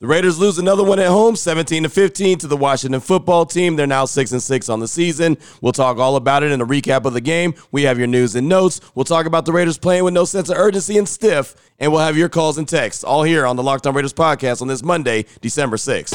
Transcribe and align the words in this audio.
The 0.00 0.08
Raiders 0.08 0.38
lose 0.38 0.58
another 0.58 0.82
one 0.82 0.98
at 0.98 1.06
home, 1.06 1.36
17 1.36 1.84
to 1.84 1.88
15 1.88 2.38
to 2.38 2.46
the 2.48 2.56
Washington 2.56 3.00
football 3.00 3.46
team. 3.46 3.76
They're 3.76 3.86
now 3.86 4.04
6 4.04 4.32
and 4.32 4.42
6 4.42 4.68
on 4.68 4.80
the 4.80 4.88
season. 4.88 5.38
We'll 5.62 5.72
talk 5.72 5.98
all 5.98 6.16
about 6.16 6.42
it 6.42 6.50
in 6.50 6.60
a 6.60 6.66
recap 6.66 7.04
of 7.04 7.12
the 7.14 7.20
game. 7.20 7.54
We 7.70 7.84
have 7.84 7.96
your 7.96 8.08
news 8.08 8.34
and 8.34 8.48
notes. 8.48 8.80
We'll 8.96 9.04
talk 9.04 9.24
about 9.24 9.46
the 9.46 9.52
Raiders 9.52 9.78
playing 9.78 10.02
with 10.04 10.12
no 10.12 10.24
sense 10.24 10.50
of 10.50 10.58
urgency 10.58 10.98
and 10.98 11.08
stiff, 11.08 11.54
and 11.78 11.92
we'll 11.92 12.00
have 12.02 12.16
your 12.18 12.28
calls 12.28 12.58
and 12.58 12.68
texts 12.68 13.04
all 13.04 13.22
here 13.22 13.46
on 13.46 13.54
the 13.56 13.62
Locked 13.62 13.86
On 13.86 13.94
Raiders 13.94 14.12
podcast 14.12 14.60
on 14.60 14.68
this 14.68 14.82
Monday, 14.82 15.26
December 15.40 15.76
6th. 15.76 16.12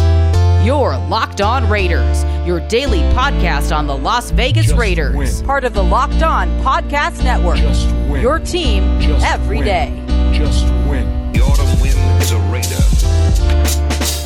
Your 0.66 0.98
Locked 1.08 1.40
On 1.40 1.68
Raiders, 1.70 2.24
your 2.46 2.60
daily 2.68 3.00
podcast 3.16 3.76
on 3.76 3.88
the 3.88 3.96
Las 3.98 4.30
Vegas 4.32 4.66
Just 4.68 4.78
Raiders, 4.78 5.16
win. 5.16 5.46
part 5.46 5.64
of 5.64 5.74
the 5.74 5.84
Locked 5.84 6.22
On 6.22 6.50
Podcast 6.62 7.24
Network. 7.24 7.58
Just 7.58 7.88
win. 8.10 8.22
Your 8.22 8.40
team 8.40 8.84
every 8.84 9.02
day. 9.02 9.08
Just 9.14 9.26
every 9.26 9.58
win. 9.60 9.66
day. 9.66 10.38
Just 10.38 10.66
win. 10.90 11.32
The 11.32 11.40
autumn 11.40 11.82
wind 11.82 12.22
is 12.22 12.32
a 12.34 12.40
raider, 12.52 12.76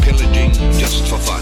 pillaging 0.03 0.51
just 0.77 1.07
for 1.07 1.17
fun. 1.17 1.41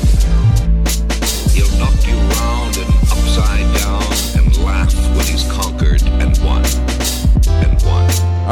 He'll 1.53 1.73
knock 1.79 1.97
you 2.05 2.15
round 2.37 2.77
and 2.77 2.89
upside 3.11 3.67
down 3.81 4.03
and 4.37 4.57
laugh 4.63 4.93
when 5.15 5.25
he's 5.25 5.43
conquered 5.51 5.70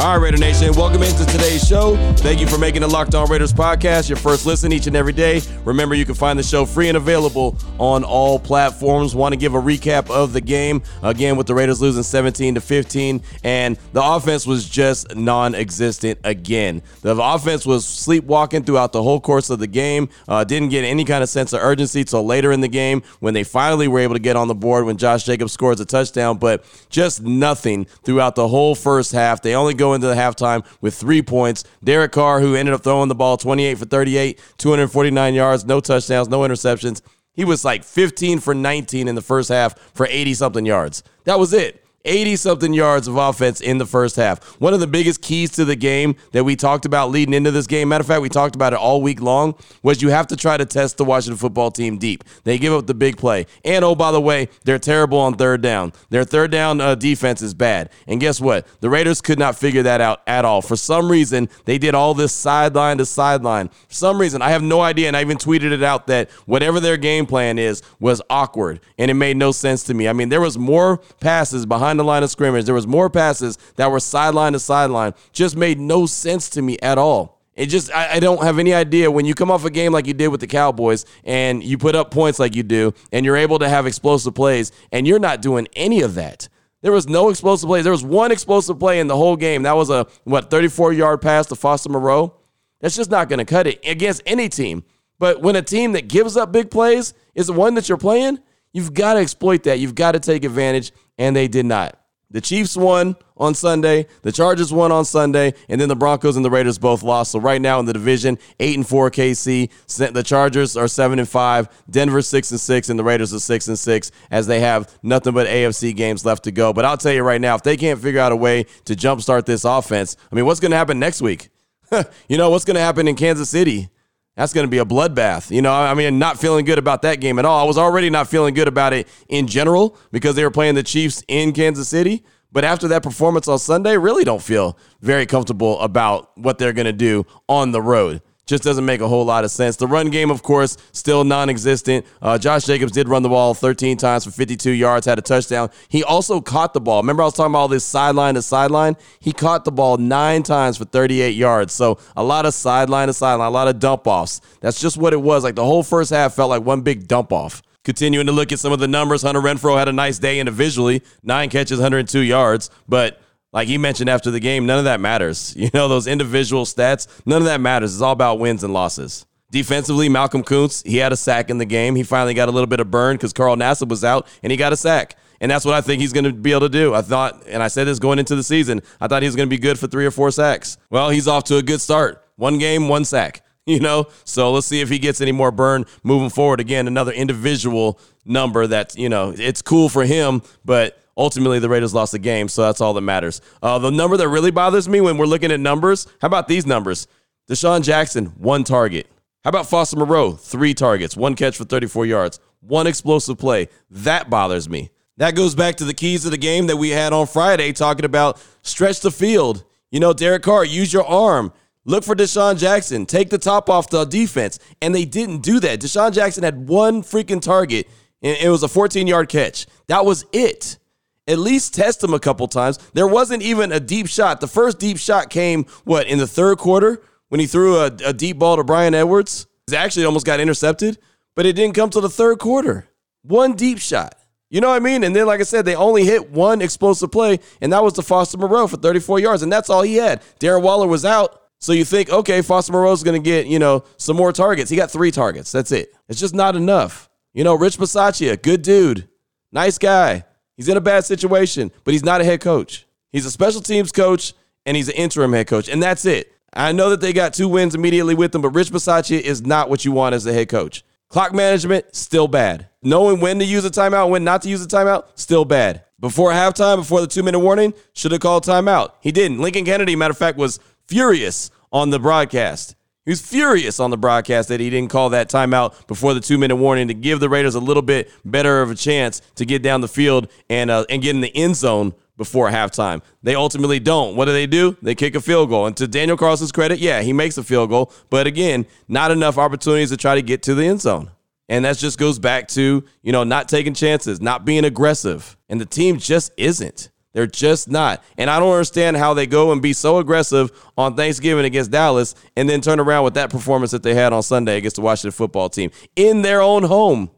All 0.00 0.16
right, 0.16 0.22
Raider 0.24 0.38
Nation, 0.38 0.72
welcome 0.76 1.02
into 1.02 1.26
today's 1.26 1.62
show. 1.68 1.94
Thank 2.14 2.40
you 2.40 2.46
for 2.46 2.56
making 2.56 2.80
the 2.80 2.88
Locked 2.88 3.14
On 3.14 3.28
Raiders 3.28 3.52
podcast 3.52 4.08
your 4.08 4.16
first 4.16 4.46
listen 4.46 4.72
each 4.72 4.86
and 4.86 4.96
every 4.96 5.12
day. 5.12 5.42
Remember, 5.66 5.94
you 5.94 6.06
can 6.06 6.14
find 6.14 6.38
the 6.38 6.42
show 6.42 6.64
free 6.64 6.88
and 6.88 6.96
available 6.96 7.54
on 7.78 8.02
all 8.02 8.38
platforms. 8.38 9.14
Want 9.14 9.34
to 9.34 9.36
give 9.36 9.54
a 9.54 9.60
recap 9.60 10.08
of 10.08 10.32
the 10.32 10.40
game 10.40 10.80
again 11.02 11.36
with 11.36 11.46
the 11.46 11.54
Raiders 11.54 11.82
losing 11.82 12.02
17 12.02 12.54
to 12.54 12.62
15, 12.62 13.20
and 13.44 13.78
the 13.92 14.02
offense 14.02 14.46
was 14.46 14.66
just 14.66 15.14
non-existent 15.14 16.18
again. 16.24 16.80
The 17.02 17.14
offense 17.22 17.66
was 17.66 17.84
sleepwalking 17.84 18.64
throughout 18.64 18.92
the 18.92 19.02
whole 19.02 19.20
course 19.20 19.50
of 19.50 19.58
the 19.58 19.66
game. 19.66 20.08
Uh, 20.26 20.44
didn't 20.44 20.70
get 20.70 20.82
any 20.82 21.04
kind 21.04 21.22
of 21.22 21.28
sense 21.28 21.52
of 21.52 21.60
urgency 21.60 22.04
till 22.04 22.24
later 22.24 22.52
in 22.52 22.62
the 22.62 22.68
game 22.68 23.02
when 23.18 23.34
they 23.34 23.44
finally 23.44 23.86
were 23.86 24.00
able 24.00 24.14
to 24.14 24.20
get 24.20 24.34
on 24.34 24.48
the 24.48 24.54
board 24.54 24.86
when 24.86 24.96
Josh 24.96 25.24
Jacobs 25.24 25.52
scores 25.52 25.78
a 25.78 25.84
touchdown, 25.84 26.38
but 26.38 26.64
just 26.88 27.22
nothing 27.22 27.84
throughout 27.84 28.34
the 28.34 28.48
whole 28.48 28.74
first 28.74 29.12
half. 29.12 29.42
They 29.42 29.54
only 29.54 29.74
go 29.74 29.89
into 29.94 30.06
the 30.06 30.14
halftime 30.14 30.64
with 30.80 30.94
three 30.94 31.22
points. 31.22 31.64
Derek 31.82 32.12
Carr, 32.12 32.40
who 32.40 32.54
ended 32.54 32.74
up 32.74 32.82
throwing 32.82 33.08
the 33.08 33.14
ball 33.14 33.36
28 33.36 33.78
for 33.78 33.84
38, 33.86 34.40
249 34.58 35.34
yards, 35.34 35.64
no 35.64 35.80
touchdowns, 35.80 36.28
no 36.28 36.40
interceptions. 36.40 37.02
He 37.32 37.44
was 37.44 37.64
like 37.64 37.84
15 37.84 38.40
for 38.40 38.54
19 38.54 39.08
in 39.08 39.14
the 39.14 39.22
first 39.22 39.48
half 39.48 39.78
for 39.94 40.06
80 40.06 40.34
something 40.34 40.66
yards. 40.66 41.02
That 41.24 41.38
was 41.38 41.52
it. 41.52 41.79
80 42.04 42.36
something 42.36 42.72
yards 42.72 43.08
of 43.08 43.16
offense 43.16 43.60
in 43.60 43.78
the 43.78 43.86
first 43.86 44.16
half. 44.16 44.42
One 44.60 44.72
of 44.72 44.80
the 44.80 44.86
biggest 44.86 45.20
keys 45.20 45.50
to 45.52 45.64
the 45.64 45.76
game 45.76 46.16
that 46.32 46.44
we 46.44 46.56
talked 46.56 46.84
about 46.86 47.10
leading 47.10 47.34
into 47.34 47.50
this 47.50 47.66
game, 47.66 47.88
matter 47.88 48.02
of 48.02 48.06
fact, 48.06 48.22
we 48.22 48.28
talked 48.28 48.54
about 48.54 48.72
it 48.72 48.78
all 48.78 49.02
week 49.02 49.20
long, 49.20 49.54
was 49.82 50.00
you 50.00 50.08
have 50.08 50.26
to 50.28 50.36
try 50.36 50.56
to 50.56 50.64
test 50.64 50.96
the 50.96 51.04
Washington 51.04 51.36
football 51.36 51.70
team 51.70 51.98
deep. 51.98 52.24
They 52.44 52.58
give 52.58 52.72
up 52.72 52.86
the 52.86 52.94
big 52.94 53.18
play. 53.18 53.46
And 53.64 53.84
oh, 53.84 53.94
by 53.94 54.12
the 54.12 54.20
way, 54.20 54.48
they're 54.64 54.78
terrible 54.78 55.18
on 55.18 55.34
third 55.34 55.60
down. 55.60 55.92
Their 56.08 56.24
third 56.24 56.50
down 56.50 56.80
uh, 56.80 56.94
defense 56.94 57.42
is 57.42 57.52
bad. 57.52 57.90
And 58.06 58.18
guess 58.18 58.40
what? 58.40 58.66
The 58.80 58.88
Raiders 58.88 59.20
could 59.20 59.38
not 59.38 59.56
figure 59.56 59.82
that 59.82 60.00
out 60.00 60.22
at 60.26 60.44
all. 60.44 60.62
For 60.62 60.76
some 60.76 61.10
reason, 61.10 61.48
they 61.66 61.76
did 61.76 61.94
all 61.94 62.14
this 62.14 62.32
sideline 62.32 62.98
to 62.98 63.06
sideline. 63.06 63.68
For 63.68 63.94
some 63.94 64.18
reason, 64.18 64.40
I 64.40 64.50
have 64.50 64.62
no 64.62 64.80
idea. 64.80 65.08
And 65.08 65.16
I 65.16 65.20
even 65.20 65.36
tweeted 65.36 65.72
it 65.72 65.82
out 65.82 66.06
that 66.06 66.30
whatever 66.46 66.80
their 66.80 66.96
game 66.96 67.26
plan 67.26 67.58
is 67.58 67.82
was 67.98 68.22
awkward. 68.30 68.80
And 68.98 69.10
it 69.10 69.14
made 69.14 69.36
no 69.36 69.52
sense 69.52 69.82
to 69.84 69.94
me. 69.94 70.08
I 70.08 70.14
mean, 70.14 70.30
there 70.30 70.40
was 70.40 70.56
more 70.56 70.98
passes 71.20 71.66
behind 71.66 71.89
the 71.96 72.04
line 72.04 72.22
of 72.22 72.30
scrimmage. 72.30 72.64
There 72.64 72.74
was 72.74 72.86
more 72.86 73.10
passes 73.10 73.58
that 73.76 73.90
were 73.90 74.00
sideline 74.00 74.52
to 74.52 74.58
sideline. 74.58 75.14
Just 75.32 75.56
made 75.56 75.78
no 75.78 76.06
sense 76.06 76.48
to 76.50 76.62
me 76.62 76.76
at 76.82 76.98
all. 76.98 77.40
It 77.54 77.66
just, 77.66 77.92
I, 77.92 78.14
I 78.14 78.20
don't 78.20 78.42
have 78.42 78.58
any 78.58 78.72
idea 78.72 79.10
when 79.10 79.26
you 79.26 79.34
come 79.34 79.50
off 79.50 79.64
a 79.64 79.70
game 79.70 79.92
like 79.92 80.06
you 80.06 80.14
did 80.14 80.28
with 80.28 80.40
the 80.40 80.46
Cowboys 80.46 81.04
and 81.24 81.62
you 81.62 81.76
put 81.76 81.94
up 81.94 82.10
points 82.10 82.38
like 82.38 82.54
you 82.54 82.62
do 82.62 82.94
and 83.12 83.26
you're 83.26 83.36
able 83.36 83.58
to 83.58 83.68
have 83.68 83.86
explosive 83.86 84.34
plays 84.34 84.72
and 84.92 85.06
you're 85.06 85.18
not 85.18 85.42
doing 85.42 85.68
any 85.76 86.00
of 86.00 86.14
that. 86.14 86.48
There 86.82 86.92
was 86.92 87.08
no 87.08 87.28
explosive 87.28 87.66
plays. 87.66 87.84
There 87.84 87.92
was 87.92 88.04
one 88.04 88.32
explosive 88.32 88.78
play 88.78 89.00
in 89.00 89.08
the 89.08 89.16
whole 89.16 89.36
game. 89.36 89.64
That 89.64 89.76
was 89.76 89.90
a, 89.90 90.06
what, 90.24 90.50
34 90.50 90.94
yard 90.94 91.20
pass 91.20 91.46
to 91.46 91.56
Foster 91.56 91.90
Moreau? 91.90 92.34
That's 92.80 92.96
just 92.96 93.10
not 93.10 93.28
going 93.28 93.40
to 93.40 93.44
cut 93.44 93.66
it 93.66 93.78
against 93.84 94.22
any 94.24 94.48
team. 94.48 94.84
But 95.18 95.42
when 95.42 95.54
a 95.54 95.62
team 95.62 95.92
that 95.92 96.08
gives 96.08 96.36
up 96.38 96.50
big 96.50 96.70
plays 96.70 97.12
is 97.34 97.48
the 97.48 97.52
one 97.52 97.74
that 97.74 97.88
you're 97.88 97.98
playing, 97.98 98.38
you've 98.72 98.94
got 98.94 99.14
to 99.14 99.20
exploit 99.20 99.64
that. 99.64 99.78
You've 99.78 99.94
got 99.94 100.12
to 100.12 100.20
take 100.20 100.44
advantage, 100.44 100.92
and 101.18 101.34
they 101.34 101.48
did 101.48 101.66
not. 101.66 101.96
The 102.32 102.40
Chiefs 102.40 102.76
won 102.76 103.16
on 103.36 103.54
Sunday, 103.54 104.06
the 104.22 104.30
Chargers 104.30 104.72
won 104.72 104.92
on 104.92 105.04
Sunday, 105.04 105.52
and 105.68 105.80
then 105.80 105.88
the 105.88 105.96
Broncos 105.96 106.36
and 106.36 106.44
the 106.44 106.50
Raiders 106.50 106.78
both 106.78 107.02
lost. 107.02 107.32
So 107.32 107.40
right 107.40 107.60
now 107.60 107.80
in 107.80 107.86
the 107.86 107.92
division, 107.92 108.38
eight 108.60 108.76
and 108.76 108.86
four 108.86 109.10
KC. 109.10 109.68
The 110.12 110.22
Chargers 110.22 110.76
are 110.76 110.86
seven 110.86 111.18
and 111.18 111.28
five, 111.28 111.68
Denver 111.90 112.22
six 112.22 112.52
and 112.52 112.60
six, 112.60 112.88
and 112.88 112.96
the 112.96 113.02
Raiders 113.02 113.34
are 113.34 113.40
six 113.40 113.66
and 113.66 113.76
six 113.76 114.12
as 114.30 114.46
they 114.46 114.60
have 114.60 114.96
nothing 115.02 115.34
but 115.34 115.48
AFC 115.48 115.96
games 115.96 116.24
left 116.24 116.44
to 116.44 116.52
go. 116.52 116.72
But 116.72 116.84
I'll 116.84 116.96
tell 116.96 117.12
you 117.12 117.24
right 117.24 117.40
now, 117.40 117.56
if 117.56 117.64
they 117.64 117.76
can't 117.76 118.00
figure 118.00 118.20
out 118.20 118.30
a 118.30 118.36
way 118.36 118.66
to 118.84 118.94
jumpstart 118.94 119.44
this 119.44 119.64
offense, 119.64 120.16
I 120.30 120.36
mean, 120.36 120.46
what's 120.46 120.60
going 120.60 120.70
to 120.70 120.76
happen 120.76 121.00
next 121.00 121.20
week? 121.20 121.48
you 122.28 122.38
know, 122.38 122.50
what's 122.50 122.64
going 122.64 122.76
to 122.76 122.80
happen 122.80 123.08
in 123.08 123.16
Kansas 123.16 123.50
City? 123.50 123.88
That's 124.36 124.52
going 124.52 124.66
to 124.66 124.70
be 124.70 124.78
a 124.78 124.84
bloodbath. 124.84 125.50
You 125.50 125.60
know, 125.60 125.72
I 125.72 125.94
mean, 125.94 126.18
not 126.18 126.38
feeling 126.38 126.64
good 126.64 126.78
about 126.78 127.02
that 127.02 127.20
game 127.20 127.38
at 127.38 127.44
all. 127.44 127.62
I 127.62 127.64
was 127.64 127.76
already 127.76 128.10
not 128.10 128.28
feeling 128.28 128.54
good 128.54 128.68
about 128.68 128.92
it 128.92 129.08
in 129.28 129.46
general 129.46 129.98
because 130.12 130.36
they 130.36 130.44
were 130.44 130.50
playing 130.50 130.76
the 130.76 130.82
Chiefs 130.82 131.22
in 131.28 131.52
Kansas 131.52 131.88
City. 131.88 132.24
But 132.52 132.64
after 132.64 132.88
that 132.88 133.02
performance 133.02 133.48
on 133.48 133.58
Sunday, 133.58 133.96
really 133.96 134.24
don't 134.24 134.42
feel 134.42 134.78
very 135.00 135.26
comfortable 135.26 135.78
about 135.80 136.36
what 136.36 136.58
they're 136.58 136.72
going 136.72 136.86
to 136.86 136.92
do 136.92 137.24
on 137.48 137.72
the 137.72 137.82
road. 137.82 138.22
Just 138.50 138.64
doesn't 138.64 138.84
make 138.84 139.00
a 139.00 139.06
whole 139.06 139.24
lot 139.24 139.44
of 139.44 139.52
sense. 139.52 139.76
The 139.76 139.86
run 139.86 140.10
game, 140.10 140.28
of 140.28 140.42
course, 140.42 140.76
still 140.90 141.22
non 141.22 141.48
existent. 141.48 142.04
Uh, 142.20 142.36
Josh 142.36 142.64
Jacobs 142.64 142.90
did 142.90 143.08
run 143.08 143.22
the 143.22 143.28
ball 143.28 143.54
13 143.54 143.96
times 143.96 144.24
for 144.24 144.32
52 144.32 144.72
yards, 144.72 145.06
had 145.06 145.20
a 145.20 145.22
touchdown. 145.22 145.70
He 145.88 146.02
also 146.02 146.40
caught 146.40 146.74
the 146.74 146.80
ball. 146.80 147.00
Remember, 147.00 147.22
I 147.22 147.26
was 147.26 147.34
talking 147.34 147.52
about 147.52 147.60
all 147.60 147.68
this 147.68 147.84
sideline 147.84 148.34
to 148.34 148.42
sideline? 148.42 148.96
He 149.20 149.32
caught 149.32 149.64
the 149.64 149.70
ball 149.70 149.98
nine 149.98 150.42
times 150.42 150.78
for 150.78 150.84
38 150.84 151.36
yards. 151.36 151.72
So 151.72 152.00
a 152.16 152.24
lot 152.24 152.44
of 152.44 152.52
sideline 152.52 153.06
to 153.06 153.12
sideline, 153.12 153.46
a 153.46 153.50
lot 153.52 153.68
of 153.68 153.78
dump 153.78 154.08
offs. 154.08 154.40
That's 154.60 154.80
just 154.80 154.96
what 154.96 155.12
it 155.12 155.22
was. 155.22 155.44
Like 155.44 155.54
the 155.54 155.64
whole 155.64 155.84
first 155.84 156.10
half 156.10 156.34
felt 156.34 156.50
like 156.50 156.64
one 156.64 156.80
big 156.80 157.06
dump 157.06 157.32
off. 157.32 157.62
Continuing 157.84 158.26
to 158.26 158.32
look 158.32 158.50
at 158.50 158.58
some 158.58 158.72
of 158.72 158.80
the 158.80 158.88
numbers, 158.88 159.22
Hunter 159.22 159.40
Renfrow 159.40 159.78
had 159.78 159.86
a 159.86 159.92
nice 159.92 160.18
day 160.18 160.40
individually, 160.40 161.04
nine 161.22 161.50
catches, 161.50 161.78
102 161.78 162.18
yards. 162.18 162.68
But 162.88 163.20
like 163.52 163.68
he 163.68 163.78
mentioned 163.78 164.08
after 164.10 164.30
the 164.30 164.40
game, 164.40 164.66
none 164.66 164.78
of 164.78 164.84
that 164.84 165.00
matters. 165.00 165.54
You 165.60 165.68
know, 165.74 165.88
those 165.88 166.06
individual 166.06 166.64
stats, 166.64 167.06
none 167.26 167.42
of 167.42 167.46
that 167.46 167.60
matters. 167.60 167.92
It's 167.92 168.02
all 168.02 168.12
about 168.12 168.38
wins 168.38 168.64
and 168.64 168.72
losses. 168.72 169.26
Defensively, 169.50 170.08
Malcolm 170.08 170.42
Koonce, 170.42 170.86
he 170.86 170.96
had 170.96 171.12
a 171.12 171.16
sack 171.16 171.50
in 171.50 171.58
the 171.58 171.64
game. 171.64 171.96
He 171.96 172.02
finally 172.02 172.34
got 172.34 172.48
a 172.48 172.52
little 172.52 172.66
bit 172.66 172.80
of 172.80 172.90
burn 172.90 173.16
because 173.16 173.32
Carl 173.32 173.56
Nassib 173.56 173.88
was 173.88 174.04
out, 174.04 174.26
and 174.42 174.50
he 174.50 174.56
got 174.56 174.72
a 174.72 174.76
sack. 174.76 175.16
And 175.40 175.50
that's 175.50 175.64
what 175.64 175.74
I 175.74 175.80
think 175.80 176.00
he's 176.00 176.12
going 176.12 176.24
to 176.24 176.32
be 176.32 176.52
able 176.52 176.60
to 176.62 176.68
do. 176.68 176.94
I 176.94 177.02
thought, 177.02 177.44
and 177.46 177.62
I 177.62 177.68
said 177.68 177.84
this 177.84 177.98
going 177.98 178.18
into 178.18 178.36
the 178.36 178.42
season, 178.42 178.82
I 179.00 179.08
thought 179.08 179.22
he 179.22 179.28
was 179.28 179.36
going 179.36 179.48
to 179.48 179.54
be 179.54 179.60
good 179.60 179.78
for 179.78 179.86
three 179.86 180.06
or 180.06 180.10
four 180.10 180.30
sacks. 180.30 180.78
Well, 180.90 181.10
he's 181.10 181.26
off 181.26 181.44
to 181.44 181.56
a 181.56 181.62
good 181.62 181.80
start. 181.80 182.24
One 182.36 182.58
game, 182.58 182.88
one 182.88 183.04
sack. 183.04 183.44
You 183.66 183.78
know, 183.78 184.06
so 184.24 184.50
let's 184.50 184.66
see 184.66 184.80
if 184.80 184.88
he 184.88 184.98
gets 184.98 185.20
any 185.20 185.30
more 185.30 185.52
burn 185.52 185.84
moving 186.02 186.30
forward. 186.30 186.58
Again, 186.58 186.88
another 186.88 187.12
individual 187.12 188.00
number 188.24 188.66
that, 188.66 188.96
you 188.96 189.08
know, 189.08 189.32
it's 189.36 189.62
cool 189.62 189.88
for 189.88 190.04
him, 190.04 190.42
but 190.64 190.98
ultimately 191.20 191.58
the 191.58 191.68
Raiders 191.68 191.92
lost 191.92 192.12
the 192.12 192.18
game, 192.18 192.48
so 192.48 192.62
that's 192.62 192.80
all 192.80 192.94
that 192.94 193.02
matters. 193.02 193.42
Uh, 193.62 193.78
the 193.78 193.90
number 193.90 194.16
that 194.16 194.28
really 194.28 194.50
bothers 194.50 194.88
me 194.88 195.02
when 195.02 195.18
we're 195.18 195.26
looking 195.26 195.52
at 195.52 195.60
numbers, 195.60 196.06
how 196.20 196.26
about 196.26 196.48
these 196.48 196.64
numbers? 196.64 197.06
DeSean 197.48 197.82
Jackson, 197.82 198.26
one 198.38 198.64
target. 198.64 199.06
How 199.44 199.50
about 199.50 199.66
Foster 199.68 199.96
Moreau, 199.96 200.32
three 200.32 200.72
targets, 200.72 201.16
one 201.16 201.34
catch 201.34 201.56
for 201.56 201.64
34 201.64 202.06
yards, 202.06 202.40
one 202.60 202.86
explosive 202.86 203.38
play? 203.38 203.68
That 203.90 204.30
bothers 204.30 204.68
me. 204.68 204.90
That 205.18 205.34
goes 205.34 205.54
back 205.54 205.76
to 205.76 205.84
the 205.84 205.92
keys 205.92 206.24
of 206.24 206.30
the 206.30 206.38
game 206.38 206.68
that 206.68 206.78
we 206.78 206.88
had 206.90 207.12
on 207.12 207.26
Friday, 207.26 207.72
talking 207.72 208.06
about 208.06 208.42
stretch 208.62 209.00
the 209.00 209.10
field. 209.10 209.64
You 209.90 210.00
know, 210.00 210.14
Derek 210.14 210.42
Carr, 210.42 210.64
use 210.64 210.92
your 210.92 211.04
arm. 211.04 211.52
Look 211.84 212.04
for 212.04 212.14
DeSean 212.14 212.58
Jackson. 212.58 213.04
Take 213.04 213.28
the 213.28 213.38
top 213.38 213.68
off 213.68 213.90
the 213.90 214.04
defense. 214.04 214.58
And 214.80 214.94
they 214.94 215.04
didn't 215.04 215.42
do 215.42 215.60
that. 215.60 215.80
DeSean 215.80 216.12
Jackson 216.12 216.44
had 216.44 216.68
one 216.68 217.02
freaking 217.02 217.42
target, 217.42 217.88
and 218.22 218.36
it 218.38 218.48
was 218.48 218.62
a 218.62 218.68
14 218.68 219.06
yard 219.06 219.28
catch. 219.28 219.66
That 219.88 220.06
was 220.06 220.24
it. 220.32 220.78
At 221.26 221.38
least 221.38 221.74
test 221.74 222.02
him 222.02 222.14
a 222.14 222.18
couple 222.18 222.48
times. 222.48 222.78
There 222.92 223.06
wasn't 223.06 223.42
even 223.42 223.72
a 223.72 223.80
deep 223.80 224.08
shot. 224.08 224.40
The 224.40 224.48
first 224.48 224.78
deep 224.78 224.98
shot 224.98 225.30
came, 225.30 225.64
what, 225.84 226.06
in 226.06 226.18
the 226.18 226.26
third 226.26 226.58
quarter 226.58 227.02
when 227.28 227.40
he 227.40 227.46
threw 227.46 227.76
a, 227.76 227.86
a 228.04 228.12
deep 228.12 228.38
ball 228.38 228.56
to 228.56 228.64
Bryan 228.64 228.94
Edwards? 228.94 229.46
It 229.68 229.74
actually 229.74 230.06
almost 230.06 230.26
got 230.26 230.40
intercepted, 230.40 230.98
but 231.36 231.46
it 231.46 231.54
didn't 231.54 231.74
come 231.74 231.90
to 231.90 232.00
the 232.00 232.10
third 232.10 232.38
quarter. 232.38 232.88
One 233.22 233.54
deep 233.54 233.78
shot. 233.78 234.16
You 234.50 234.60
know 234.60 234.68
what 234.70 234.76
I 234.76 234.80
mean? 234.80 235.04
And 235.04 235.14
then, 235.14 235.26
like 235.26 235.38
I 235.38 235.44
said, 235.44 235.64
they 235.64 235.76
only 235.76 236.04
hit 236.04 236.30
one 236.30 236.60
explosive 236.60 237.12
play, 237.12 237.38
and 237.60 237.72
that 237.72 237.84
was 237.84 237.92
to 237.94 238.02
Foster 238.02 238.36
Moreau 238.36 238.66
for 238.66 238.76
34 238.76 239.20
yards, 239.20 239.42
and 239.42 239.52
that's 239.52 239.70
all 239.70 239.82
he 239.82 239.94
had. 239.94 240.22
Darren 240.40 240.62
Waller 240.62 240.88
was 240.88 241.04
out. 241.04 241.40
So 241.60 241.72
you 241.72 241.84
think, 241.84 242.10
okay, 242.10 242.42
Foster 242.42 242.72
Moreau's 242.72 243.04
going 243.04 243.22
to 243.22 243.24
get, 243.24 243.46
you 243.46 243.58
know, 243.58 243.84
some 243.96 244.16
more 244.16 244.32
targets. 244.32 244.70
He 244.70 244.76
got 244.76 244.90
three 244.90 245.10
targets. 245.10 245.52
That's 245.52 245.70
it. 245.70 245.94
It's 246.08 246.18
just 246.18 246.34
not 246.34 246.56
enough. 246.56 247.08
You 247.32 247.44
know, 247.44 247.54
Rich 247.54 247.76
Bisaccia, 247.78 248.42
good 248.42 248.62
dude, 248.62 249.08
nice 249.52 249.78
guy. 249.78 250.24
He's 250.60 250.68
in 250.68 250.76
a 250.76 250.80
bad 250.82 251.06
situation, 251.06 251.72
but 251.84 251.92
he's 251.92 252.04
not 252.04 252.20
a 252.20 252.24
head 252.24 252.42
coach. 252.42 252.86
He's 253.12 253.24
a 253.24 253.30
special 253.30 253.62
teams 253.62 253.92
coach 253.92 254.34
and 254.66 254.76
he's 254.76 254.90
an 254.90 254.94
interim 254.94 255.32
head 255.32 255.46
coach, 255.46 255.70
and 255.70 255.82
that's 255.82 256.04
it. 256.04 256.34
I 256.52 256.72
know 256.72 256.90
that 256.90 257.00
they 257.00 257.14
got 257.14 257.32
two 257.32 257.48
wins 257.48 257.74
immediately 257.74 258.14
with 258.14 258.32
them, 258.32 258.42
but 258.42 258.50
Rich 258.50 258.70
Bisaccia 258.70 259.18
is 259.18 259.40
not 259.40 259.70
what 259.70 259.86
you 259.86 259.92
want 259.92 260.14
as 260.14 260.26
a 260.26 260.34
head 260.34 260.50
coach. 260.50 260.84
Clock 261.08 261.32
management, 261.32 261.94
still 261.96 262.28
bad. 262.28 262.68
Knowing 262.82 263.20
when 263.20 263.38
to 263.38 263.44
use 263.46 263.64
a 263.64 263.70
timeout, 263.70 264.10
when 264.10 264.22
not 264.22 264.42
to 264.42 264.50
use 264.50 264.62
a 264.62 264.68
timeout, 264.68 265.06
still 265.14 265.46
bad. 265.46 265.82
Before 265.98 266.30
halftime, 266.30 266.76
before 266.76 267.00
the 267.00 267.06
two 267.06 267.22
minute 267.22 267.40
warning, 267.40 267.72
should 267.94 268.12
have 268.12 268.20
called 268.20 268.44
timeout. 268.44 268.92
He 269.00 269.12
didn't. 269.12 269.40
Lincoln 269.40 269.64
Kennedy, 269.64 269.96
matter 269.96 270.12
of 270.12 270.18
fact, 270.18 270.36
was 270.36 270.60
furious 270.86 271.50
on 271.72 271.88
the 271.88 271.98
broadcast. 271.98 272.76
He 273.10 273.12
was 273.12 273.20
furious 273.20 273.80
on 273.80 273.90
the 273.90 273.98
broadcast 273.98 274.50
that 274.50 274.60
he 274.60 274.70
didn't 274.70 274.90
call 274.90 275.10
that 275.10 275.28
timeout 275.28 275.88
before 275.88 276.14
the 276.14 276.20
two 276.20 276.38
minute 276.38 276.54
warning 276.54 276.86
to 276.86 276.94
give 276.94 277.18
the 277.18 277.28
Raiders 277.28 277.56
a 277.56 277.58
little 277.58 277.82
bit 277.82 278.08
better 278.24 278.62
of 278.62 278.70
a 278.70 278.76
chance 278.76 279.20
to 279.34 279.44
get 279.44 279.64
down 279.64 279.80
the 279.80 279.88
field 279.88 280.30
and 280.48 280.70
uh, 280.70 280.84
and 280.88 281.02
get 281.02 281.16
in 281.16 281.20
the 281.20 281.36
end 281.36 281.56
zone 281.56 281.92
before 282.16 282.50
halftime. 282.50 283.02
They 283.24 283.34
ultimately 283.34 283.80
don't. 283.80 284.14
What 284.14 284.26
do 284.26 284.32
they 284.32 284.46
do? 284.46 284.76
They 284.80 284.94
kick 284.94 285.16
a 285.16 285.20
field 285.20 285.48
goal. 285.48 285.66
And 285.66 285.76
to 285.78 285.88
Daniel 285.88 286.16
Carlson's 286.16 286.52
credit, 286.52 286.78
yeah, 286.78 287.02
he 287.02 287.12
makes 287.12 287.36
a 287.36 287.42
field 287.42 287.70
goal, 287.70 287.92
but 288.10 288.28
again, 288.28 288.64
not 288.86 289.10
enough 289.10 289.38
opportunities 289.38 289.90
to 289.90 289.96
try 289.96 290.14
to 290.14 290.22
get 290.22 290.44
to 290.44 290.54
the 290.54 290.64
end 290.64 290.80
zone. 290.80 291.10
And 291.48 291.64
that 291.64 291.78
just 291.78 291.98
goes 291.98 292.20
back 292.20 292.46
to, 292.50 292.84
you 293.02 293.10
know, 293.10 293.24
not 293.24 293.48
taking 293.48 293.74
chances, 293.74 294.20
not 294.20 294.44
being 294.44 294.64
aggressive. 294.64 295.36
And 295.48 295.60
the 295.60 295.66
team 295.66 295.98
just 295.98 296.30
isn't. 296.36 296.89
They're 297.12 297.26
just 297.26 297.68
not. 297.68 298.02
And 298.16 298.30
I 298.30 298.38
don't 298.38 298.52
understand 298.52 298.96
how 298.96 299.14
they 299.14 299.26
go 299.26 299.52
and 299.52 299.60
be 299.60 299.72
so 299.72 299.98
aggressive 299.98 300.50
on 300.78 300.94
Thanksgiving 300.94 301.44
against 301.44 301.70
Dallas 301.70 302.14
and 302.36 302.48
then 302.48 302.60
turn 302.60 302.78
around 302.78 303.04
with 303.04 303.14
that 303.14 303.30
performance 303.30 303.72
that 303.72 303.82
they 303.82 303.94
had 303.94 304.12
on 304.12 304.22
Sunday 304.22 304.56
against 304.58 304.76
the 304.76 304.82
Washington 304.82 305.12
football 305.12 305.48
team 305.48 305.70
in 305.96 306.22
their 306.22 306.40
own 306.40 306.62
home. 306.62 307.10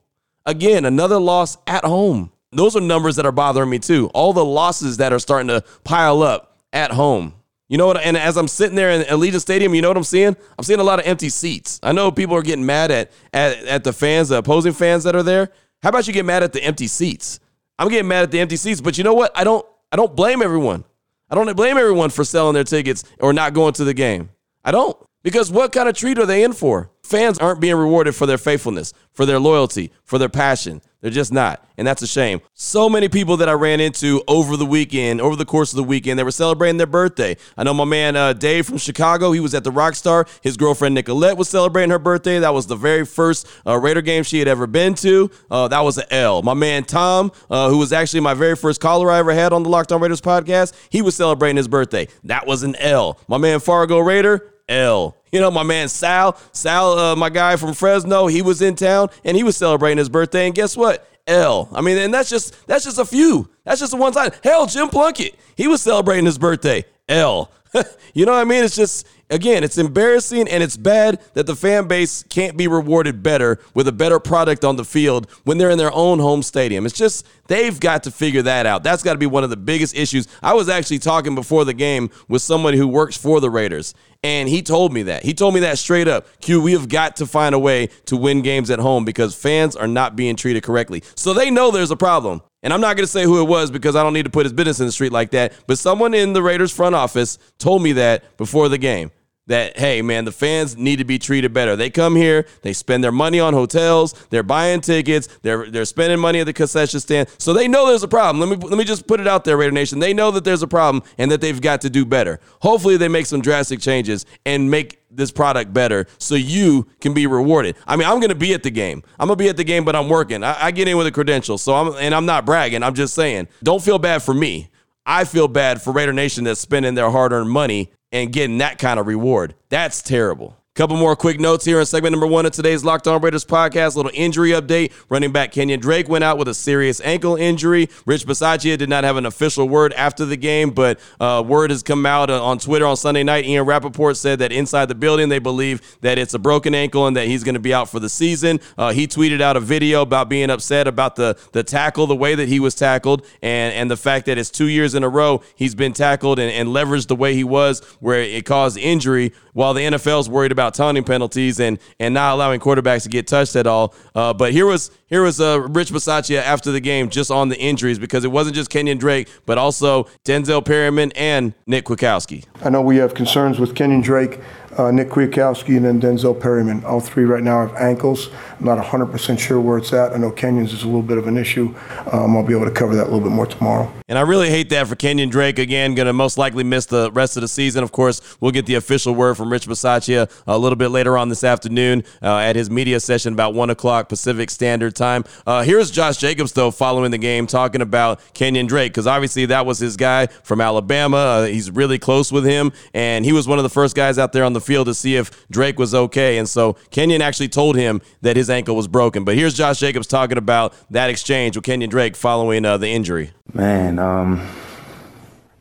Again, 0.47 0.85
another 0.85 1.19
loss 1.19 1.59
at 1.67 1.85
home. 1.85 2.33
Those 2.53 2.77
are 2.77 2.81
numbers 2.81 3.17
that 3.17 3.27
are 3.27 3.33
bothering 3.33 3.71
me 3.71 3.79
too. 3.79 4.11
All 4.15 4.33
the 4.33 4.44
losses 4.44 4.97
that 4.99 5.12
are 5.12 5.19
starting 5.19 5.49
to 5.49 5.62
pile 5.85 6.23
up 6.23 6.59
at 6.73 6.93
home. 6.93 7.35
You 7.69 7.79
know 7.79 7.87
what? 7.87 8.03
And 8.03 8.19
as 8.19 8.37
I'm 8.37 8.49
sitting 8.49 8.77
there 8.77 8.91
in 8.91 9.03
Allegiant 9.03 9.41
Stadium, 9.41 9.75
you 9.75 9.81
know 9.81 9.89
what 9.89 9.97
I'm 9.97 10.05
seeing? 10.05 10.37
I'm 10.59 10.65
seeing 10.65 10.81
a 10.81 10.85
lot 10.85 11.00
of 11.00 11.06
empty 11.06 11.31
seats. 11.31 11.81
I 11.83 11.93
know 11.93 12.11
people 12.11 12.37
are 12.37 12.43
getting 12.43 12.67
mad 12.67 12.91
at 12.91 13.11
at, 13.33 13.65
at 13.65 13.85
the 13.85 13.93
fans, 13.94 14.29
the 14.29 14.39
opposing 14.39 14.75
fans 14.75 15.05
that 15.05 15.17
are 15.17 15.23
there. 15.23 15.50
How 15.83 15.89
about 15.89 16.06
you 16.06 16.12
get 16.12 16.27
mad 16.27 16.43
at 16.43 16.53
the 16.53 16.62
empty 16.62 16.87
seats? 16.87 17.41
I'm 17.79 17.89
getting 17.89 18.09
mad 18.09 18.25
at 18.25 18.31
the 18.31 18.41
empty 18.41 18.56
seats, 18.56 18.81
but 18.83 18.99
you 18.99 19.05
know 19.05 19.15
what? 19.15 19.33
I 19.35 19.44
don't 19.44 19.67
I 19.93 19.97
don't 19.97 20.17
blame 20.17 20.41
everyone. 20.41 20.85
I 21.29 21.35
don't 21.35 21.55
blame 21.55 21.77
everyone 21.77 22.09
for 22.09 22.25
selling 22.25 22.55
their 22.55 22.65
tickets 22.65 23.05
or 23.21 23.35
not 23.35 23.53
going 23.53 23.75
to 23.75 23.85
the 23.85 23.94
game. 23.94 24.31
I 24.65 24.71
don't. 24.71 24.97
Because 25.23 25.50
what 25.50 25.71
kind 25.71 25.89
of 25.89 25.94
treat 25.94 26.19
are 26.19 26.27
they 26.27 26.43
in 26.43 26.55
for? 26.55 26.91
Fans 27.05 27.39
aren't 27.39 27.61
being 27.61 27.77
rewarded 27.77 28.15
for 28.15 28.27
their 28.27 28.39
faithfulness, 28.39 28.93
for 29.12 29.27
their 29.27 29.39
loyalty, 29.39 29.93
for 30.03 30.19
their 30.19 30.31
passion. 30.31 30.81
They're 31.02 31.10
just 31.10 31.32
not. 31.32 31.66
And 31.76 31.87
that's 31.87 32.00
a 32.00 32.06
shame. 32.06 32.40
So 32.54 32.88
many 32.88 33.08
people 33.08 33.37
that 33.38 33.49
I 33.49 33.52
ran 33.54 33.81
into 33.81 34.22
over 34.28 34.56
the 34.56 34.64
weekend, 34.64 35.20
over 35.20 35.34
the 35.34 35.44
course 35.44 35.72
of 35.72 35.76
the 35.76 35.82
weekend, 35.84 36.16
they 36.16 36.22
were 36.22 36.31
celebrating 36.31 36.76
their 36.76 36.87
birthday. 36.87 37.37
I 37.56 37.64
know 37.64 37.75
my 37.75 37.84
man 37.84 38.14
uh, 38.14 38.34
Dave 38.34 38.66
from 38.66 38.78
Chicago, 38.78 39.32
he 39.32 39.40
was 39.40 39.52
at 39.52 39.64
the 39.64 39.72
Rockstar. 39.72 40.28
His 40.43 40.56
girlfriend 40.56 40.94
Nicolette 40.94 41.37
was 41.37 41.49
celebrating 41.49 41.90
her 41.90 41.99
birthday. 41.99 42.38
That 42.38 42.54
was 42.54 42.69
the 42.69 42.76
very 42.76 43.04
first 43.04 43.49
uh, 43.66 43.76
Raider 43.78 44.00
game 44.00 44.22
she 44.22 44.38
had 44.38 44.46
ever 44.46 44.69
been 44.69 44.94
to. 44.96 45.28
Uh, 45.50 45.66
that 45.69 45.81
was 45.81 45.99
an 45.99 46.04
L. 46.10 46.40
My 46.43 46.54
man 46.54 46.84
Tom, 46.84 47.32
uh, 47.50 47.69
who 47.69 47.78
was 47.78 47.93
actually 47.93 48.20
my 48.20 48.34
very 48.34 48.55
first 48.55 48.81
caller 48.81 49.10
I 49.10 49.19
ever 49.19 49.32
had 49.32 49.52
on 49.52 49.64
the 49.64 49.69
Locked 49.70 49.90
On 49.90 50.00
Raiders 50.00 50.20
podcast, 50.20 50.72
he 50.88 51.02
was 51.02 51.16
celebrating 51.16 51.56
his 51.56 51.66
birthday. 51.66 52.06
That 52.22 52.46
was 52.46 52.62
an 52.62 52.76
L. 52.76 53.19
My 53.26 53.38
man 53.38 53.58
Fargo 53.58 53.98
Raider, 53.98 54.52
L. 54.72 55.16
You 55.30 55.40
know, 55.40 55.50
my 55.50 55.62
man 55.62 55.88
Sal, 55.88 56.38
Sal, 56.52 56.98
uh, 56.98 57.16
my 57.16 57.30
guy 57.30 57.56
from 57.56 57.74
Fresno, 57.74 58.26
he 58.26 58.42
was 58.42 58.60
in 58.60 58.74
town 58.74 59.08
and 59.24 59.36
he 59.36 59.42
was 59.42 59.56
celebrating 59.56 59.98
his 59.98 60.08
birthday. 60.08 60.46
And 60.46 60.54
guess 60.54 60.76
what? 60.76 61.08
L. 61.26 61.69
I 61.72 61.80
mean, 61.80 61.98
and 61.98 62.12
that's 62.12 62.28
just 62.28 62.66
that's 62.66 62.84
just 62.84 62.98
a 62.98 63.04
few. 63.04 63.48
That's 63.64 63.80
just 63.80 63.92
the 63.92 63.96
one 63.96 64.12
side. 64.12 64.34
Hell, 64.42 64.66
Jim 64.66 64.88
Plunkett, 64.88 65.36
he 65.56 65.69
was 65.69 65.80
celebrating 65.80 66.26
his 66.26 66.38
birthday. 66.38 66.84
L. 67.08 67.50
you 68.14 68.26
know 68.26 68.32
what 68.32 68.40
I 68.40 68.44
mean? 68.44 68.64
It's 68.64 68.76
just 68.76 69.06
again, 69.30 69.64
it's 69.64 69.78
embarrassing 69.78 70.46
and 70.48 70.62
it's 70.62 70.76
bad 70.76 71.20
that 71.34 71.46
the 71.46 71.56
fan 71.56 71.88
base 71.88 72.22
can't 72.24 72.56
be 72.56 72.69
rewarded 72.69 73.22
better 73.22 73.58
with 73.74 73.88
a 73.88 73.92
better 73.92 74.20
product 74.20 74.64
on 74.64 74.76
the 74.76 74.84
field 74.84 75.30
when 75.44 75.58
they're 75.58 75.70
in 75.70 75.78
their 75.78 75.92
own 75.92 76.19
home 76.19 76.42
stadium. 76.42 76.84
It's 76.84 76.96
just 76.96 77.26
they've 77.46 77.78
got 77.78 78.02
to 78.02 78.10
figure 78.10 78.42
that 78.42 78.66
out. 78.66 78.82
That's 78.82 79.02
got 79.02 79.12
to 79.12 79.19
be 79.19 79.26
one 79.26 79.42
of 79.42 79.50
the 79.50 79.56
biggest 79.56 79.96
issues. 79.96 80.28
I 80.42 80.54
was 80.54 80.69
actually 80.69 80.98
talking 80.98 81.34
before 81.34 81.64
the 81.64 81.74
game 81.74 82.10
with 82.28 82.42
someone 82.42 82.74
who 82.74 82.86
works 82.86 83.16
for 83.16 83.40
the 83.40 83.50
Raiders, 83.50 83.94
and 84.22 84.48
he 84.48 84.62
told 84.62 84.92
me 84.92 85.04
that. 85.04 85.24
He 85.24 85.34
told 85.34 85.54
me 85.54 85.60
that 85.60 85.78
straight 85.78 86.06
up. 86.06 86.26
Q, 86.40 86.60
we 86.60 86.72
have 86.72 86.88
got 86.88 87.16
to 87.16 87.26
find 87.26 87.54
a 87.54 87.58
way 87.58 87.88
to 88.06 88.16
win 88.16 88.42
games 88.42 88.70
at 88.70 88.78
home 88.78 89.04
because 89.04 89.34
fans 89.34 89.74
are 89.74 89.88
not 89.88 90.14
being 90.14 90.36
treated 90.36 90.62
correctly. 90.62 91.02
So 91.16 91.34
they 91.34 91.50
know 91.50 91.70
there's 91.70 91.90
a 91.90 91.96
problem. 91.96 92.42
And 92.62 92.72
I'm 92.72 92.80
not 92.80 92.96
going 92.96 93.04
to 93.04 93.10
say 93.10 93.24
who 93.24 93.40
it 93.40 93.48
was 93.48 93.72
because 93.72 93.96
I 93.96 94.04
don't 94.04 94.12
need 94.12 94.24
to 94.24 94.30
put 94.30 94.46
his 94.46 94.52
business 94.52 94.78
in 94.78 94.86
the 94.86 94.92
street 94.92 95.10
like 95.10 95.32
that. 95.32 95.52
But 95.66 95.78
someone 95.78 96.14
in 96.14 96.32
the 96.32 96.42
Raiders 96.42 96.72
front 96.72 96.94
office 96.94 97.38
told 97.58 97.82
me 97.82 97.92
that 97.94 98.36
before 98.36 98.69
the 98.69 98.78
game 98.78 99.10
that 99.47 99.77
hey 99.77 100.03
man 100.03 100.25
the 100.25 100.33
fans 100.33 100.77
need 100.77 100.97
to 100.97 101.05
be 101.05 101.19
treated 101.19 101.53
better 101.53 101.75
they 101.75 101.91
come 101.91 102.15
here 102.15 102.47
they 102.62 102.73
spend 102.73 103.03
their 103.03 103.12
money 103.12 103.41
on 103.41 103.53
hotels 103.53 104.12
they're 104.31 104.43
buying 104.43 104.81
tickets 104.81 105.29
they're 105.43 105.69
they're 105.71 105.85
spending 105.85 106.19
money 106.19 106.41
at 106.41 106.44
the 106.44 106.53
concession 106.53 107.00
stand 107.00 107.29
so 107.39 107.53
they 107.53 107.67
know 107.67 107.87
there's 107.89 108.05
a 108.05 108.09
problem 108.09 108.39
let 108.39 108.59
me 108.59 108.69
let 108.69 108.79
me 108.79 108.85
just 108.85 109.06
put 109.06 109.19
it 109.19 109.27
out 109.27 109.44
there 109.44 109.56
raider 109.56 109.73
nation 109.73 109.99
they 109.99 110.15
know 110.15 110.31
that 110.31 110.44
there's 110.44 110.62
a 110.62 110.69
problem 110.69 111.03
and 111.19 111.31
that 111.31 111.41
they've 111.41 111.61
got 111.61 111.81
to 111.81 111.91
do 111.91 112.05
better 112.05 112.39
hopefully 112.61 112.97
they 112.97 113.09
make 113.09 113.27
some 113.27 113.41
drastic 113.41 113.81
changes 113.81 114.25
and 114.47 114.71
make 114.71 115.00
this 115.15 115.31
product 115.31 115.73
better 115.73 116.06
so 116.19 116.35
you 116.35 116.87
can 117.00 117.12
be 117.12 117.27
rewarded. 117.27 117.77
I 117.87 117.97
mean, 117.97 118.09
I'm 118.09 118.19
going 118.19 118.31
to 118.31 118.35
be 118.35 118.55
at 118.55 118.62
the 118.62 118.71
game. 118.71 119.03
I'm 119.19 119.29
going 119.29 119.37
to 119.37 119.44
be 119.44 119.49
at 119.50 119.59
the 119.59 119.65
game, 119.65 119.85
but 119.85 119.94
I'm 119.94 120.09
working. 120.09 120.43
I, 120.43 120.67
I 120.67 120.71
get 120.71 120.89
in 120.89 120.97
with 120.97 121.06
a 121.06 121.12
credential. 121.12 121.59
So 121.59 121.75
I'm, 121.75 121.94
and 121.99 122.15
I'm 122.15 122.25
not 122.25 122.47
bragging. 122.47 122.83
I'm 122.83 122.94
just 122.94 123.15
saying, 123.15 123.49
don't 123.62 123.83
feel 123.83 123.99
bad 123.99 124.23
for 124.23 124.33
me. 124.33 124.71
I 125.05 125.25
feel 125.25 125.49
bad 125.49 125.83
for 125.83 125.93
Raider 125.93 126.12
Nation 126.12 126.44
that's 126.44 126.61
spending 126.61 126.94
their 126.94 127.11
hard 127.11 127.33
earned 127.33 127.50
money 127.50 127.93
and 128.12 128.32
getting 128.32 128.59
that 128.59 128.79
kind 128.79 129.00
of 129.00 129.06
reward. 129.06 129.55
That's 129.70 130.03
terrible. 130.03 130.56
Couple 130.74 130.96
more 130.96 131.14
quick 131.14 131.38
notes 131.38 131.66
here 131.66 131.80
in 131.80 131.84
segment 131.84 132.12
number 132.12 132.26
one 132.26 132.46
of 132.46 132.52
today's 132.52 132.82
Locked 132.82 133.06
On 133.06 133.20
Raiders 133.20 133.44
podcast. 133.44 133.94
Little 133.94 134.10
injury 134.14 134.52
update. 134.52 134.90
Running 135.10 135.30
back 135.30 135.52
Kenyon 135.52 135.80
Drake 135.80 136.08
went 136.08 136.24
out 136.24 136.38
with 136.38 136.48
a 136.48 136.54
serious 136.54 136.98
ankle 137.02 137.36
injury. 137.36 137.90
Rich 138.06 138.26
Bisaccia 138.26 138.78
did 138.78 138.88
not 138.88 139.04
have 139.04 139.19
an 139.19 139.26
official 139.26 139.69
word 139.69 139.92
after 139.92 140.24
the 140.24 140.38
game, 140.38 140.70
but 140.70 140.98
uh, 141.20 141.44
word 141.46 141.69
has 141.69 141.82
come 141.82 142.06
out 142.06 142.30
uh, 142.30 142.42
on 142.42 142.58
Twitter 142.58 142.86
on 142.86 142.96
Sunday 142.96 143.22
night. 143.22 143.44
Ian 143.44 143.66
Rapoport 143.66 144.16
said 144.16 144.38
that 144.38 144.50
inside 144.50 144.86
the 144.86 144.94
building, 144.94 145.28
they 145.28 145.38
believe 145.38 145.82
that 146.00 146.16
it's 146.16 146.32
a 146.32 146.38
broken 146.38 146.74
ankle 146.74 147.06
and 147.06 147.19
that 147.19 147.26
he's 147.26 147.44
going 147.44 147.52
to 147.54 147.60
be 147.60 147.74
out 147.74 147.90
for 147.90 148.00
the 148.00 148.08
season. 148.08 148.58
Uh, 148.78 148.94
he 148.94 149.06
tweeted 149.06 149.42
out 149.42 149.58
a 149.58 149.60
video 149.60 150.00
about 150.00 150.30
being 150.30 150.48
upset 150.48 150.88
about 150.88 151.16
the, 151.16 151.38
the 151.52 151.62
tackle, 151.62 152.06
the 152.06 152.16
way 152.16 152.34
that 152.34 152.48
he 152.48 152.60
was 152.60 152.74
tackled, 152.74 153.26
and, 153.42 153.74
and 153.74 153.90
the 153.90 153.96
fact 153.98 154.24
that 154.24 154.38
it's 154.38 154.48
two 154.48 154.69
years 154.69 154.94
in 154.94 155.04
a 155.04 155.08
row 155.10 155.42
he's 155.54 155.74
been 155.74 155.92
tackled 155.92 156.38
and, 156.38 156.50
and 156.50 156.70
leveraged 156.70 157.08
the 157.08 157.16
way 157.16 157.34
he 157.34 157.44
was, 157.44 157.84
where 158.00 158.22
it 158.22 158.46
caused 158.46 158.78
injury, 158.78 159.34
while 159.52 159.74
the 159.74 159.82
NFL's 159.82 160.30
worried 160.30 160.50
about 160.50 160.62
about 160.62 160.75
taunting 160.75 161.05
penalties 161.05 161.61
and 161.61 161.79
and 161.99 162.14
not 162.14 162.35
allowing 162.35 162.61
quarterbacks 162.61 163.03
to 163.03 163.09
get 163.09 163.26
touched 163.26 163.56
at 163.56 163.67
all. 163.67 163.94
Uh, 164.15 164.32
but 164.32 164.53
here 164.53 164.67
was 164.67 164.91
here 165.06 165.22
was 165.22 165.41
uh, 165.41 165.60
Rich 165.60 165.91
Bisaccia 165.91 166.41
after 166.41 166.70
the 166.70 166.81
game 166.81 167.10
just 167.10 167.31
on 167.31 167.48
the 167.48 167.58
injuries 167.58 167.98
because 167.98 168.25
it 168.25 168.31
wasn't 168.31 168.55
just 168.55 168.70
Kenyon 168.70 168.98
Drake, 168.98 169.29
but 169.44 169.58
also 169.58 170.05
Denzel 170.25 170.65
Perryman 170.65 171.13
and 171.17 171.55
Nick 171.67 171.86
Kwiatkowski. 171.86 172.44
I 172.65 172.70
know 172.70 172.81
we 172.81 172.96
have 172.96 173.15
concerns 173.15 173.58
with 173.58 173.75
Kenyon 173.75 174.01
Drake 174.01 174.41
uh, 174.79 174.91
Nick 174.91 175.08
Kwiatkowski, 175.08 175.76
and 175.76 175.84
then 175.84 176.00
Denzel 176.00 176.38
Perryman. 176.38 176.84
All 176.84 177.00
three 177.00 177.24
right 177.24 177.43
now 177.43 177.67
have 177.67 177.76
ankles. 177.76 178.31
I'm 178.58 178.67
not 178.67 178.79
100% 178.79 179.38
sure 179.38 179.60
where 179.60 179.79
it's 179.79 179.93
at. 179.93 180.12
I 180.12 180.17
know 180.19 180.31
Kenyon's 180.31 180.72
is 180.72 180.82
a 180.82 180.86
little 180.86 181.02
bit 181.02 181.19
of 181.19 181.26
an 181.26 181.36
issue. 181.36 181.74
Um, 182.10 182.36
I'll 182.36 182.43
be 182.43 182.55
able 182.55 182.67
to 182.67 182.70
cover 182.70 182.94
that 182.94 183.02
a 183.02 183.10
little 183.10 183.20
bit 183.20 183.32
more 183.32 183.46
tomorrow. 183.46 183.93
And 184.08 184.19
I 184.19 184.22
really 184.22 184.50
hate 184.50 184.69
that 184.70 184.86
for 184.88 184.94
Kenyon 184.94 185.31
Drake. 185.31 185.58
Again, 185.58 185.94
going 185.94 186.06
to 186.06 186.12
most 186.12 186.38
likely 186.38 186.64
miss 186.64 186.86
the 186.86 187.10
rest 187.12 187.36
of 187.36 187.41
the 187.41 187.48
season. 187.48 187.82
Of 187.82 187.93
course, 187.93 188.20
we'll 188.41 188.50
get 188.50 188.67
the 188.67 188.74
official 188.74 189.14
word 189.14 189.36
from 189.36 189.50
Rich 189.50 189.67
Bisaccia 189.67 190.31
a 190.46 190.58
little 190.58 190.76
bit 190.76 190.88
later 190.88 191.17
on 191.17 191.29
this 191.29 191.44
afternoon 191.44 192.05
uh, 192.22 192.36
at 192.38 192.56
his 192.56 192.70
media 192.70 193.00
session 193.00 193.32
about 193.32 193.55
1 193.55 193.70
o'clock 193.70 194.08
Pacific 194.08 194.50
Standard 194.50 194.94
Time. 194.94 195.24
Uh, 195.46 195.62
here's 195.62 195.91
Josh 195.91 196.19
Jacobs, 196.19 196.52
though, 196.52 196.70
following 196.70 197.10
the 197.10 197.19
game, 197.19 197.46
talking 197.46 197.81
about 197.81 198.20
Kenyon 198.34 198.67
Drake, 198.67 198.93
because 198.93 199.06
obviously 199.06 199.46
that 199.46 199.67
was 199.67 199.79
his 199.79 199.96
guy 199.96 200.26
from 200.26 200.60
Alabama. 200.60 201.17
Uh, 201.17 201.44
he's 201.44 201.70
really 201.70 201.98
close 201.98 202.31
with 202.31 202.44
him, 202.44 202.72
and 202.94 203.24
he 203.24 203.32
was 203.32 203.48
one 203.48 203.58
of 203.58 203.62
the 203.62 203.70
first 203.70 203.96
guys 203.96 204.19
out 204.19 204.32
there 204.32 204.44
on 204.44 204.52
the 204.52 204.60
field 204.62 204.86
to 204.86 204.94
see 204.94 205.16
if 205.16 205.46
Drake 205.48 205.78
was 205.78 205.94
okay. 205.94 206.38
And 206.38 206.48
so 206.48 206.74
Kenyon 206.90 207.22
actually 207.22 207.48
told 207.48 207.76
him 207.76 208.00
that 208.22 208.36
his 208.36 208.48
ankle 208.48 208.76
was 208.76 208.88
broken. 208.88 209.24
But 209.24 209.36
here's 209.36 209.54
Josh 209.54 209.78
Jacobs 209.78 210.06
talking 210.06 210.38
about 210.38 210.74
that 210.90 211.10
exchange 211.10 211.56
with 211.56 211.64
Kenyon 211.64 211.90
Drake 211.90 212.16
following 212.16 212.64
uh, 212.64 212.76
the 212.78 212.88
injury. 212.88 213.32
Man, 213.52 213.98
um, 213.98 214.48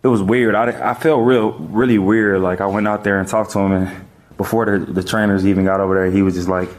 it 0.04 0.08
was 0.08 0.22
weird. 0.22 0.56
I, 0.56 0.92
I 0.92 0.94
felt 0.94 1.26
real, 1.26 1.52
really 1.54 2.00
weird. 2.00 2.42
Like 2.42 2.62
I 2.62 2.66
went 2.66 2.88
out 2.88 3.04
there 3.04 3.20
and 3.20 3.28
talked 3.28 3.52
to 3.52 3.60
him, 3.60 3.72
and 3.72 4.06
before 4.38 4.66
the, 4.66 4.92
the 4.92 5.04
trainers 5.04 5.46
even 5.46 5.66
got 5.66 5.80
over 5.80 5.94
there, 5.94 6.12
he 6.12 6.22
was 6.22 6.34
just 6.34 6.48
like, 6.48 6.70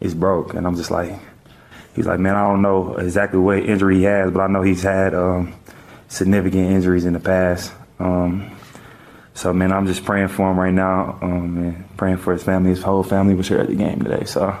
"It's 0.00 0.14
broke," 0.14 0.54
and 0.54 0.66
I'm 0.66 0.76
just 0.76 0.90
like, 0.90 1.18
he's 1.96 2.06
like, 2.06 2.20
"Man, 2.20 2.36
I 2.36 2.42
don't 2.42 2.62
know 2.62 2.96
exactly 2.96 3.40
what 3.40 3.58
injury 3.58 3.96
he 3.96 4.02
has, 4.04 4.30
but 4.30 4.40
I 4.40 4.46
know 4.46 4.62
he's 4.62 4.82
had 4.82 5.14
um, 5.14 5.54
significant 6.08 6.70
injuries 6.70 7.04
in 7.04 7.14
the 7.14 7.20
past." 7.20 7.72
Um, 7.98 8.56
so 9.38 9.52
man, 9.52 9.72
I'm 9.72 9.86
just 9.86 10.04
praying 10.04 10.28
for 10.28 10.50
him 10.50 10.58
right 10.58 10.74
now, 10.74 11.16
um, 11.22 11.56
and 11.58 11.96
praying 11.96 12.16
for 12.16 12.32
his 12.32 12.42
family. 12.42 12.70
His 12.70 12.82
whole 12.82 13.04
family 13.04 13.34
was 13.34 13.46
here 13.46 13.58
at 13.58 13.68
the 13.68 13.76
game 13.76 14.02
today. 14.02 14.24
So, 14.24 14.58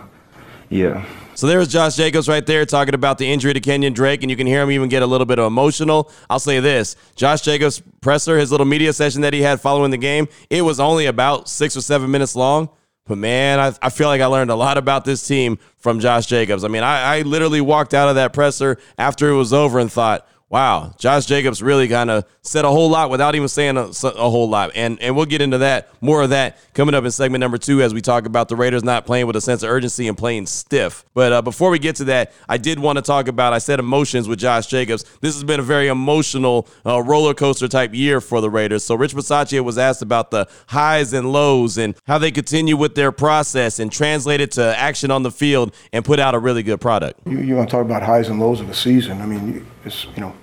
yeah. 0.70 1.04
So 1.34 1.48
there 1.48 1.58
was 1.58 1.66
Josh 1.66 1.96
Jacobs 1.96 2.28
right 2.28 2.46
there 2.46 2.64
talking 2.64 2.94
about 2.94 3.18
the 3.18 3.30
injury 3.30 3.52
to 3.54 3.60
Kenyon 3.60 3.92
Drake, 3.92 4.22
and 4.22 4.30
you 4.30 4.36
can 4.36 4.46
hear 4.46 4.62
him 4.62 4.70
even 4.70 4.88
get 4.88 5.02
a 5.02 5.06
little 5.06 5.26
bit 5.26 5.40
emotional. 5.40 6.12
I'll 6.30 6.38
say 6.38 6.60
this 6.60 6.94
Josh 7.16 7.40
Jacobs' 7.40 7.82
presser, 8.00 8.38
his 8.38 8.52
little 8.52 8.66
media 8.66 8.92
session 8.92 9.22
that 9.22 9.32
he 9.32 9.42
had 9.42 9.60
following 9.60 9.90
the 9.90 9.98
game, 9.98 10.28
it 10.48 10.62
was 10.62 10.78
only 10.78 11.06
about 11.06 11.48
six 11.48 11.76
or 11.76 11.80
seven 11.80 12.12
minutes 12.12 12.36
long. 12.36 12.68
But 13.04 13.18
man, 13.18 13.58
I, 13.58 13.74
I 13.82 13.90
feel 13.90 14.06
like 14.06 14.20
I 14.20 14.26
learned 14.26 14.50
a 14.50 14.54
lot 14.54 14.78
about 14.78 15.04
this 15.04 15.26
team 15.26 15.58
from 15.78 15.98
Josh 15.98 16.26
Jacobs. 16.26 16.62
I 16.62 16.68
mean, 16.68 16.84
I, 16.84 17.16
I 17.16 17.22
literally 17.22 17.60
walked 17.60 17.94
out 17.94 18.08
of 18.08 18.14
that 18.14 18.32
presser 18.32 18.78
after 18.96 19.28
it 19.28 19.34
was 19.34 19.52
over 19.52 19.80
and 19.80 19.90
thought, 19.90 20.28
wow, 20.50 20.94
Josh 20.98 21.26
Jacobs 21.26 21.62
really 21.62 21.88
kind 21.88 22.10
of 22.10 22.24
said 22.42 22.64
a 22.64 22.70
whole 22.70 22.88
lot 22.88 23.10
without 23.10 23.34
even 23.34 23.48
saying 23.48 23.76
a, 23.76 23.90
a, 24.04 24.30
whole 24.30 24.48
lot. 24.48 24.70
And 24.74 25.00
and 25.02 25.14
we'll 25.14 25.26
get 25.26 25.42
into 25.42 25.58
that, 25.58 25.90
more 26.00 26.22
of 26.22 26.30
that 26.30 26.58
coming 26.72 26.94
up 26.94 27.04
in 27.04 27.10
segment 27.10 27.40
number 27.40 27.58
two 27.58 27.82
as 27.82 27.92
we 27.92 28.00
talk 28.00 28.24
about 28.24 28.48
the 28.48 28.56
Raiders 28.56 28.82
not 28.82 29.04
playing 29.04 29.26
with 29.26 29.36
a 29.36 29.40
sense 29.40 29.62
of 29.62 29.70
urgency 29.70 30.08
and 30.08 30.16
playing 30.16 30.46
stiff. 30.46 31.04
But 31.14 31.32
uh, 31.32 31.42
before 31.42 31.70
we 31.70 31.78
get 31.78 31.96
to 31.96 32.04
that, 32.04 32.32
I 32.48 32.56
did 32.56 32.78
want 32.78 32.96
to 32.96 33.02
talk 33.02 33.28
about, 33.28 33.52
I 33.52 33.58
said 33.58 33.78
emotions 33.78 34.28
with 34.28 34.38
Josh 34.38 34.66
Jacobs. 34.66 35.04
This 35.20 35.34
has 35.34 35.44
been 35.44 35.60
a 35.60 35.64
very 35.64 35.88
emotional 35.88 36.66
uh, 36.86 37.02
roller 37.02 37.34
coaster 37.34 37.68
type 37.68 37.94
year 37.94 38.20
for 38.20 38.40
the 38.40 38.50
Raiders. 38.50 38.84
So 38.84 38.94
Rich 38.94 39.14
Bisaccia 39.14 39.62
was 39.62 39.76
asked 39.76 40.02
about 40.02 40.30
the 40.30 40.48
highs 40.68 41.12
and 41.12 41.30
lows 41.32 41.76
and 41.76 41.94
how 42.06 42.18
they 42.18 42.30
continue 42.30 42.76
with 42.76 42.94
their 42.94 43.12
process 43.12 43.78
and 43.78 43.92
translate 43.92 44.40
it 44.40 44.52
to 44.52 44.78
action 44.78 45.10
on 45.10 45.22
the 45.22 45.30
field 45.30 45.74
and 45.92 46.04
put 46.04 46.18
out 46.18 46.34
a 46.34 46.38
really 46.38 46.62
good 46.62 46.80
product. 46.80 47.20
You, 47.26 47.38
you 47.38 47.56
want 47.56 47.68
to 47.68 47.76
talk 47.76 47.84
about 47.84 48.02
highs 48.02 48.28
and 48.28 48.40
lows 48.40 48.60
of 48.60 48.70
a 48.70 48.74
season. 48.74 49.20
I 49.20 49.26
mean, 49.26 49.66
you 50.14 50.20
know, 50.20 50.34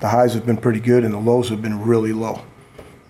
the 0.00 0.08
highs 0.08 0.34
have 0.34 0.46
been 0.46 0.56
pretty 0.56 0.80
good 0.80 1.04
and 1.04 1.12
the 1.12 1.18
lows 1.18 1.48
have 1.48 1.62
been 1.62 1.82
really 1.82 2.12
low. 2.12 2.42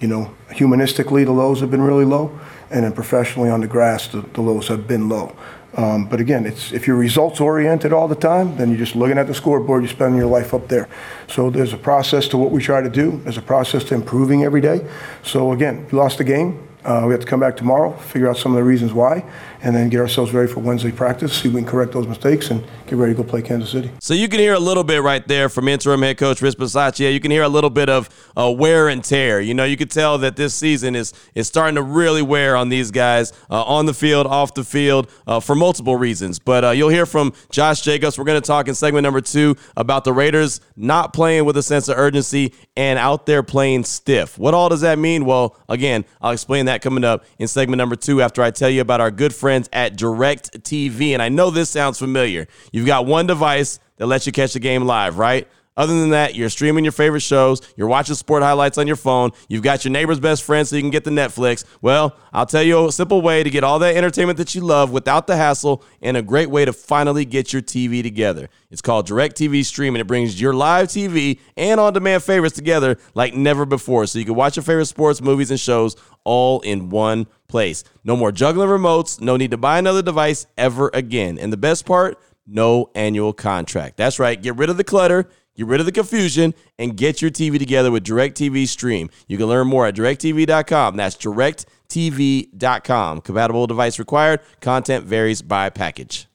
You 0.01 0.09
know, 0.09 0.35
humanistically, 0.51 1.25
the 1.25 1.33
lows 1.33 1.61
have 1.61 1.71
been 1.71 1.83
really 1.83 2.05
low, 2.05 2.39
and 2.71 2.85
then 2.85 2.93
professionally 2.93 3.51
on 3.51 3.61
the 3.61 3.67
grass, 3.67 4.07
the, 4.07 4.21
the 4.21 4.41
lows 4.41 4.69
have 4.69 4.87
been 4.87 5.09
low. 5.09 5.37
Um, 5.77 6.07
but 6.07 6.19
again, 6.21 6.47
it's 6.47 6.73
if 6.73 6.87
you're 6.87 6.97
results 6.97 7.41
oriented 7.41 7.93
all 7.93 8.09
the 8.09 8.15
time, 8.15 8.57
then 8.57 8.71
you're 8.71 8.79
just 8.79 8.97
looking 8.97 9.19
at 9.19 9.27
the 9.27 9.35
scoreboard. 9.35 9.83
You're 9.83 9.93
spending 9.93 10.19
your 10.19 10.29
life 10.29 10.55
up 10.55 10.69
there. 10.69 10.89
So 11.29 11.51
there's 11.51 11.73
a 11.73 11.77
process 11.77 12.27
to 12.29 12.39
what 12.39 12.51
we 12.51 12.63
try 12.63 12.81
to 12.81 12.89
do. 12.89 13.21
There's 13.23 13.37
a 13.37 13.43
process 13.43 13.85
to 13.85 13.95
improving 13.95 14.45
every 14.45 14.61
day. 14.61 14.89
So 15.23 15.53
again, 15.53 15.87
we 15.91 15.99
lost 15.99 16.19
the 16.19 16.25
game. 16.25 16.67
Uh, 16.85 17.05
we 17.07 17.13
have 17.13 17.21
to 17.21 17.27
come 17.27 17.41
back 17.41 17.57
tomorrow, 17.57 17.93
figure 17.97 18.31
out 18.31 18.39
some 18.39 18.53
of 18.53 18.57
the 18.57 18.65
reasons 18.65 18.93
why, 18.93 19.25
and 19.63 19.75
then 19.75 19.89
get 19.89 20.01
ourselves 20.01 20.33
ready 20.33 20.51
for 20.51 20.61
Wednesday 20.61 20.93
practice, 20.93 21.33
see 21.33 21.49
if 21.49 21.55
we 21.55 21.61
can 21.61 21.71
correct 21.71 21.93
those 21.93 22.07
mistakes, 22.07 22.51
and 22.51 22.65
get 22.87 22.97
ready 22.97 23.15
to 23.15 23.23
go 23.23 23.29
play 23.29 23.43
Kansas 23.43 23.71
City. 23.71 23.91
So 24.01 24.15
you 24.15 24.29
can 24.29 24.41
hear 24.41 24.55
a 24.55 24.61
little 24.61 24.85
bit 24.85 25.03
right 25.03 25.27
there 25.27 25.49
from 25.49 25.69
interim 25.69 26.03
head 26.03 26.19
coach 26.19 26.41
Rich 26.41 26.57
Bisaccia. 26.57 27.13
You 27.13 27.21
can 27.21 27.31
hear 27.31 27.43
a 27.43 27.49
little 27.49 27.71
bit 27.71 27.89
of 27.89 28.09
uh, 28.37 28.51
wear 28.51 28.89
and 28.89 29.03
tear. 29.03 29.41
You 29.41 29.55
know, 29.55 29.65
you 29.65 29.77
could 29.77 29.91
tell 29.91 30.19
that 30.19 30.37
this 30.37 30.55
season 30.55 30.95
is 30.95 31.13
is 31.35 31.49
starting 31.49 31.75
to 31.75 31.83
really 31.83 32.23
wear 32.23 32.57
on 32.57 32.69
these 32.69 32.91
guys 32.91 33.33
uh, 33.51 33.63
on 33.65 33.87
the 33.87 33.95
field, 33.95 34.27
off 34.27 34.55
the 34.55 34.65
field, 34.65 35.11
uh, 35.27 35.41
for 35.41 35.55
multiple 35.55 35.97
reasons. 35.97 36.39
But 36.39 36.65
uh, 36.65 36.71
you'll 36.71 36.89
hear 36.89 37.07
from 37.07 37.33
Josh 37.51 37.81
Jacobs. 37.81 38.19
We're 38.19 38.25
going 38.25 38.41
to 38.41 38.47
talk 38.47 38.69
in 38.69 38.75
segment 38.75 39.03
number 39.03 39.21
two 39.21 39.57
about 39.77 40.05
the 40.05 40.13
Raiders 40.13 40.61
not 40.77 41.13
playing 41.13 41.45
with 41.45 41.57
a 41.57 41.63
sense 41.63 41.89
of 41.89 41.99
urgency 41.99 42.53
and 42.77 42.99
out 42.99 43.27
there 43.27 43.43
playing 43.43 43.85
stiff. 43.85 44.39
What 44.39 44.55
all 44.55 44.69
does 44.69 44.83
that 44.83 44.99
mean? 44.99 45.25
Well, 45.25 45.57
again, 45.69 46.05
I'll 46.21 46.33
explain 46.33 46.67
that 46.67 46.83
coming 46.83 47.05
up 47.05 47.25
in 47.39 47.49
segment 47.49 47.79
number 47.79 47.97
two 47.97 48.23
after 48.23 48.43
I 48.43 48.51
tell 48.51 48.71
you 48.71 48.81
about 48.81 49.01
our 49.01 49.11
good 49.11 49.35
friends 49.49 49.71
at 49.73 49.97
DirecTV. 49.97 51.13
And 51.13 51.23
I 51.23 51.31
know 51.31 51.49
this 51.49 51.71
sounds 51.71 51.99
familiar. 51.99 52.49
You've 52.71 52.85
got 52.87 53.07
one 53.07 53.27
device 53.27 53.81
that 53.97 54.07
lets 54.07 54.27
you 54.27 54.33
catch 54.33 54.53
the 54.53 54.61
game 54.61 54.85
live, 54.85 55.17
right? 55.17 55.49
Other 55.79 55.99
than 55.99 56.11
that, 56.11 56.35
you're 56.35 56.51
streaming 56.51 56.85
your 56.85 56.91
favorite 56.91 57.21
shows, 57.21 57.63
you're 57.77 57.87
watching 57.87 58.17
sport 58.17 58.43
highlights 58.43 58.79
on 58.79 58.89
your 58.89 58.97
phone, 58.97 59.31
you've 59.49 59.63
got 59.63 59.85
your 59.85 59.93
neighbor's 59.93 60.19
best 60.19 60.43
friend 60.43 60.67
so 60.67 60.75
you 60.75 60.83
can 60.83 60.91
get 60.91 61.05
the 61.05 61.11
Netflix. 61.11 61.65
Well, 61.81 62.17
I'll 62.33 62.47
tell 62.47 62.65
you 62.65 62.89
a 62.89 62.93
simple 62.93 63.23
way 63.23 63.45
to 63.45 63.49
get 63.49 63.63
all 63.63 63.79
that 63.79 63.97
entertainment 63.97 64.39
that 64.39 64.57
you 64.57 64.61
love 64.61 64.91
without 64.91 65.29
the 65.29 65.37
hassle 65.37 65.85
and 66.03 66.17
a 66.17 66.23
great 66.23 66.51
way 66.51 66.65
to 66.65 66.73
finally 66.73 67.25
get 67.25 67.53
your 67.53 67.63
TV 67.63 68.03
together. 68.03 68.49
It's 68.73 68.83
called 68.83 69.07
DirecTV 69.07 69.65
Stream 69.65 69.95
and 69.95 70.01
it 70.01 70.07
brings 70.07 70.41
your 70.41 70.53
live 70.53 70.89
TV 70.89 71.39
and 71.57 71.79
on 71.79 71.93
demand 71.93 72.25
favorites 72.25 72.57
together 72.57 72.99
like 73.15 73.35
never 73.35 73.65
before 73.65 74.09
so 74.09 74.19
you 74.19 74.25
can 74.25 74.35
watch 74.35 74.57
your 74.57 74.65
favorite 74.65 74.87
sports, 74.87 75.21
movies, 75.21 75.53
and 75.53 75.61
shows 75.61 75.95
all 76.25 76.59
in 76.63 76.91
one 76.91 77.29
place. 77.47 77.85
No 78.03 78.17
more 78.17 78.33
juggling 78.33 78.69
remotes, 78.69 79.21
no 79.21 79.37
need 79.37 79.53
to 79.53 79.57
buy 79.57 79.79
another 79.79 80.03
device 80.03 80.45
ever 80.57 80.91
again. 80.93 81.39
And 81.39 81.53
the 81.53 81.57
best 81.57 81.87
part, 81.87 82.19
no 82.49 82.91
annual 82.97 83.33
contract. 83.33 83.97
That's 83.97 84.19
right, 84.19 84.43
get 84.43 84.57
rid 84.57 84.71
of 84.71 84.77
the 84.77 84.83
clutter 84.83 85.31
Get 85.59 85.67
rid 85.67 85.81
of 85.81 85.87
the 85.87 85.93
confusion 85.93 86.55
and 86.79 86.97
get 86.97 87.21
your 87.21 87.33
TV 87.33 87.59
together 87.59 87.91
with 87.91 88.05
DirecTV 88.05 88.69
Stream. 88.69 89.11
You 89.27 89.37
can 89.37 89.47
learn 89.47 89.67
more 89.67 89.89
at 89.89 89.97
directtv.com. 89.97 90.97
That's 90.97 91.17
directtv.com. 91.17 93.21
Compatible 93.23 93.67
device 93.67 93.99
required. 93.99 94.39
Content 94.61 95.05
varies 95.05 95.43
by 95.43 95.69
package. 95.71 96.29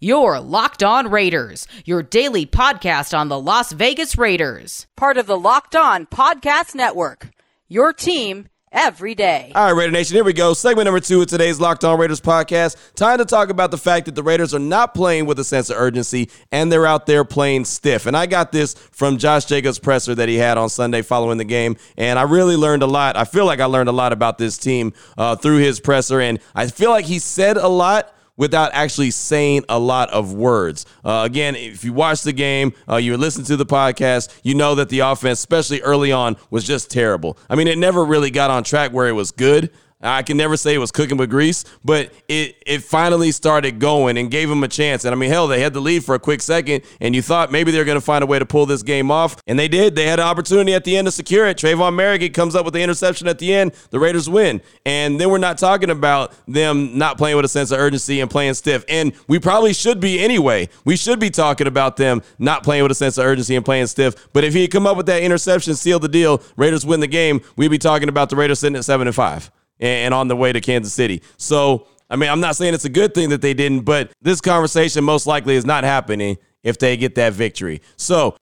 Your 0.00 0.38
Locked 0.38 0.82
On 0.82 1.10
Raiders, 1.10 1.66
your 1.86 2.02
daily 2.02 2.44
podcast 2.44 3.18
on 3.18 3.28
the 3.28 3.40
Las 3.40 3.72
Vegas 3.72 4.18
Raiders. 4.18 4.86
Part 4.94 5.16
of 5.16 5.26
the 5.26 5.38
Locked 5.38 5.74
On 5.74 6.04
Podcast 6.04 6.74
Network. 6.74 7.30
Your 7.68 7.94
team 7.94 8.48
every 8.72 9.14
day. 9.14 9.52
All 9.54 9.66
right, 9.66 9.78
Raider 9.78 9.92
Nation, 9.92 10.14
here 10.14 10.24
we 10.24 10.32
go. 10.32 10.54
Segment 10.54 10.86
number 10.86 11.00
two 11.00 11.20
of 11.20 11.26
today's 11.26 11.60
Locked 11.60 11.84
On 11.84 11.98
Raiders 11.98 12.20
podcast. 12.20 12.76
Time 12.94 13.18
to 13.18 13.24
talk 13.24 13.50
about 13.50 13.70
the 13.70 13.78
fact 13.78 14.06
that 14.06 14.14
the 14.14 14.22
Raiders 14.22 14.54
are 14.54 14.58
not 14.58 14.94
playing 14.94 15.26
with 15.26 15.38
a 15.38 15.44
sense 15.44 15.70
of 15.70 15.76
urgency 15.76 16.30
and 16.52 16.70
they're 16.70 16.86
out 16.86 17.06
there 17.06 17.24
playing 17.24 17.64
stiff. 17.64 18.06
And 18.06 18.16
I 18.16 18.26
got 18.26 18.52
this 18.52 18.74
from 18.74 19.18
Josh 19.18 19.44
Jacobs' 19.44 19.78
presser 19.78 20.14
that 20.14 20.28
he 20.28 20.36
had 20.36 20.58
on 20.58 20.68
Sunday 20.68 21.02
following 21.02 21.38
the 21.38 21.44
game. 21.44 21.76
And 21.96 22.18
I 22.18 22.22
really 22.22 22.56
learned 22.56 22.82
a 22.82 22.86
lot. 22.86 23.16
I 23.16 23.24
feel 23.24 23.46
like 23.46 23.60
I 23.60 23.66
learned 23.66 23.88
a 23.88 23.92
lot 23.92 24.12
about 24.12 24.38
this 24.38 24.58
team 24.58 24.92
uh, 25.16 25.36
through 25.36 25.58
his 25.58 25.80
presser. 25.80 26.20
And 26.20 26.38
I 26.54 26.66
feel 26.66 26.90
like 26.90 27.06
he 27.06 27.18
said 27.18 27.56
a 27.56 27.68
lot 27.68 28.12
without 28.38 28.70
actually 28.72 29.10
saying 29.10 29.64
a 29.68 29.78
lot 29.78 30.08
of 30.08 30.32
words. 30.32 30.86
Uh, 31.04 31.22
again, 31.26 31.54
if 31.54 31.84
you 31.84 31.92
watch 31.92 32.22
the 32.22 32.32
game, 32.32 32.72
uh, 32.88 32.96
you 32.96 33.14
listen 33.18 33.44
to 33.44 33.56
the 33.56 33.66
podcast, 33.66 34.34
you 34.42 34.54
know 34.54 34.74
that 34.76 34.88
the 34.88 35.00
offense, 35.00 35.40
especially 35.40 35.82
early 35.82 36.10
on, 36.10 36.38
was 36.48 36.66
just 36.66 36.90
terrible. 36.90 37.36
I 37.50 37.56
mean, 37.56 37.68
it 37.68 37.76
never 37.76 38.02
really 38.02 38.30
got 38.30 38.50
on 38.50 38.64
track 38.64 38.92
where 38.92 39.08
it 39.08 39.12
was 39.12 39.30
good. 39.32 39.70
I 40.00 40.22
can 40.22 40.36
never 40.36 40.56
say 40.56 40.74
it 40.74 40.78
was 40.78 40.92
cooking 40.92 41.16
with 41.16 41.28
grease, 41.28 41.64
but 41.84 42.12
it 42.28 42.62
it 42.64 42.84
finally 42.84 43.32
started 43.32 43.80
going 43.80 44.16
and 44.16 44.30
gave 44.30 44.48
them 44.48 44.62
a 44.62 44.68
chance. 44.68 45.04
And 45.04 45.12
I 45.12 45.18
mean, 45.18 45.28
hell, 45.28 45.48
they 45.48 45.60
had 45.60 45.72
the 45.74 45.80
lead 45.80 46.04
for 46.04 46.14
a 46.14 46.20
quick 46.20 46.40
second, 46.40 46.84
and 47.00 47.16
you 47.16 47.22
thought 47.22 47.50
maybe 47.50 47.72
they're 47.72 47.84
going 47.84 47.96
to 47.96 48.04
find 48.04 48.22
a 48.22 48.26
way 48.26 48.38
to 48.38 48.46
pull 48.46 48.64
this 48.64 48.84
game 48.84 49.10
off, 49.10 49.36
and 49.48 49.58
they 49.58 49.66
did. 49.66 49.96
They 49.96 50.06
had 50.06 50.20
an 50.20 50.26
opportunity 50.26 50.72
at 50.72 50.84
the 50.84 50.96
end 50.96 51.08
to 51.08 51.10
secure 51.10 51.48
it. 51.48 51.58
Tre'von 51.58 51.94
Moehrig 51.94 52.32
comes 52.32 52.54
up 52.54 52.64
with 52.64 52.74
the 52.74 52.80
interception 52.80 53.26
at 53.26 53.40
the 53.40 53.52
end. 53.52 53.72
The 53.90 53.98
Raiders 53.98 54.30
win, 54.30 54.62
and 54.86 55.20
then 55.20 55.30
we're 55.30 55.38
not 55.38 55.58
talking 55.58 55.90
about 55.90 56.32
them 56.46 56.96
not 56.96 57.18
playing 57.18 57.34
with 57.34 57.44
a 57.44 57.48
sense 57.48 57.72
of 57.72 57.80
urgency 57.80 58.20
and 58.20 58.30
playing 58.30 58.54
stiff. 58.54 58.84
And 58.88 59.12
we 59.26 59.40
probably 59.40 59.72
should 59.72 59.98
be 59.98 60.20
anyway. 60.20 60.68
We 60.84 60.96
should 60.96 61.18
be 61.18 61.30
talking 61.30 61.66
about 61.66 61.96
them 61.96 62.22
not 62.38 62.62
playing 62.62 62.84
with 62.84 62.92
a 62.92 62.96
sense 62.96 63.18
of 63.18 63.24
urgency 63.24 63.56
and 63.56 63.64
playing 63.64 63.88
stiff. 63.88 64.28
But 64.32 64.44
if 64.44 64.54
he 64.54 64.62
had 64.62 64.70
come 64.70 64.86
up 64.86 64.96
with 64.96 65.06
that 65.06 65.22
interception, 65.22 65.74
sealed 65.74 66.02
the 66.02 66.08
deal, 66.08 66.40
Raiders 66.56 66.86
win 66.86 67.00
the 67.00 67.08
game, 67.08 67.40
we'd 67.56 67.68
be 67.72 67.78
talking 67.78 68.08
about 68.08 68.30
the 68.30 68.36
Raiders 68.36 68.60
sitting 68.60 68.76
at 68.76 68.84
seven 68.84 69.08
and 69.08 69.16
five 69.16 69.50
and 69.80 70.14
on 70.14 70.28
the 70.28 70.36
way 70.36 70.52
to 70.52 70.60
Kansas 70.60 70.92
City. 70.92 71.22
So, 71.36 71.86
I 72.10 72.16
mean, 72.16 72.30
I'm 72.30 72.40
not 72.40 72.56
saying 72.56 72.74
it's 72.74 72.84
a 72.84 72.90
good 72.90 73.14
thing 73.14 73.30
that 73.30 73.42
they 73.42 73.54
didn't, 73.54 73.80
but 73.80 74.12
this 74.22 74.40
conversation 74.40 75.04
most 75.04 75.26
likely 75.26 75.56
is 75.56 75.64
not 75.64 75.84
happening 75.84 76.38
if 76.62 76.78
they 76.78 76.96
get 76.96 77.14
that 77.16 77.32
victory. 77.32 77.82
So, 77.96 78.36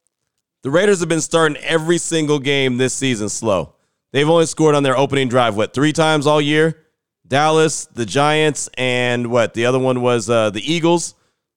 the 0.62 0.71
Raiders 0.71 1.00
have 1.00 1.09
been 1.09 1.21
starting 1.21 1.57
every 1.59 1.99
single 1.99 2.38
game 2.38 2.76
this 2.76 2.95
season 2.95 3.28
slow. 3.28 3.75
They've 4.12 4.28
only 4.28 4.47
scored 4.47 4.75
on 4.75 4.83
their 4.83 4.97
opening 4.97 5.28
drive, 5.28 5.57
what, 5.57 5.75
three 5.75 5.93
times 5.93 6.26
all 6.26 6.40
year? 6.40 6.83
Dallas, 7.26 7.87
the 7.87 8.07
Giants, 8.07 8.69
and 8.78 9.31
what? 9.31 9.55
The 9.55 9.66
other 9.66 9.78
one 9.78 10.00
was 10.00 10.31
uh, 10.31 10.50
the 10.50 10.73
Eagles. 10.73 11.14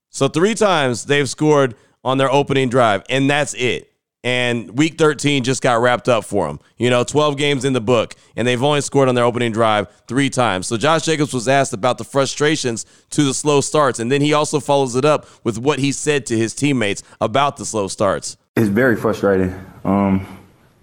So, 0.10 0.28
three 0.28 0.56
times 0.56 1.06
they've 1.06 1.30
scored 1.30 1.76
on 2.04 2.18
their 2.18 2.32
opening 2.32 2.70
drive, 2.70 3.04
and 3.10 3.30
that's 3.30 3.54
it 3.54 3.88
and 4.24 4.78
week 4.78 4.98
13 4.98 5.44
just 5.44 5.62
got 5.62 5.82
wrapped 5.82 6.10
up 6.10 6.26
for 6.26 6.48
them. 6.48 6.60
You 6.78 6.90
know, 6.90 7.04
12 7.04 7.38
games 7.38 7.64
in 7.64 7.74
the 7.74 7.82
book, 7.82 8.16
and 8.36 8.48
they've 8.48 8.62
only 8.62 8.82
scored 8.82 9.08
on 9.08 9.16
their 9.16 9.24
opening 9.24 9.52
drive 9.52 9.88
three 10.08 10.30
times. 10.30 10.68
So 10.68 10.78
Josh 10.78 11.04
Jacobs 11.04 11.34
was 11.34 11.48
asked 11.48 11.74
about 11.74 11.98
the 11.98 12.04
frustrations 12.04 12.86
to 13.12 13.24
the 13.24 13.34
slow 13.34 13.62
starts, 13.62 14.00
and 14.00 14.12
then 14.12 14.22
he 14.22 14.34
also 14.34 14.60
follows 14.60 14.96
it 14.96 15.06
up 15.06 15.28
with 15.44 15.58
what 15.58 15.80
he 15.80 15.92
said 15.92 16.26
to 16.28 16.38
his 16.38 16.54
teammates 16.54 17.02
about 17.22 17.58
the 17.58 17.66
slow 17.66 17.88
starts. 17.88 18.38
It's 18.58 18.68
very 18.68 18.98
frustrating. 18.98 19.54
Um, 19.86 20.26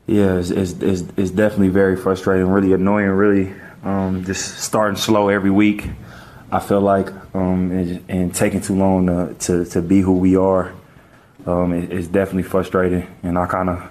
yeah, 0.06 0.36
it's, 0.36 0.50
it's, 0.50 0.72
it's, 0.72 1.02
it's, 1.16 1.30
definitely 1.30 1.68
very 1.68 1.96
frustrating, 1.96 2.46
really 2.48 2.72
annoying, 2.72 3.08
really 3.08 3.52
um, 3.82 4.24
just 4.24 4.60
starting 4.60 4.96
slow 4.96 5.28
every 5.28 5.50
week. 5.50 5.90
I 6.50 6.60
feel 6.60 6.80
like 6.80 7.10
um, 7.34 7.72
and, 7.72 8.04
and 8.08 8.34
taking 8.34 8.60
too 8.60 8.76
long 8.76 9.06
to, 9.08 9.34
to, 9.40 9.64
to 9.66 9.82
be 9.82 10.00
who 10.00 10.16
we 10.16 10.36
are 10.36 10.72
um, 11.46 11.72
it, 11.72 11.92
it's 11.92 12.08
definitely 12.08 12.42
frustrating, 12.42 13.06
and 13.22 13.38
I 13.38 13.46
kind 13.46 13.70
of 13.70 13.90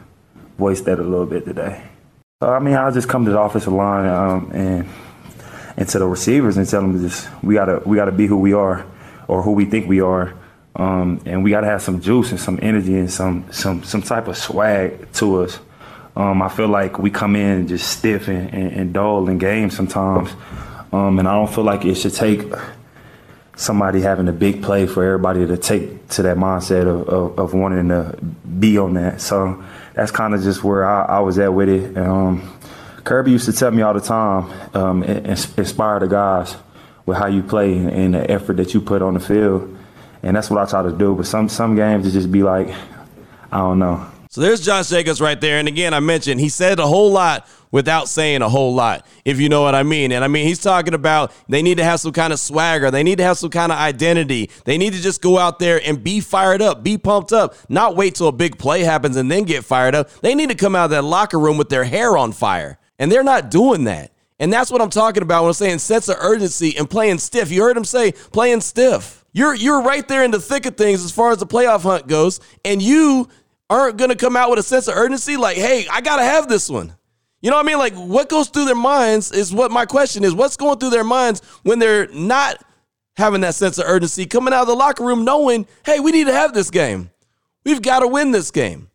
voiced 0.58 0.86
that 0.86 1.00
a 1.00 1.04
little 1.04 1.26
bit 1.26 1.46
today. 1.46 1.84
I 2.42 2.60
mean, 2.60 2.76
I 2.76 2.92
just 2.92 3.08
come 3.08 3.26
to 3.26 3.32
the 3.32 3.40
offensive 3.40 3.74
line 3.74 4.08
um, 4.08 4.52
and 4.52 4.90
and 5.78 5.90
to 5.90 6.00
the 6.00 6.08
receivers 6.08 6.58
and 6.58 6.68
tell 6.68 6.82
them 6.82 7.02
just 7.02 7.28
we 7.44 7.56
gotta 7.56 7.82
we 7.86 7.98
gotta 7.98 8.12
be 8.12 8.28
who 8.28 8.38
we 8.38 8.54
are 8.54 8.86
or 9.28 9.42
who 9.42 9.52
we 9.52 9.66
think 9.66 9.88
we 9.88 10.02
are, 10.02 10.34
um, 10.76 11.22
and 11.26 11.44
we 11.44 11.50
gotta 11.50 11.68
have 11.68 11.82
some 11.82 12.02
juice 12.02 12.32
and 12.32 12.40
some 12.40 12.60
energy 12.62 12.96
and 12.98 13.12
some 13.12 13.46
some 13.52 13.84
some 13.84 14.02
type 14.02 14.28
of 14.28 14.38
swag 14.38 15.12
to 15.14 15.44
us. 15.44 15.60
Um, 16.16 16.42
I 16.42 16.50
feel 16.50 16.68
like 16.68 16.98
we 17.00 17.10
come 17.10 17.36
in 17.36 17.68
just 17.68 17.90
stiff 17.90 18.30
and, 18.30 18.54
and, 18.54 18.72
and 18.72 18.94
dull 18.94 19.28
in 19.28 19.38
games 19.38 19.76
sometimes, 19.76 20.30
um, 20.94 21.20
and 21.20 21.28
I 21.28 21.34
don't 21.34 21.54
feel 21.54 21.66
like 21.66 21.84
it 21.86 21.96
should 21.96 22.14
take 22.14 22.42
somebody 23.56 24.02
having 24.02 24.28
a 24.28 24.34
big 24.34 24.62
play 24.62 24.86
for 24.86 25.04
everybody 25.04 25.48
to 25.48 25.58
take 25.58 26.08
to 26.10 26.22
that 26.24 26.38
mindset 26.38 26.88
of, 26.88 27.08
of, 27.08 27.40
of 27.40 27.54
wanting 27.54 27.90
to 27.90 28.18
be 28.60 28.78
on 28.78 28.94
that. 28.96 29.22
So 29.22 29.64
that's 29.94 30.12
kind 30.12 30.34
of 30.34 30.44
just 30.44 30.64
where 30.64 30.86
I, 30.86 31.06
I, 31.06 31.20
was 31.20 31.40
at 31.40 31.54
with 31.54 31.70
it. 31.70 31.98
Um, 31.98 32.58
Kirby 33.04 33.32
used 33.32 33.46
to 33.46 33.54
tell 33.54 33.72
me 33.72 33.82
all 33.82 33.94
the 33.94 34.02
time, 34.02 34.52
um, 34.74 35.04
inspire 35.04 36.00
the 36.00 36.08
guys 36.08 36.56
with 37.06 37.18
how 37.18 37.28
you 37.28 37.44
play 37.44 37.78
and 37.78 38.14
the 38.14 38.30
effort 38.30 38.58
that 38.58 38.74
you 38.74 38.82
put 38.82 39.02
on 39.02 39.14
the 39.14 39.20
field. 39.20 39.78
And 40.24 40.36
that's 40.36 40.50
what 40.50 40.60
I 40.60 40.70
try 40.70 40.84
to 40.84 40.92
do. 40.92 41.16
But 41.16 41.28
some 41.28 41.50
some 41.50 41.76
games 41.76 42.08
it 42.08 42.12
just 42.12 42.32
be 42.32 42.44
like, 42.44 42.70
I 43.52 43.60
don't 43.60 43.80
know. 43.80 44.06
So 44.36 44.42
there's 44.42 44.60
Josh 44.60 44.90
Jacobs 44.90 45.22
right 45.22 45.40
there. 45.40 45.60
And 45.60 45.68
again, 45.70 45.94
I 45.94 46.02
mentioned 46.02 46.42
he 46.42 46.50
said 46.50 46.78
a 46.78 46.86
whole 46.86 47.10
lot 47.10 47.48
without 47.72 48.10
saying 48.10 48.42
a 48.42 48.50
whole 48.50 48.76
lot, 48.76 49.08
if 49.24 49.40
you 49.40 49.48
know 49.48 49.62
what 49.62 49.74
I 49.74 49.84
mean. 49.84 50.12
And 50.12 50.26
I 50.26 50.28
mean, 50.28 50.46
he's 50.46 50.62
talking 50.62 50.94
about 50.94 51.32
they 51.48 51.62
need 51.62 51.78
to 51.78 51.86
have 51.86 52.02
some 52.02 52.12
kind 52.12 52.34
of 52.34 52.40
swagger. 52.42 52.92
They 52.92 53.02
need 53.02 53.20
to 53.20 53.24
have 53.24 53.38
some 53.38 53.50
kind 53.50 53.72
of 53.72 53.78
identity. 53.78 54.50
They 54.66 54.78
need 54.78 54.92
to 54.92 55.02
just 55.02 55.22
go 55.22 55.38
out 55.38 55.60
there 55.60 55.80
and 55.86 56.04
be 56.04 56.20
fired 56.20 56.62
up, 56.62 56.84
be 56.84 56.98
pumped 56.98 57.32
up, 57.32 57.56
not 57.70 57.96
wait 57.96 58.16
till 58.16 58.28
a 58.28 58.34
big 58.34 58.58
play 58.58 58.82
happens 58.82 59.16
and 59.16 59.32
then 59.32 59.44
get 59.44 59.64
fired 59.64 59.96
up. 59.96 60.10
They 60.20 60.36
need 60.36 60.50
to 60.50 60.56
come 60.56 60.76
out 60.76 60.84
of 60.84 60.92
that 60.92 61.04
locker 61.04 61.40
room 61.40 61.58
with 61.58 61.70
their 61.70 61.86
hair 61.86 62.18
on 62.18 62.34
fire. 62.34 62.78
And 63.00 63.10
they're 63.10 63.24
not 63.24 63.50
doing 63.50 63.86
that. 63.86 64.12
And 64.38 64.52
that's 64.52 64.70
what 64.70 64.82
I'm 64.82 64.90
talking 64.90 65.24
about 65.24 65.44
when 65.44 65.52
I'm 65.52 65.54
saying 65.54 65.80
sense 65.80 66.10
of 66.10 66.18
urgency 66.20 66.76
and 66.78 66.90
playing 66.90 67.20
stiff. 67.20 67.52
You 67.52 67.62
heard 67.62 67.78
him 67.78 67.86
say 67.86 68.12
playing 68.12 68.60
stiff. 68.60 69.24
You're 69.32 69.54
you're 69.54 69.82
right 69.82 70.06
there 70.06 70.26
in 70.26 70.32
the 70.32 70.42
thick 70.42 70.66
of 70.66 70.76
things 70.76 71.06
as 71.06 71.14
far 71.14 71.32
as 71.32 71.38
the 71.38 71.48
playoff 71.48 71.84
hunt 71.84 72.08
goes, 72.08 72.42
and 72.66 72.82
you 72.82 73.30
aren't 73.70 73.98
gonna 73.98 74.16
come 74.16 74.36
out 74.36 74.50
with 74.50 74.60
a 74.60 74.64
sense 74.64 74.88
of 74.88 74.96
urgency 74.96 75.38
like, 75.38 75.58
hey, 75.58 75.86
I 75.92 76.02
gotta 76.02 76.24
have 76.24 76.48
this 76.48 76.70
one. 76.70 76.96
You 77.42 77.52
know 77.52 77.58
what 77.58 77.66
I 77.66 77.68
mean? 77.68 77.78
Like 77.78 77.94
what 77.94 78.30
goes 78.30 78.50
through 78.50 78.66
their 78.66 78.76
minds 78.76 79.32
is 79.32 79.54
what 79.54 79.72
my 79.72 79.86
question 79.86 80.24
is. 80.24 80.34
What's 80.34 80.58
going 80.58 80.80
through 80.80 80.90
their 80.92 81.04
minds 81.04 81.42
when 81.64 81.80
they're 81.80 82.08
not 82.08 82.64
having 83.18 83.42
that 83.42 83.56
sense 83.56 83.78
of 83.78 83.86
urgency, 83.88 84.26
coming 84.26 84.54
out 84.54 84.62
of 84.62 84.68
the 84.68 84.76
locker 84.76 85.04
room 85.04 85.24
knowing, 85.24 85.68
hey, 85.86 86.00
we 86.00 86.12
need 86.12 86.28
to 86.28 86.34
have 86.34 86.54
this 86.54 86.70
game. 86.70 87.10
We've 87.64 87.82
got 87.82 88.00
to 88.00 88.08
win 88.08 88.32
this 88.32 88.52
game. 88.52 88.90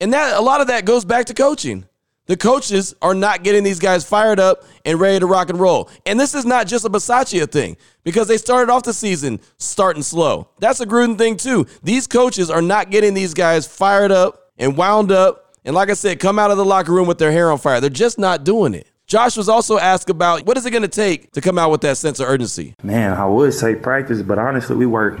And 0.00 0.12
that 0.12 0.36
a 0.36 0.40
lot 0.40 0.60
of 0.60 0.66
that 0.66 0.84
goes 0.84 1.04
back 1.04 1.26
to 1.26 1.34
coaching. 1.34 1.86
The 2.26 2.36
coaches 2.36 2.94
are 3.02 3.14
not 3.14 3.44
getting 3.44 3.62
these 3.62 3.78
guys 3.78 4.04
fired 4.04 4.40
up 4.40 4.64
and 4.84 4.98
ready 4.98 5.20
to 5.20 5.26
rock 5.26 5.48
and 5.48 5.60
roll. 5.60 5.88
And 6.04 6.18
this 6.18 6.34
is 6.34 6.44
not 6.44 6.66
just 6.66 6.84
a 6.84 6.90
Bisaccia 6.90 7.48
thing 7.50 7.76
because 8.02 8.26
they 8.26 8.36
started 8.36 8.70
off 8.70 8.82
the 8.82 8.92
season 8.92 9.40
starting 9.58 10.02
slow. 10.02 10.48
That's 10.58 10.80
a 10.80 10.86
Gruden 10.86 11.16
thing 11.16 11.36
too. 11.36 11.66
These 11.84 12.08
coaches 12.08 12.50
are 12.50 12.62
not 12.62 12.90
getting 12.90 13.14
these 13.14 13.32
guys 13.32 13.66
fired 13.66 14.10
up 14.10 14.50
and 14.58 14.76
wound 14.76 15.12
up. 15.12 15.54
And 15.64 15.74
like 15.74 15.88
I 15.88 15.94
said, 15.94 16.18
come 16.18 16.38
out 16.38 16.50
of 16.50 16.56
the 16.56 16.64
locker 16.64 16.92
room 16.92 17.06
with 17.06 17.18
their 17.18 17.30
hair 17.30 17.50
on 17.50 17.58
fire. 17.58 17.80
They're 17.80 17.90
just 17.90 18.18
not 18.18 18.42
doing 18.42 18.74
it. 18.74 18.90
Josh 19.06 19.36
was 19.36 19.48
also 19.48 19.78
asked 19.78 20.10
about 20.10 20.46
what 20.46 20.56
is 20.56 20.66
it 20.66 20.72
going 20.72 20.82
to 20.82 20.88
take 20.88 21.30
to 21.32 21.40
come 21.40 21.58
out 21.58 21.70
with 21.70 21.80
that 21.82 21.96
sense 21.96 22.18
of 22.18 22.28
urgency. 22.28 22.74
Man, 22.82 23.12
I 23.12 23.24
would 23.24 23.54
say 23.54 23.76
practice, 23.76 24.20
but 24.20 24.36
honestly, 24.36 24.74
we 24.74 24.86
work 24.86 25.20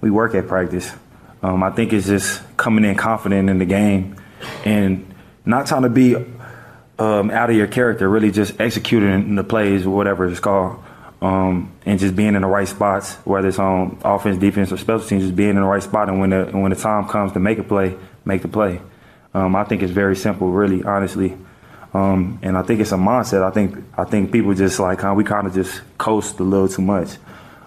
we 0.00 0.10
work 0.10 0.36
at 0.36 0.46
practice. 0.46 0.92
Um, 1.42 1.64
I 1.64 1.70
think 1.70 1.92
it's 1.92 2.06
just 2.06 2.42
coming 2.56 2.84
in 2.84 2.94
confident 2.94 3.50
in 3.50 3.58
the 3.58 3.64
game 3.64 4.16
and 4.64 5.12
not 5.44 5.66
trying 5.66 5.82
to 5.82 5.88
be 5.88 6.14
um, 6.98 7.30
out 7.30 7.50
of 7.50 7.56
your 7.56 7.66
character, 7.66 8.08
really 8.08 8.30
just 8.30 8.60
executing 8.60 9.34
the 9.34 9.44
plays 9.44 9.86
whatever 9.86 10.28
it's 10.28 10.40
called, 10.40 10.82
um, 11.20 11.72
and 11.86 11.98
just 11.98 12.14
being 12.14 12.34
in 12.34 12.42
the 12.42 12.48
right 12.48 12.68
spots, 12.68 13.14
whether 13.24 13.48
it's 13.48 13.58
on 13.58 13.98
offense, 14.04 14.38
defense, 14.38 14.70
or 14.72 14.76
special 14.76 15.06
teams, 15.06 15.24
just 15.24 15.36
being 15.36 15.50
in 15.50 15.56
the 15.56 15.62
right 15.62 15.82
spot. 15.82 16.08
And 16.08 16.20
when 16.20 16.30
the 16.30 16.44
when 16.52 16.70
the 16.70 16.76
time 16.76 17.08
comes 17.08 17.32
to 17.32 17.40
make 17.40 17.58
a 17.58 17.64
play, 17.64 17.96
make 18.24 18.42
the 18.42 18.48
play. 18.48 18.80
Um, 19.32 19.56
I 19.56 19.64
think 19.64 19.82
it's 19.82 19.92
very 19.92 20.14
simple, 20.14 20.50
really, 20.50 20.84
honestly. 20.84 21.36
Um, 21.92 22.38
and 22.42 22.56
I 22.56 22.62
think 22.62 22.80
it's 22.80 22.92
a 22.92 22.96
mindset. 22.96 23.42
I 23.42 23.50
think 23.50 23.76
I 23.96 24.04
think 24.04 24.32
people 24.32 24.54
just 24.54 24.78
like 24.78 25.00
huh, 25.00 25.14
we 25.14 25.24
kind 25.24 25.46
of 25.46 25.54
just 25.54 25.80
coast 25.98 26.38
a 26.40 26.44
little 26.44 26.68
too 26.68 26.82
much. 26.82 27.16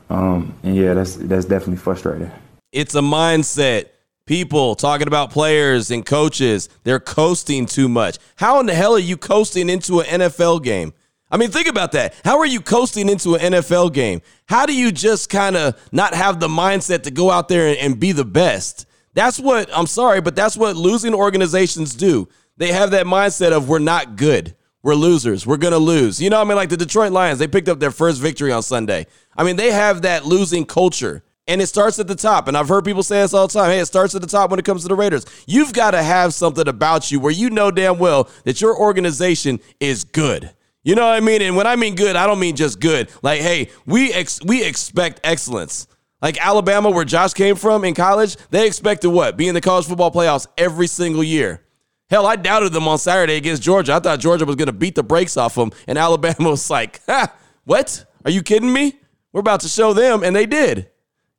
Um, 0.09 0.53
and 0.63 0.75
yeah, 0.75 0.93
that's 0.93 1.15
that's 1.15 1.45
definitely 1.45 1.77
frustrating. 1.77 2.31
It's 2.71 2.95
a 2.95 3.01
mindset 3.01 3.85
people 4.27 4.75
talking 4.75 5.07
about 5.07 5.31
players 5.31 5.89
and 5.89 6.05
coaches. 6.05 6.69
They're 6.83 6.99
coasting 6.99 7.65
too 7.65 7.89
much. 7.89 8.19
How 8.35 8.59
in 8.59 8.67
the 8.67 8.75
hell 8.75 8.93
are 8.93 8.99
you 8.99 9.17
coasting 9.17 9.69
into 9.69 10.01
an 10.01 10.21
NFL 10.21 10.63
game? 10.63 10.93
I 11.31 11.37
mean, 11.37 11.49
think 11.49 11.67
about 11.67 11.93
that. 11.93 12.13
How 12.23 12.37
are 12.37 12.45
you 12.45 12.61
coasting 12.61 13.09
into 13.09 13.35
an 13.35 13.53
NFL 13.53 13.93
game? 13.93 14.21
How 14.47 14.65
do 14.65 14.75
you 14.75 14.91
just 14.91 15.29
kind 15.29 15.57
of 15.57 15.75
not 15.91 16.13
have 16.13 16.39
the 16.39 16.47
mindset 16.47 17.03
to 17.03 17.11
go 17.11 17.31
out 17.31 17.49
there 17.49 17.67
and, 17.67 17.77
and 17.77 17.99
be 17.99 18.11
the 18.11 18.23
best? 18.23 18.85
That's 19.13 19.39
what, 19.39 19.69
I'm 19.73 19.87
sorry, 19.87 20.21
but 20.21 20.35
that's 20.35 20.55
what 20.55 20.75
losing 20.75 21.13
organizations 21.13 21.95
do. 21.95 22.29
They 22.57 22.71
have 22.71 22.91
that 22.91 23.05
mindset 23.05 23.51
of 23.51 23.67
we're 23.67 23.79
not 23.79 24.15
good. 24.15 24.55
We're 24.83 24.95
losers. 24.95 25.45
We're 25.45 25.57
going 25.57 25.73
to 25.73 25.79
lose. 25.79 26.21
You 26.21 26.29
know 26.29 26.37
what 26.37 26.45
I 26.45 26.49
mean? 26.49 26.55
Like 26.55 26.69
the 26.69 26.77
Detroit 26.77 27.11
Lions, 27.11 27.39
they 27.39 27.47
picked 27.47 27.67
up 27.67 27.79
their 27.79 27.91
first 27.91 28.21
victory 28.21 28.51
on 28.51 28.63
Sunday. 28.63 29.07
I 29.35 29.43
mean, 29.43 29.55
they 29.55 29.71
have 29.71 30.03
that 30.03 30.25
losing 30.25 30.65
culture. 30.65 31.23
And 31.47 31.61
it 31.61 31.67
starts 31.67 31.97
at 31.99 32.07
the 32.07 32.15
top. 32.15 32.47
And 32.47 32.57
I've 32.57 32.67
heard 32.67 32.83
people 32.83 33.03
say 33.03 33.21
this 33.21 33.33
all 33.33 33.47
the 33.47 33.53
time. 33.53 33.71
Hey, 33.71 33.79
it 33.79 33.85
starts 33.85 34.13
at 34.15 34.21
the 34.21 34.27
top 34.27 34.49
when 34.49 34.59
it 34.59 34.65
comes 34.65 34.81
to 34.81 34.89
the 34.89 34.95
Raiders. 34.95 35.25
You've 35.45 35.73
got 35.73 35.91
to 35.91 36.03
have 36.03 36.33
something 36.33 36.67
about 36.67 37.09
you 37.11 37.19
where 37.19 37.31
you 37.31 37.49
know 37.49 37.71
damn 37.71 37.99
well 37.99 38.29
that 38.43 38.59
your 38.59 38.77
organization 38.77 39.59
is 39.79 40.03
good. 40.03 40.51
You 40.83 40.95
know 40.95 41.05
what 41.05 41.15
I 41.15 41.19
mean? 41.19 41.41
And 41.41 41.55
when 41.55 41.67
I 41.67 41.75
mean 41.75 41.95
good, 41.95 42.15
I 42.15 42.27
don't 42.27 42.39
mean 42.39 42.55
just 42.55 42.79
good. 42.79 43.09
Like, 43.21 43.41
hey, 43.41 43.69
we 43.85 44.13
ex- 44.13 44.43
we 44.43 44.63
expect 44.63 45.19
excellence. 45.23 45.87
Like 46.21 46.43
Alabama, 46.43 46.89
where 46.89 47.05
Josh 47.05 47.33
came 47.33 47.55
from 47.55 47.83
in 47.83 47.93
college, 47.93 48.37
they 48.49 48.65
expected 48.65 49.09
what? 49.09 49.37
Be 49.37 49.47
in 49.47 49.53
the 49.53 49.61
college 49.61 49.85
football 49.85 50.11
playoffs 50.11 50.47
every 50.57 50.87
single 50.87 51.23
year. 51.23 51.61
Hell, 52.09 52.25
I 52.25 52.37
doubted 52.37 52.71
them 52.71 52.87
on 52.87 52.97
Saturday 52.97 53.35
against 53.35 53.61
Georgia. 53.61 53.93
I 53.93 53.99
thought 53.99 54.19
Georgia 54.19 54.45
was 54.45 54.55
going 54.55 54.67
to 54.67 54.73
beat 54.73 54.95
the 54.95 55.03
brakes 55.03 55.35
off 55.35 55.55
them, 55.55 55.71
and 55.87 55.97
Alabama 55.97 56.35
was 56.49 56.69
like, 56.69 57.01
ha, 57.05 57.33
what? 57.65 58.05
Are 58.23 58.31
you 58.31 58.41
kidding 58.41 58.71
me? 58.71 58.97
We're 59.33 59.41
about 59.41 59.59
to 59.61 59.67
show 59.67 59.93
them, 59.93 60.23
and 60.23 60.35
they 60.35 60.45
did. 60.45 60.89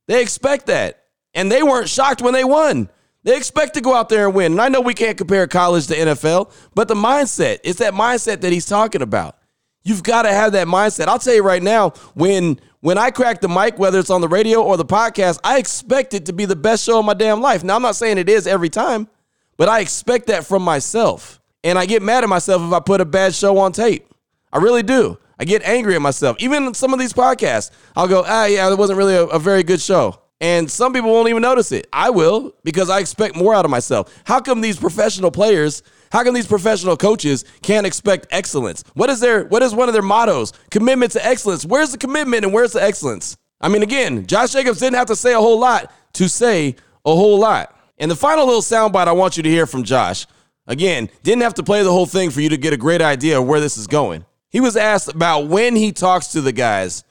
They 0.08 0.20
expect 0.20 0.66
that. 0.66 1.04
And 1.34 1.52
they 1.52 1.62
weren't 1.62 1.88
shocked 1.88 2.20
when 2.20 2.34
they 2.34 2.42
won. 2.42 2.90
They 3.22 3.36
expect 3.36 3.74
to 3.74 3.80
go 3.80 3.94
out 3.94 4.08
there 4.08 4.26
and 4.26 4.34
win. 4.34 4.52
And 4.52 4.60
I 4.60 4.68
know 4.68 4.80
we 4.80 4.94
can't 4.94 5.16
compare 5.16 5.46
college 5.46 5.86
to 5.88 5.94
NFL, 5.94 6.50
but 6.74 6.88
the 6.88 6.94
mindset, 6.94 7.58
it's 7.62 7.78
that 7.78 7.94
mindset 7.94 8.40
that 8.40 8.52
he's 8.52 8.66
talking 8.66 9.02
about. 9.02 9.36
You've 9.84 10.02
got 10.02 10.22
to 10.22 10.30
have 10.30 10.52
that 10.52 10.66
mindset. 10.66 11.06
I'll 11.06 11.18
tell 11.18 11.34
you 11.34 11.42
right 11.42 11.62
now, 11.62 11.90
when 12.14 12.58
when 12.80 12.96
I 12.96 13.10
crack 13.10 13.40
the 13.40 13.48
mic, 13.48 13.78
whether 13.78 13.98
it's 13.98 14.10
on 14.10 14.20
the 14.20 14.28
radio 14.28 14.62
or 14.62 14.76
the 14.76 14.84
podcast, 14.84 15.40
I 15.42 15.58
expect 15.58 16.14
it 16.14 16.26
to 16.26 16.32
be 16.32 16.44
the 16.44 16.56
best 16.56 16.84
show 16.84 17.00
of 17.00 17.04
my 17.04 17.14
damn 17.14 17.40
life. 17.40 17.64
Now 17.64 17.76
I'm 17.76 17.82
not 17.82 17.96
saying 17.96 18.18
it 18.18 18.28
is 18.28 18.46
every 18.46 18.68
time, 18.68 19.08
but 19.56 19.68
I 19.68 19.80
expect 19.80 20.28
that 20.28 20.46
from 20.46 20.62
myself. 20.62 21.40
And 21.64 21.78
I 21.78 21.86
get 21.86 22.02
mad 22.02 22.22
at 22.22 22.30
myself 22.30 22.62
if 22.62 22.72
I 22.72 22.80
put 22.80 23.00
a 23.00 23.04
bad 23.04 23.34
show 23.34 23.58
on 23.58 23.72
tape. 23.72 24.06
I 24.52 24.58
really 24.58 24.84
do. 24.84 25.18
I 25.38 25.44
get 25.44 25.62
angry 25.62 25.94
at 25.94 26.02
myself. 26.02 26.36
Even 26.40 26.74
some 26.74 26.92
of 26.92 26.98
these 26.98 27.12
podcasts, 27.12 27.70
I'll 27.96 28.08
go, 28.08 28.24
ah, 28.26 28.46
yeah, 28.46 28.70
it 28.70 28.78
wasn't 28.78 28.98
really 28.98 29.14
a, 29.14 29.24
a 29.24 29.38
very 29.38 29.62
good 29.62 29.80
show. 29.80 30.20
And 30.40 30.70
some 30.70 30.92
people 30.92 31.10
won't 31.10 31.28
even 31.28 31.42
notice 31.42 31.72
it. 31.72 31.88
I 31.92 32.10
will 32.10 32.54
because 32.62 32.90
I 32.90 33.00
expect 33.00 33.34
more 33.34 33.54
out 33.54 33.64
of 33.64 33.70
myself. 33.70 34.14
How 34.24 34.40
come 34.40 34.60
these 34.60 34.78
professional 34.78 35.30
players, 35.30 35.82
how 36.12 36.22
come 36.22 36.34
these 36.34 36.46
professional 36.46 36.96
coaches 36.96 37.44
can't 37.62 37.86
expect 37.86 38.28
excellence? 38.30 38.84
What 38.94 39.10
is 39.10 39.18
their 39.18 39.44
what 39.46 39.62
is 39.62 39.74
one 39.74 39.88
of 39.88 39.94
their 39.94 40.02
mottos? 40.02 40.52
Commitment 40.70 41.12
to 41.12 41.26
excellence. 41.26 41.64
Where's 41.64 41.90
the 41.90 41.98
commitment 41.98 42.44
and 42.44 42.54
where's 42.54 42.72
the 42.72 42.82
excellence? 42.82 43.36
I 43.60 43.68
mean, 43.68 43.82
again, 43.82 44.26
Josh 44.26 44.52
Jacobs 44.52 44.78
didn't 44.78 44.96
have 44.96 45.08
to 45.08 45.16
say 45.16 45.32
a 45.32 45.40
whole 45.40 45.58
lot 45.58 45.92
to 46.14 46.28
say 46.28 46.76
a 47.04 47.14
whole 47.14 47.38
lot. 47.38 47.76
And 47.98 48.08
the 48.08 48.16
final 48.16 48.46
little 48.46 48.62
soundbite 48.62 49.08
I 49.08 49.12
want 49.12 49.36
you 49.36 49.42
to 49.42 49.48
hear 49.48 49.66
from 49.66 49.82
Josh, 49.82 50.26
again, 50.68 51.10
didn't 51.24 51.42
have 51.42 51.54
to 51.54 51.64
play 51.64 51.82
the 51.82 51.90
whole 51.90 52.06
thing 52.06 52.30
for 52.30 52.40
you 52.40 52.48
to 52.50 52.56
get 52.56 52.72
a 52.72 52.76
great 52.76 53.02
idea 53.02 53.40
of 53.40 53.46
where 53.46 53.58
this 53.58 53.76
is 53.76 53.88
going. 53.88 54.24
He 54.50 54.60
was 54.60 54.76
asked 54.76 55.08
about 55.08 55.48
when 55.48 55.76
he 55.76 55.92
talks 55.92 56.28
to 56.28 56.40
the 56.40 56.52
guys. 56.52 57.04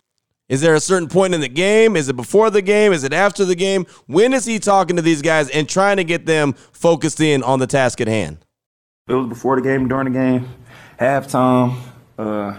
Is 0.50 0.62
there 0.62 0.76
a 0.76 0.80
certain 0.80 1.10
point 1.10 1.34
in 1.34 1.42
the 1.42 1.50
game? 1.50 1.96
Is 1.96 2.08
it 2.08 2.16
before 2.16 2.50
the 2.50 2.62
game? 2.62 2.94
Is 2.94 3.04
it 3.04 3.14
after 3.14 3.44
the 3.44 3.56
game? 3.56 3.86
When 4.06 4.34
is 4.34 4.46
he 4.46 4.60
talking 4.60 4.96
to 4.96 5.02
these 5.02 5.22
guys 5.22 5.50
and 5.50 5.68
trying 5.68 5.98
to 5.98 6.06
get 6.06 6.26
them 6.26 6.54
focused 6.54 7.20
in 7.20 7.44
on 7.44 7.60
the 7.60 7.68
task 7.68 8.00
at 8.00 8.08
hand? 8.08 8.38
It 9.08 9.14
was 9.14 9.28
before 9.28 9.58
the 9.58 9.62
game, 9.62 9.88
during 9.88 10.12
the 10.12 10.20
game, 10.20 10.50
halftime, 11.00 11.78
uh, 12.18 12.58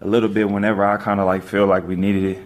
a 0.00 0.06
little 0.06 0.28
bit 0.28 0.50
whenever 0.50 0.84
I 0.84 0.98
kind 0.98 1.18
of 1.18 1.26
like 1.26 1.42
feel 1.42 1.66
like 1.66 1.88
we 1.88 1.96
needed 1.96 2.36
it. 2.36 2.38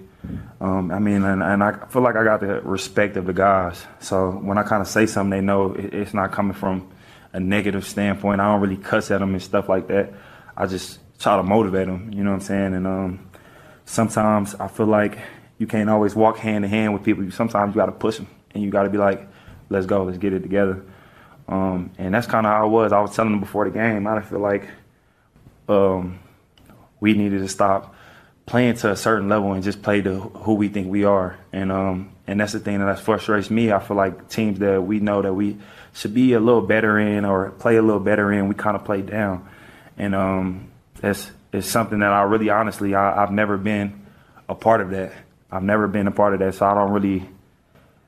Um, 0.61 0.91
I 0.91 0.99
mean, 0.99 1.25
and, 1.25 1.43
and, 1.43 1.63
I 1.63 1.87
feel 1.87 2.03
like 2.03 2.17
I 2.17 2.25
got 2.25 2.41
the 2.41 2.61
respect 2.63 3.17
of 3.17 3.27
the 3.27 3.33
guys. 3.33 3.85
So 4.01 4.33
when 4.33 4.59
I 4.59 4.65
kind 4.65 4.83
of 4.83 4.89
say 4.89 5.07
something, 5.07 5.31
they 5.31 5.45
know 5.45 5.73
it, 5.75 5.95
it's 5.95 6.15
not 6.15 6.33
coming 6.33 6.53
from 6.53 6.91
a 7.33 7.41
negative 7.41 7.87
standpoint. 7.87 8.41
I 8.41 8.51
don't 8.51 8.61
really 8.61 8.77
cuss 8.77 9.11
at 9.11 9.21
them 9.21 9.35
and 9.35 9.43
stuff 9.43 9.69
like 9.69 9.87
that. 9.89 10.13
I 10.57 10.67
just 10.67 10.99
try 11.19 11.37
to 11.37 11.43
motivate 11.43 11.87
them. 11.87 12.13
You 12.13 12.25
know 12.25 12.31
what 12.31 12.37
I'm 12.37 12.43
saying? 12.43 12.75
And 12.75 12.87
um, 12.87 13.31
sometimes 13.85 14.55
I 14.55 14.69
feel 14.69 14.87
like 14.87 15.19
you 15.59 15.67
can't 15.67 15.91
always 15.91 16.15
walk 16.15 16.39
hand 16.39 16.65
in 16.65 16.71
hand 16.71 16.95
with 16.95 17.03
people. 17.03 17.29
Sometimes 17.31 17.75
you 17.75 17.81
got 17.81 17.87
to 17.87 17.93
push 17.93 18.17
them, 18.17 18.29
and 18.53 18.63
you 18.63 18.71
got 18.71 18.85
to 18.85 18.91
be 18.91 18.99
like, 18.99 19.29
"Let's 19.69 19.87
go, 19.87 20.05
let's 20.05 20.19
get 20.19 20.33
it 20.33 20.41
together." 20.41 20.85
Um, 21.49 21.91
and 21.99 22.15
that's 22.15 22.27
kind 22.27 22.47
of 22.47 22.53
how 22.53 22.63
I 22.63 22.67
was. 22.67 22.93
I 22.93 23.01
was 23.01 23.15
telling 23.15 23.33
them 23.33 23.41
before 23.41 23.65
the 23.65 23.71
game. 23.71 24.07
I 24.07 24.21
feel 24.21 24.41
like 24.41 24.69
um, 25.69 26.19
we 27.01 27.15
needed 27.15 27.41
to 27.41 27.49
stop 27.49 27.95
playing 28.47 28.75
to 28.77 28.93
a 28.93 28.97
certain 28.97 29.29
level 29.29 29.53
and 29.53 29.63
just 29.63 29.83
play 29.83 30.01
to 30.01 30.21
who 30.21 30.55
we 30.55 30.69
think 30.69 30.89
we 30.89 31.05
are. 31.05 31.39
And 31.53 31.73
um, 31.73 32.13
and 32.27 32.41
that's 32.41 32.53
the 32.53 32.61
thing 32.61 32.79
that 32.79 33.01
frustrates 33.01 33.51
me. 33.51 33.73
I 33.73 33.79
feel 33.81 33.97
like 33.97 34.29
teams 34.29 34.59
that 34.59 34.83
we 34.83 35.01
know 35.01 35.23
that 35.23 35.33
we 35.33 35.57
should 35.95 36.15
be 36.15 36.35
a 36.35 36.41
little 36.41 36.63
better 36.63 36.99
in 36.99 37.25
or 37.25 37.51
play 37.53 37.77
a 37.77 37.83
little 37.83 38.01
better 38.01 38.33
in, 38.33 38.49
we 38.49 38.55
kind 38.55 38.77
of 38.77 38.85
play 38.85 39.03
down. 39.03 39.49
And 39.97 40.15
um, 40.15 40.71
it's, 41.03 41.31
it's 41.53 41.69
something 41.69 42.01
that 42.01 42.13
I 42.13 42.23
really 42.23 42.51
honestly, 42.51 42.95
I, 42.95 43.21
have 43.21 43.33
never 43.33 43.57
been 43.57 44.07
a 44.49 44.55
part 44.55 44.81
of 44.81 44.91
that. 44.91 45.13
I've 45.51 45.63
never 45.63 45.89
been 45.89 46.07
a 46.07 46.11
part 46.11 46.35
of 46.35 46.41
that, 46.41 46.55
so 46.55 46.67
I 46.67 46.75
don't 46.75 46.93
really 46.93 47.29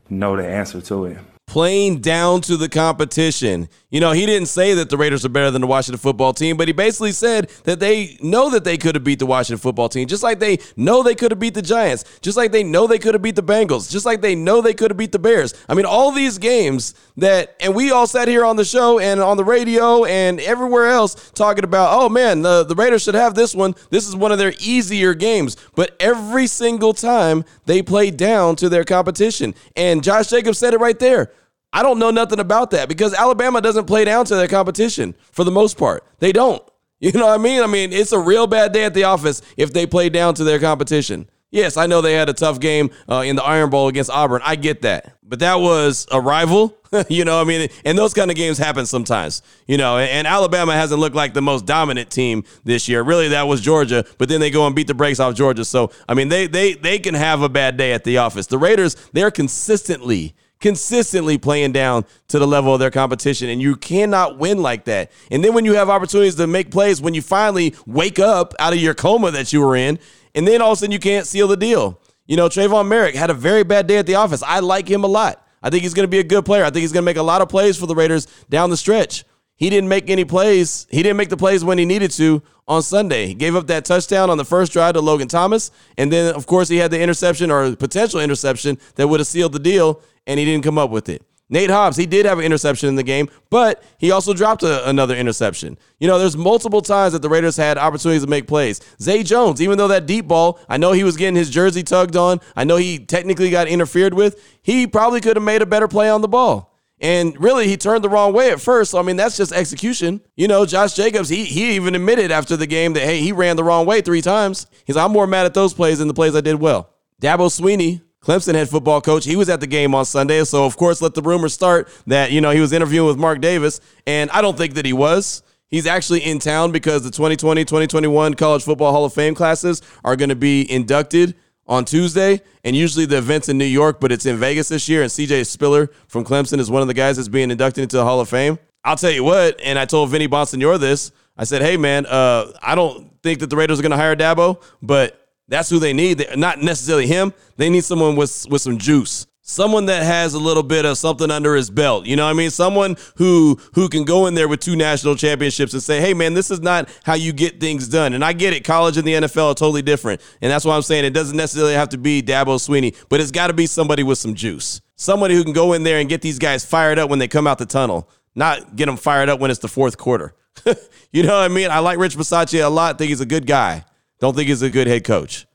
know 0.09 0.37
the 0.37 0.47
answer 0.47 0.81
to 0.81 1.05
it 1.07 1.19
playing 1.51 1.99
down 1.99 2.41
to 2.41 2.57
the 2.57 2.69
competition. 2.69 3.69
You 3.91 3.99
know, 3.99 4.13
he 4.13 4.25
didn't 4.25 4.47
say 4.47 4.73
that 4.75 4.89
the 4.89 4.97
Raiders 4.97 5.25
are 5.25 5.29
better 5.29 5.51
than 5.51 5.63
the 5.63 5.67
Washington 5.67 5.99
football 5.99 6.33
team, 6.33 6.57
but 6.57 6.69
he 6.69 6.73
basically 6.73 7.11
said 7.11 7.51
that 7.65 7.81
they 7.81 8.17
know 8.23 8.51
that 8.51 8.63
they 8.63 8.79
could 8.79 8.95
have 8.95 9.03
beat 9.03 9.19
the 9.19 9.27
Washington 9.27 9.61
football 9.61 9.89
team, 9.89 10.07
just 10.07 10.23
like 10.23 10.39
they 10.39 10.61
know 10.77 11.03
they 11.03 11.17
could 11.17 11.33
have 11.33 11.41
beat 11.41 11.55
the 11.55 11.61
Giants, 11.61 12.05
just 12.21 12.37
like 12.37 12.53
they 12.53 12.63
know 12.63 12.87
they 12.87 13.01
could 13.01 13.15
have 13.15 13.23
beat 13.23 13.35
the 13.35 13.43
Bengals, 13.43 13.91
just 13.91 14.07
like 14.07 14.21
they 14.21 14.37
know 14.37 14.61
they 14.61 14.75
could 14.75 14.93
have 14.93 14.97
beat 14.97 15.11
the 15.11 15.19
Bears. 15.19 15.53
I 15.69 15.75
mean, 15.75 15.87
all 15.87 16.13
these 16.13 16.39
games 16.39 16.95
that, 17.17 17.57
and 17.59 17.75
we 17.75 17.91
all 17.91 18.07
sat 18.07 18.29
here 18.29 18.45
on 18.45 18.55
the 18.55 18.65
show 18.65 19.01
and 19.01 19.21
on 19.21 19.37
the 19.37 19.45
radio 19.45 20.05
and 20.05 20.39
everywhere 20.39 20.87
else 20.87 21.33
talking 21.33 21.65
about, 21.65 22.01
oh 22.01 22.09
man, 22.09 22.43
the, 22.43 22.63
the 22.63 22.77
Raiders 22.77 23.03
should 23.03 23.17
have 23.17 23.35
this 23.35 23.57
one. 23.57 23.75
This 23.91 24.07
is 24.07 24.15
one 24.15 24.31
of 24.31 24.39
their 24.39 24.53
easier 24.61 25.15
games. 25.15 25.57
But 25.75 25.97
every 25.99 26.47
single 26.47 26.95
time 26.95 27.45
they 27.67 27.83
play 27.83 28.13
down 28.13 28.55
to 28.57 28.69
their 28.69 28.85
competition. 28.85 29.53
And 29.75 30.05
Josh 30.05 30.29
Jacobs 30.29 30.59
said 30.59 30.75
it 30.75 30.79
right 30.79 30.99
there. 31.01 31.33
I 31.73 31.83
don't 31.83 31.99
know 31.99 32.11
nothing 32.11 32.41
about 32.41 32.73
that 32.73 32.89
because 32.89 33.15
Alabama 33.15 33.61
doesn't 33.61 33.87
play 33.87 34.05
down 34.05 34.25
to 34.27 34.35
their 34.35 34.49
competition 34.49 35.15
for 35.33 35.45
the 35.45 35.51
most 35.51 35.79
part. 35.79 36.05
They 36.19 36.33
don't. 36.33 36.63
You 37.03 37.13
know 37.13 37.29
what 37.29 37.41
I 37.41 37.43
mean? 37.43 37.63
I 37.63 37.67
mean, 37.67 37.95
it's 37.95 38.13
a 38.13 38.19
real 38.19 38.47
bad 38.47 38.73
day 38.73 38.85
at 38.85 38.93
the 38.93 39.05
office 39.05 39.41
if 39.57 39.73
they 39.73 39.87
play 39.87 40.11
down 40.11 40.35
to 40.35 40.45
their 40.45 40.59
competition. 40.59 41.31
Yes, 41.51 41.79
I 41.79 41.87
know 41.87 42.03
they 42.03 42.13
had 42.13 42.29
a 42.29 42.35
tough 42.35 42.61
game 42.61 42.91
uh, 43.09 43.23
in 43.27 43.37
the 43.37 43.43
Iron 43.43 43.71
Bowl 43.71 43.89
against 43.89 44.11
Auburn. 44.11 44.43
I 44.45 44.55
get 44.55 44.83
that. 44.83 45.15
But 45.23 45.39
that 45.39 45.57
was 45.57 46.07
a 46.13 46.21
rival. 46.21 46.77
you 47.09 47.25
know, 47.25 47.41
I 47.41 47.45
mean, 47.45 47.71
and 47.85 47.97
those 47.97 48.13
kind 48.13 48.31
of 48.31 48.37
games 48.37 48.59
happen 48.59 48.85
sometimes, 48.85 49.41
you 49.67 49.79
know, 49.79 49.97
and, 49.97 50.11
and, 50.11 50.27
Alabama 50.27 50.75
hasn't 50.75 51.01
looked 51.01 51.17
like 51.17 51.35
the 51.35 51.43
most 51.43 51.65
dominant 51.65 52.11
team 52.11 52.45
this 52.65 52.89
year. 52.89 53.03
Really, 53.03 53.29
that 53.29 53.45
was 53.45 53.61
Georgia, 53.61 54.05
but 54.19 54.29
then 54.29 54.41
they 54.41 54.51
go 54.51 54.67
and 54.67 54.77
beat 54.77 54.89
the 54.89 54.95
brakes 54.95 55.21
off 55.21 55.35
Georgia. 55.35 55.65
So, 55.65 55.93
I 56.09 56.15
mean, 56.15 56.29
they 56.29 56.49
they 56.49 56.75
they 56.75 56.99
can 56.99 57.15
have 57.15 57.43
a 57.43 57.49
bad 57.49 57.77
day 57.77 57.93
at 57.93 58.05
the 58.05 58.19
office. 58.19 58.47
The 58.49 58.59
Raiders, 58.59 58.97
they're 59.13 59.31
consistently 59.31 60.35
consistently 60.61 61.39
playing 61.39 61.73
down 61.73 62.05
to 62.29 62.39
the 62.39 62.47
level 62.47 62.73
of 62.75 62.81
their 62.81 62.91
competition. 62.91 63.49
And 63.49 63.61
you 63.61 63.77
cannot 63.77 64.39
win 64.39 64.63
like 64.63 64.85
that. 64.85 65.11
And 65.31 65.43
then 65.43 65.55
when 65.55 65.65
you 65.65 65.75
have 65.75 65.89
opportunities 65.89 66.35
to 66.37 66.47
make 66.47 66.71
plays, 66.71 67.01
when 67.01 67.15
you 67.15 67.23
finally 67.23 67.75
wake 67.87 68.19
up 68.19 68.55
out 68.59 68.73
of 68.73 68.79
your 68.79 68.95
coma 68.95 69.31
that 69.31 69.53
you 69.53 69.61
were 69.61 69.77
in, 69.77 69.99
and 70.35 70.47
then 70.47 70.63
all 70.63 70.73
of 70.73 70.79
a 70.79 70.81
sudden 70.81 70.93
you 70.93 70.99
can't 70.99 71.27
seal 71.27 71.49
the 71.49 71.57
deal. 71.57 72.01
You 72.27 72.37
know, 72.37 72.49
Tre'von 72.49 72.87
Moehrig 72.87 73.15
had 73.15 73.31
a 73.31 73.35
very 73.35 73.65
bad 73.65 73.87
day 73.87 73.97
at 73.97 74.07
the 74.07 74.15
office. 74.15 74.43
I 74.43 74.61
like 74.61 74.89
him 74.89 75.03
a 75.03 75.09
lot. 75.09 75.45
I 75.63 75.71
think 75.71 75.83
he's 75.83 75.95
going 75.95 76.05
to 76.05 76.09
be 76.09 76.21
a 76.21 76.25
good 76.25 76.45
player. 76.45 76.65
I 76.65 76.71
think 76.71 76.83
he's 76.83 76.93
going 76.93 77.03
to 77.03 77.07
make 77.07 77.17
a 77.17 77.23
lot 77.23 77.43
of 77.43 77.49
plays 77.49 77.77
for 77.77 77.87
the 77.87 77.95
Raiders 77.95 78.27
down 78.49 78.71
the 78.71 78.77
stretch. 78.77 79.25
He 79.57 79.69
didn't 79.69 79.89
make 79.89 80.09
any 80.09 80.25
plays. 80.25 80.87
He 80.91 81.03
didn't 81.03 81.19
make 81.19 81.29
the 81.29 81.37
plays 81.37 81.63
when 81.63 81.77
he 81.77 81.85
needed 81.85 82.13
to 82.13 82.43
on 82.67 82.83
Sunday. 82.83 83.27
He 83.27 83.35
gave 83.35 83.57
up 83.57 83.67
that 83.67 83.85
touchdown 83.85 84.31
on 84.31 84.39
the 84.39 84.45
first 84.45 84.73
drive 84.73 84.95
to 84.95 85.01
Logan 85.01 85.29
Thomas. 85.29 85.71
And 85.99 86.11
then, 86.11 86.35
of 86.35 86.47
course, 86.47 86.69
he 86.69 86.79
had 86.79 86.91
the 86.91 87.01
interception 87.01 87.51
or 87.51 87.77
potential 87.77 88.21
interception 88.21 88.79
that 88.95 89.09
would 89.09 89.21
have 89.21 89.27
sealed 89.27 89.53
the 89.53 89.59
deal 89.59 90.01
and 90.27 90.39
he 90.39 90.45
didn't 90.45 90.65
come 90.65 90.79
up 90.79 90.91
with 90.91 91.09
it. 91.09 91.23
Nate 91.53 91.71
Hobbs, 91.71 91.97
he 91.97 92.07
did 92.07 92.27
have 92.27 92.39
an 92.39 92.45
interception 92.45 92.89
in 92.89 92.95
the 92.95 93.03
game, 93.03 93.29
but 93.51 93.83
he 93.99 94.13
also 94.13 94.33
dropped 94.33 94.63
a, 94.63 94.89
another 94.89 95.17
interception. 95.17 95.77
You 95.99 96.07
know, 96.07 96.17
there's 96.17 96.37
multiple 96.37 96.81
times 96.81 97.13
that 97.13 97.23
the 97.23 97.29
Raiders 97.29 97.57
had 97.57 97.77
opportunities 97.77 98.23
to 98.23 98.31
make 98.31 98.47
plays. 98.47 98.81
Zay 99.03 99.25
Jones, 99.25 99.61
even 99.61 99.77
though 99.77 99.89
that 99.89 100.07
deep 100.07 100.29
ball, 100.29 100.61
I 100.69 100.77
know 100.77 100.93
he 100.93 101.03
was 101.03 101.17
getting 101.17 101.35
his 101.35 101.51
jersey 101.51 101.83
tugged 101.83 102.15
on, 102.15 102.41
I 102.55 102.63
know 102.63 102.77
he 102.77 103.01
technically 103.01 103.51
got 103.51 103.67
interfered 103.67 104.15
with, 104.15 104.41
he 104.63 104.87
probably 104.87 105.21
could 105.21 105.37
have 105.37 105.43
made 105.43 105.61
a 105.61 105.67
better 105.67 105.89
play 105.89 106.09
on 106.09 106.21
the 106.21 106.29
ball. 106.29 106.71
And 107.01 107.41
really, 107.41 107.67
he 107.67 107.79
turned 107.79 108.05
the 108.05 108.11
wrong 108.11 108.35
way 108.35 108.51
at 108.51 108.61
first. 108.61 108.91
So, 108.91 108.99
I 108.99 109.03
mean, 109.03 109.17
that's 109.17 109.37
just 109.37 109.53
execution. 109.53 110.21
You 110.37 110.47
know, 110.49 110.67
Josh 110.67 110.93
Jacobs, 110.93 111.31
he, 111.31 111.47
he 111.47 111.75
even 111.75 111.95
admitted 111.95 112.31
after 112.31 112.59
the 112.59 112.67
game 112.67 112.93
that, 112.93 113.03
hey, 113.03 113.21
he 113.21 113.33
ran 113.33 113.57
the 113.57 113.65
wrong 113.65 113.87
way 113.87 114.03
three 114.03 114.21
times. 114.21 114.67
He's 114.85 114.99
I'm 114.99 115.11
more 115.11 115.27
mad 115.27 115.47
at 115.47 115.55
those 115.55 115.73
plays 115.73 115.99
than 115.99 116.09
the 116.09 116.15
plays 116.15 116.37
I 116.37 116.43
did 116.43 116.57
well. 116.57 116.91
Dabo 117.21 117.49
Swinney, 117.49 118.03
Clemson 118.23 118.55
head 118.55 118.69
football 118.69 119.01
coach. 119.01 119.25
He 119.25 119.37
was 119.37 119.49
at 119.49 119.61
the 119.61 119.67
game 119.67 119.95
on 119.95 120.05
Sunday. 120.05 120.45
So, 120.45 120.65
of 120.65 120.77
course, 120.77 121.01
let 121.01 121.15
the 121.15 121.23
rumors 121.23 121.55
start 121.55 121.89
that, 122.07 122.33
you 122.33 122.41
know, 122.41 122.51
he 122.51 122.61
was 122.61 122.73
interviewing 122.73 123.09
with 123.09 123.19
Mark 123.19 123.41
Davis. 123.41 123.81
And 124.07 124.31
I 124.31 124.43
don't 124.43 124.59
think 124.59 124.75
that 124.75 124.85
he 124.85 124.93
was. 124.93 125.43
He's 125.69 125.87
actually 125.87 126.21
in 126.21 126.39
town 126.39 126.73
because 126.73 127.03
the 127.03 127.11
2020 127.11 127.65
2021 127.65 128.35
College 128.35 128.65
Football 128.65 128.93
Hall 128.93 129.05
of 129.05 129.15
Fame 129.15 129.35
classes 129.35 129.81
are 130.05 130.17
going 130.17 130.29
to 130.29 130.37
be 130.37 130.71
inducted 130.71 131.35
on 131.67 131.85
Tuesday. 131.85 132.43
And 132.65 132.75
usually 132.75 133.07
the 133.07 133.19
event's 133.19 133.49
in 133.49 133.57
New 133.57 133.65
York, 133.65 134.01
but 134.01 134.11
it's 134.13 134.27
in 134.27 134.37
Vegas 134.37 134.69
this 134.69 134.89
year. 134.89 135.03
And 135.03 135.11
CJ 135.11 135.47
Spiller 135.47 135.91
from 136.09 136.25
Clemson 136.25 136.59
is 136.59 136.71
one 136.71 136.83
of 136.83 136.89
the 136.89 136.95
guys 136.95 137.17
that's 137.17 137.29
being 137.29 137.51
inducted 137.51 137.83
into 137.83 137.97
the 137.97 138.05
Hall 138.05 138.21
of 138.21 138.29
Fame. 138.29 138.59
I'll 138.85 138.97
tell 138.97 139.11
you 139.11 139.23
what, 139.23 139.61
and 139.63 139.79
I 139.79 139.85
told 139.85 140.11
Vinny 140.11 140.27
Bonsignore 140.27 140.79
this. 140.81 141.13
I 141.37 141.45
said, 141.45 141.63
hey, 141.63 141.77
man, 141.77 142.07
uh, 142.07 142.53
I 142.63 142.75
don't 142.75 143.11
think 143.23 143.41
that 143.41 143.49
the 143.49 143.57
Raiders 143.57 143.79
are 143.79 143.83
going 143.83 143.91
to 143.91 143.97
hire 143.97 144.17
Dabo, 144.17 144.63
but 144.83 145.20
that's 145.51 145.69
who 145.69 145.79
they 145.79 145.93
need. 145.93 146.19
They're 146.19 146.37
not 146.37 146.63
necessarily 146.63 147.07
him. 147.07 147.35
They 147.57 147.69
need 147.69 147.85
someone 147.85 148.17
with 148.17 148.47
with 148.49 148.63
some 148.63 148.79
juice. 148.79 149.27
Someone 149.43 149.87
that 149.87 150.05
has 150.05 150.35
a 150.35 150.39
little 150.39 150.63
bit 150.63 150.85
of 150.85 150.97
something 150.97 151.29
under 151.29 151.57
his 151.57 151.71
belt. 151.71 152.07
You 152.07 152.15
know 152.15 152.25
what 152.25 152.31
I 152.31 152.35
mean? 152.35 152.51
Someone 152.51 152.97
who 153.17 153.59
who 153.75 153.89
can 153.89 154.05
go 154.05 154.27
in 154.27 154.35
there 154.35 154.47
with 154.47 154.61
two 154.61 154.77
national 154.77 155.17
championships 155.17 155.73
and 155.73 155.83
say, 155.83 156.01
"Hey 156.01 156.15
man, 156.15 156.35
this 156.35 156.53
is 156.53 156.61
not 156.61 156.89
how 157.03 157.15
you 157.15 157.33
get 157.33 157.61
things 157.61 157.89
done." 157.89 158.15
And 158.15 158.25
I 158.25 158.33
get 158.33 158.53
it. 158.53 158.63
College 158.63 158.97
and 158.97 159.07
the 159.07 159.15
NFL 159.15 159.51
are 159.51 159.55
totally 159.55 159.83
different. 159.83 160.21
And 160.41 160.53
that's 160.53 160.65
why 160.65 160.77
I'm 160.77 160.83
saying 160.83 161.05
it 161.05 161.11
doesn't 161.11 161.37
necessarily 161.37 161.75
have 161.75 161.89
to 161.91 161.99
be 161.99 162.23
Dabo 162.23 162.57
Swinney, 162.57 162.97
but 163.09 163.21
it's 163.21 163.33
got 163.33 163.49
to 163.49 163.53
be 163.53 163.67
somebody 163.67 164.05
with 164.05 164.19
some 164.19 164.37
juice. 164.37 164.81
Somebody 164.95 165.35
who 165.35 165.43
can 165.43 165.53
go 165.53 165.73
in 165.73 165.83
there 165.83 165.99
and 165.99 166.09
get 166.09 166.23
these 166.23 166.39
guys 166.39 166.65
fired 166.65 166.99
up 166.99 167.11
when 167.11 167.19
they 167.19 167.27
come 167.27 167.49
out 167.49 167.59
the 167.59 167.67
tunnel, 167.67 168.09
not 168.37 168.77
get 168.77 168.87
them 168.87 168.97
fired 168.97 169.29
up 169.29 169.41
when 169.41 169.51
it's 169.51 169.61
the 169.61 169.69
fourth 169.69 169.99
quarter. 169.99 170.33
you 171.11 171.25
know 171.25 171.35
what 171.35 171.43
I 171.43 171.49
mean? 171.49 171.71
I 171.71 171.81
like 171.81 171.99
Rich 171.99 172.17
Bisaccia 172.17 172.65
a 172.65 172.69
lot. 172.69 172.99
Think 172.99 173.09
he's 173.09 173.21
a 173.21 173.27
good 173.27 173.47
guy. 173.47 173.85
Don't 174.21 174.37
think 174.37 174.49
he's 174.49 174.63
a 174.63 174.71
good 174.71 174.87
head 174.87 175.05
coach. 175.05 175.47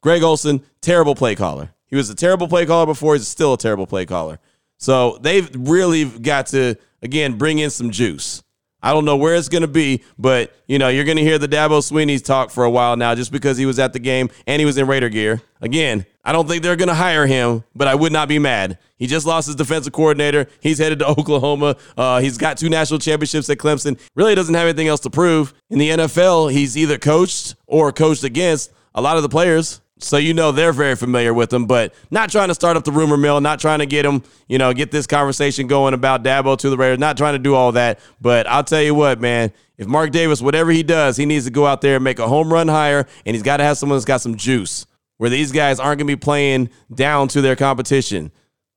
Greg 0.00 0.22
Olson, 0.22 0.62
terrible 0.80 1.14
play 1.14 1.34
caller. 1.34 1.70
He 1.86 1.96
was 1.96 2.10
a 2.10 2.14
terrible 2.14 2.48
play 2.48 2.66
caller 2.66 2.86
before. 2.86 3.14
He's 3.14 3.28
still 3.28 3.54
a 3.54 3.58
terrible 3.58 3.86
play 3.86 4.06
caller. 4.06 4.40
So 4.78 5.18
they've 5.20 5.48
really 5.56 6.04
got 6.04 6.46
to, 6.48 6.76
again, 7.02 7.38
bring 7.38 7.58
in 7.58 7.70
some 7.70 7.90
juice. 7.90 8.42
I 8.86 8.92
don't 8.92 9.04
know 9.04 9.16
where 9.16 9.34
it's 9.34 9.48
going 9.48 9.62
to 9.62 9.68
be, 9.68 10.04
but 10.16 10.54
you 10.68 10.78
know 10.78 10.86
you're 10.86 11.04
going 11.04 11.16
to 11.16 11.22
hear 11.24 11.38
the 11.38 11.48
Dabo 11.48 11.82
Swinney's 11.82 12.22
talk 12.22 12.52
for 12.52 12.62
a 12.62 12.70
while 12.70 12.96
now, 12.96 13.16
just 13.16 13.32
because 13.32 13.58
he 13.58 13.66
was 13.66 13.80
at 13.80 13.92
the 13.92 13.98
game 13.98 14.30
and 14.46 14.60
he 14.60 14.64
was 14.64 14.78
in 14.78 14.86
Raider 14.86 15.08
gear. 15.08 15.42
Again, 15.60 16.06
I 16.24 16.30
don't 16.30 16.46
think 16.46 16.62
they're 16.62 16.76
going 16.76 16.86
to 16.86 16.94
hire 16.94 17.26
him, 17.26 17.64
but 17.74 17.88
I 17.88 17.96
would 17.96 18.12
not 18.12 18.28
be 18.28 18.38
mad. 18.38 18.78
He 18.96 19.08
just 19.08 19.26
lost 19.26 19.48
his 19.48 19.56
defensive 19.56 19.92
coordinator. 19.92 20.46
He's 20.60 20.78
headed 20.78 21.00
to 21.00 21.06
Oklahoma. 21.18 21.74
Uh, 21.96 22.20
he's 22.20 22.38
got 22.38 22.58
two 22.58 22.68
national 22.68 23.00
championships 23.00 23.50
at 23.50 23.58
Clemson. 23.58 23.98
Really 24.14 24.36
doesn't 24.36 24.54
have 24.54 24.68
anything 24.68 24.86
else 24.86 25.00
to 25.00 25.10
prove 25.10 25.52
in 25.68 25.80
the 25.80 25.90
NFL. 25.90 26.52
He's 26.52 26.78
either 26.78 26.96
coached 26.96 27.56
or 27.66 27.90
coached 27.90 28.22
against 28.22 28.70
a 28.94 29.02
lot 29.02 29.16
of 29.16 29.24
the 29.24 29.28
players. 29.28 29.80
So 29.98 30.18
you 30.18 30.34
know 30.34 30.52
they're 30.52 30.74
very 30.74 30.94
familiar 30.94 31.32
with 31.32 31.50
him, 31.50 31.64
but 31.64 31.94
not 32.10 32.30
trying 32.30 32.48
to 32.48 32.54
start 32.54 32.76
up 32.76 32.84
the 32.84 32.92
rumor 32.92 33.16
mill, 33.16 33.40
not 33.40 33.60
trying 33.60 33.78
to 33.78 33.86
get 33.86 34.04
him, 34.04 34.22
you 34.46 34.58
know, 34.58 34.74
get 34.74 34.90
this 34.90 35.06
conversation 35.06 35.68
going 35.68 35.94
about 35.94 36.22
Dabo 36.22 36.58
to 36.58 36.68
the 36.68 36.76
Raiders, 36.76 36.98
not 36.98 37.16
trying 37.16 37.32
to 37.32 37.38
do 37.38 37.54
all 37.54 37.72
that. 37.72 37.98
But 38.20 38.46
I'll 38.46 38.64
tell 38.64 38.82
you 38.82 38.94
what, 38.94 39.20
man, 39.20 39.52
if 39.78 39.86
Mark 39.86 40.10
Davis, 40.10 40.42
whatever 40.42 40.70
he 40.70 40.82
does, 40.82 41.16
he 41.16 41.24
needs 41.24 41.46
to 41.46 41.50
go 41.50 41.66
out 41.66 41.80
there 41.80 41.96
and 41.96 42.04
make 42.04 42.18
a 42.18 42.28
home 42.28 42.52
run 42.52 42.68
higher, 42.68 43.06
and 43.24 43.34
he's 43.34 43.42
got 43.42 43.56
to 43.56 43.64
have 43.64 43.78
someone 43.78 43.96
that's 43.96 44.04
got 44.04 44.20
some 44.20 44.36
juice, 44.36 44.84
where 45.16 45.30
these 45.30 45.50
guys 45.50 45.80
aren't 45.80 45.98
going 45.98 46.08
to 46.08 46.16
be 46.16 46.20
playing 46.20 46.68
down 46.94 47.28
to 47.28 47.40
their 47.40 47.56
competition. 47.56 48.30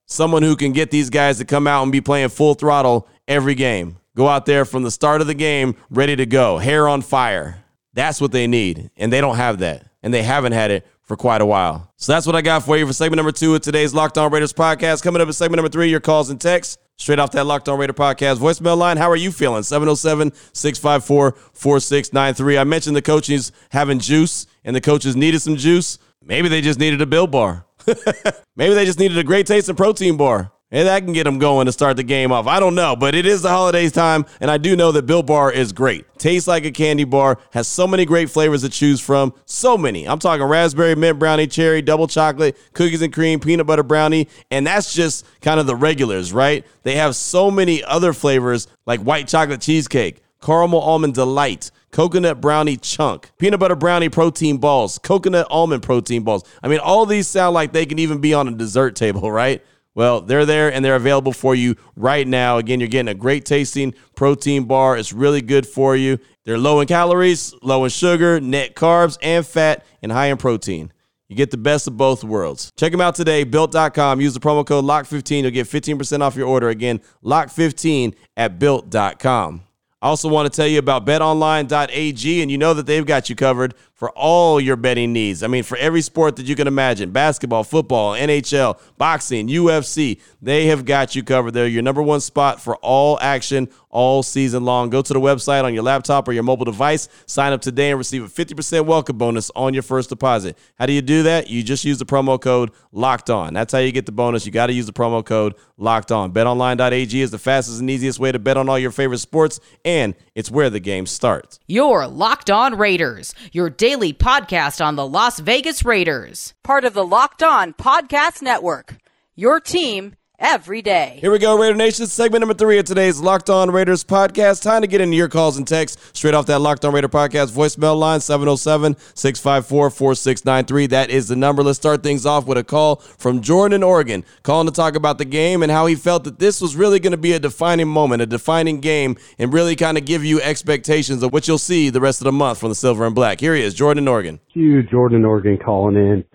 Someone 0.06 0.42
who 0.42 0.56
can 0.56 0.72
get 0.72 0.90
these 0.90 1.10
guys 1.10 1.38
to 1.40 1.46
come 1.46 1.68
out 1.68 1.84
and 1.84 1.92
be 1.92 2.02
playing 2.02 2.30
full 2.30 2.54
throttle 2.54 3.08
every 3.28 3.56
game. 3.56 3.98
Go 4.16 4.28
out 4.30 4.46
there 4.46 4.64
from 4.64 4.84
the 4.84 4.92
start 4.92 5.20
of 5.20 5.28
the 5.28 5.34
game, 5.34 5.76
ready 5.90 6.16
to 6.16 6.26
go, 6.26 6.60
hair 6.60 6.88
on 6.88 7.02
fire. 7.02 7.64
That's 7.94 8.22
what 8.22 8.32
they 8.32 8.48
need, 8.48 8.90
and 8.96 9.12
they 9.12 9.20
don't 9.20 9.36
have 9.36 9.60
that, 9.60 9.86
and 10.02 10.14
they 10.14 10.24
haven't 10.24 10.54
had 10.54 10.72
it 10.72 10.88
for 11.10 11.18
quite 11.18 11.42
a 11.42 11.46
while. 11.46 11.92
So 11.98 12.14
that's 12.14 12.28
what 12.28 12.36
I 12.36 12.42
got 12.42 12.64
for 12.64 12.78
you 12.78 12.86
for 12.86 12.94
segment 12.94 13.18
number 13.18 13.32
two 13.32 13.56
of 13.56 13.62
today's 13.62 13.96
Locked 13.96 14.20
On 14.20 14.32
Raiders 14.32 14.54
podcast. 14.54 15.02
Coming 15.02 15.22
up 15.24 15.28
in 15.28 15.34
segment 15.34 15.58
number 15.58 15.70
three, 15.70 15.90
your 15.90 16.00
calls 16.00 16.30
and 16.30 16.40
texts 16.40 16.78
straight 16.98 17.18
off 17.18 17.32
that 17.32 17.48
Locked 17.48 17.68
On 17.68 17.80
Raider 17.80 17.94
podcast 17.94 18.36
voicemail 18.36 18.78
line. 18.78 18.96
How 18.96 19.10
are 19.10 19.16
you 19.16 19.32
feeling? 19.32 19.64
707 19.64 20.32
654 20.54 21.32
4693. 21.52 22.58
I 22.60 22.64
mentioned 22.64 22.96
the 22.96 23.02
coaches 23.02 23.52
having 23.72 23.98
juice 23.98 24.46
and 24.64 24.76
the 24.76 24.82
coaches 24.82 25.16
needed 25.16 25.42
some 25.42 25.56
juice. 25.56 25.98
Maybe 26.24 26.48
they 26.48 26.62
just 26.62 26.80
needed 26.80 27.02
a 27.02 27.08
Built 27.08 27.32
bar. 27.32 27.66
Maybe 28.56 28.76
they 28.76 28.86
just 28.86 29.00
needed 29.00 29.18
a 29.18 29.24
great 29.24 29.48
taste 29.48 29.68
of 29.68 29.78
protein 29.78 30.16
bar. 30.16 30.52
And 30.72 30.88
that 30.88 31.04
can 31.04 31.14
get 31.14 31.24
them 31.24 31.40
going 31.40 31.66
to 31.66 31.72
start 31.72 31.98
the 31.98 32.04
game 32.04 32.32
off. 32.32 32.46
I 32.46 32.60
don't 32.60 32.76
know, 32.76 32.96
but 32.96 33.16
it 33.16 33.26
is 33.26 33.42
the 33.42 33.50
holidays 33.50 33.92
time, 33.92 34.26
and 34.40 34.52
I 34.52 34.58
do 34.58 34.76
know 34.76 34.92
that 34.92 35.08
Built 35.08 35.26
Bar 35.26 35.52
is 35.52 35.74
great. 35.74 36.06
Tastes 36.20 36.48
like 36.48 36.64
a 36.64 36.72
candy 36.72 37.06
bar, 37.06 37.40
has 37.54 37.68
so 37.68 37.88
many 37.88 38.06
great 38.06 38.30
flavors 38.30 38.62
to 38.62 38.70
choose 38.70 39.02
from. 39.02 39.34
So 39.46 39.78
many. 39.78 40.08
I'm 40.08 40.20
talking 40.20 40.46
raspberry, 40.46 40.96
mint 40.96 41.18
brownie, 41.18 41.48
cherry, 41.48 41.82
double 41.82 42.08
chocolate, 42.08 42.56
cookies 42.74 43.02
and 43.02 43.12
cream, 43.12 43.40
peanut 43.40 43.66
butter 43.66 43.84
brownie, 43.84 44.28
and 44.52 44.68
that's 44.68 44.94
just 44.94 45.26
kind 45.42 45.60
of 45.60 45.66
the 45.66 45.76
regulars, 45.76 46.32
right? 46.34 46.66
They 46.84 46.96
have 46.96 47.16
so 47.16 47.50
many 47.50 47.84
other 47.84 48.14
flavors 48.14 48.68
like 48.86 49.00
white 49.00 49.28
chocolate 49.28 49.62
cheesecake, 49.62 50.22
caramel 50.42 50.82
almond 50.82 51.16
delight, 51.16 51.72
coconut 51.92 52.42
brownie 52.42 52.78
chunk, 52.78 53.32
peanut 53.40 53.60
butter 53.60 53.76
brownie 53.76 54.10
protein 54.10 54.58
balls, 54.58 55.00
coconut 55.00 55.48
almond 55.50 55.84
protein 55.84 56.24
balls. 56.24 56.44
I 56.62 56.68
mean, 56.68 56.80
all 56.80 57.06
these 57.06 57.28
sound 57.28 57.54
like 57.56 57.72
they 57.72 57.86
can 57.86 57.98
even 57.98 58.20
be 58.20 58.34
on 58.34 58.48
a 58.48 58.52
dessert 58.52 58.96
table, 58.96 59.32
right? 59.32 59.64
Well, 59.96 60.22
they're 60.22 60.46
there 60.46 60.72
and 60.72 60.84
they're 60.86 60.96
available 60.96 61.34
for 61.34 61.56
you 61.56 61.76
right 61.96 62.28
now. 62.28 62.58
Again, 62.58 62.80
you're 62.80 62.88
getting 62.90 63.10
a 63.10 63.16
great 63.16 63.46
tasting 63.46 63.94
protein 64.16 64.66
bar. 64.66 64.98
It's 64.98 65.12
really 65.12 65.42
good 65.42 65.68
for 65.68 65.96
you. 65.96 66.20
They're 66.46 66.58
low 66.58 66.80
in 66.80 66.88
calories, 66.88 67.54
low 67.62 67.84
in 67.84 67.90
sugar, 67.90 68.40
net 68.40 68.76
carbs, 68.76 69.18
and 69.22 69.46
fat, 69.46 69.86
and 70.02 70.12
high 70.12 70.28
in 70.28 70.38
protein. 70.38 70.92
You 71.28 71.36
get 71.36 71.52
the 71.52 71.58
best 71.58 71.86
of 71.88 71.96
both 71.96 72.24
worlds. 72.24 72.72
Check 72.76 72.92
them 72.92 73.02
out 73.02 73.14
today, 73.14 73.44
built.com. 73.44 74.20
Use 74.20 74.34
the 74.34 74.40
promo 74.40 74.66
code 74.66 74.84
LOCK15. 74.84 75.44
You'll 75.44 75.52
get 75.52 75.68
15% 75.68 76.22
off 76.22 76.36
your 76.36 76.48
order. 76.48 76.70
Again, 76.70 77.02
LOCK15 77.24 78.16
at 78.36 78.58
built.com. 78.58 79.62
I 80.02 80.08
also 80.08 80.30
want 80.30 80.52
to 80.52 80.56
tell 80.56 80.66
you 80.66 80.80
about 80.80 81.06
betonline.ag, 81.06 82.42
and 82.42 82.50
you 82.50 82.58
know 82.58 82.74
that 82.74 82.86
they've 82.86 83.06
got 83.06 83.30
you 83.30 83.36
covered 83.36 83.76
for 84.00 84.12
all 84.12 84.62
your 84.62 84.78
betting 84.78 85.12
needs. 85.12 85.44
I 85.44 85.48
mean, 85.48 85.64
for 85.64 85.78
every 85.78 86.02
sport 86.02 86.38
that 86.38 86.46
you 86.46 86.56
can 86.56 86.68
imagine 86.68 87.12
basketball, 87.12 87.66
football, 87.66 88.14
NHL, 88.14 88.80
boxing, 88.98 89.50
UFC 89.50 90.22
they 90.42 90.68
have 90.68 90.86
got 90.86 91.16
you 91.16 91.24
covered. 91.24 91.52
They're 91.52 91.68
your 91.68 91.82
number 91.82 92.02
one 92.02 92.22
spot 92.22 92.62
for 92.62 92.78
all 92.78 93.20
action 93.20 93.70
all 93.90 94.24
season 94.24 94.64
long. 94.64 94.90
Go 94.90 95.02
to 95.02 95.14
the 95.14 95.20
website 95.20 95.64
on 95.64 95.74
your 95.74 95.84
laptop 95.84 96.28
or 96.28 96.32
your 96.32 96.44
mobile 96.44 96.66
device, 96.66 97.10
sign 97.26 97.54
up 97.54 97.62
today, 97.62 97.90
and 97.90 97.98
receive 97.98 98.24
a 98.24 98.28
50% 98.28 98.86
welcome 98.86 99.18
bonus 99.18 99.52
on 99.56 99.74
your 99.74 99.84
first 99.84 100.10
deposit. 100.10 100.58
How 100.78 100.86
do 100.86 100.94
you 100.94 101.02
do 101.02 101.24
that? 101.24 101.50
You 101.50 101.64
just 101.64 101.84
use 101.84 101.98
the 101.98 102.06
promo 102.06 102.40
code 102.40 102.72
locked 102.92 103.30
on. 103.30 103.54
That's 103.54 103.74
how 103.74 103.80
you 103.80 103.92
get 103.92 104.06
the 104.06 104.12
bonus. 104.12 104.46
You 104.46 104.52
got 104.52 104.68
to 104.68 104.74
use 104.74 104.86
the 104.86 104.94
promo 104.94 105.26
code 105.26 105.56
locked 105.78 106.12
on. 106.12 106.32
BetOnline.ag 106.32 107.22
is 107.22 107.32
the 107.32 107.40
fastest 107.40 107.80
and 107.80 107.90
easiest 107.90 108.20
way 108.20 108.32
to 108.32 108.40
bet 108.40 108.58
on 108.58 108.70
all 108.70 108.80
your 108.80 108.92
favorite 108.92 109.20
sports, 109.20 109.60
and 109.84 110.14
it's 110.36 110.52
where 110.52 110.70
the 110.70 110.80
game 110.80 111.06
starts. 111.06 111.60
Your 111.68 112.08
Locked 112.08 112.50
On 112.50 112.78
Raiders, 112.78 113.34
your 113.52 113.70
daily 113.90 114.14
podcast 114.14 114.86
on 114.86 114.96
the 114.96 115.08
Las 115.08 115.40
Vegas 115.40 115.84
Raiders, 115.84 116.54
part 116.64 116.86
of 116.86 116.94
the 116.94 117.04
Locked 117.04 117.42
On 117.42 117.74
Podcast 117.74 118.40
Network. 118.40 118.98
Your 119.36 119.60
team 119.60 120.14
every 120.40 120.82
day. 120.82 121.18
Here 121.22 121.32
we 121.32 121.40
go, 121.40 121.58
Raider 121.58 121.76
Nation. 121.76 122.08
Segment 122.08 122.42
number 122.42 122.54
three 122.54 122.80
of 122.80 122.86
today's 122.86 123.20
Locked 123.20 123.50
On 123.50 123.70
Raiders 123.70 124.04
podcast. 124.04 124.62
Time 124.62 124.82
to 124.82 124.88
get 124.88 125.02
into 125.02 125.16
your 125.16 125.28
calls 125.28 125.58
and 125.58 125.68
texts 125.68 126.12
straight 126.14 126.34
off 126.34 126.46
that 126.48 126.60
Locked 126.60 126.86
On 126.86 126.94
Raider 126.94 127.10
podcast 127.10 127.52
voicemail 127.52 127.98
line 127.98 128.20
707 128.20 128.96
654 129.14 129.90
4693. 129.90 130.88
That 130.88 131.10
is 131.10 131.28
the 131.28 131.36
number. 131.36 131.62
Let's 131.64 131.78
start 131.78 132.04
things 132.04 132.26
off 132.26 132.46
with 132.46 132.58
a 132.58 132.64
call 132.64 132.98
from 132.98 133.42
Jordan 133.42 133.76
in 133.76 133.84
Oregon, 133.84 134.24
calling 134.44 134.68
to 134.68 134.74
talk 134.74 134.96
about 134.96 135.18
the 135.18 135.26
game 135.26 135.62
and 135.62 135.72
how 135.72 135.86
he 135.86 135.96
felt 135.96 136.24
that 136.24 136.40
this 136.40 136.62
was 136.62 136.76
really 136.76 137.00
going 137.00 137.12
to 137.12 137.18
be 137.18 137.34
a 137.34 137.40
defining 137.40 137.88
moment, 137.88 138.22
a 138.22 138.26
defining 138.26 138.80
game, 138.80 139.18
and 139.38 139.54
really 139.54 139.76
kind 139.76 139.98
of 139.98 140.06
give 140.06 140.24
you 140.24 140.42
expectations 140.42 141.22
of 141.24 141.34
what 141.34 141.48
you'll 141.48 141.58
see 141.58 141.90
the 141.90 142.02
rest 142.02 142.22
of 142.22 142.26
the 142.26 142.32
month 142.32 142.58
from 142.60 142.70
the 142.70 142.76
Silver 142.76 143.06
and 143.06 143.16
Black. 143.16 143.40
Here 143.40 143.56
he 143.56 143.62
is, 143.62 143.74
Jordan 143.74 144.04
in 144.04 144.08
Oregon. 144.08 144.40
You, 144.54 144.84
Jordan 144.84 145.26
Oregon, 145.26 145.58
calling 145.58 145.96
in 145.96 146.26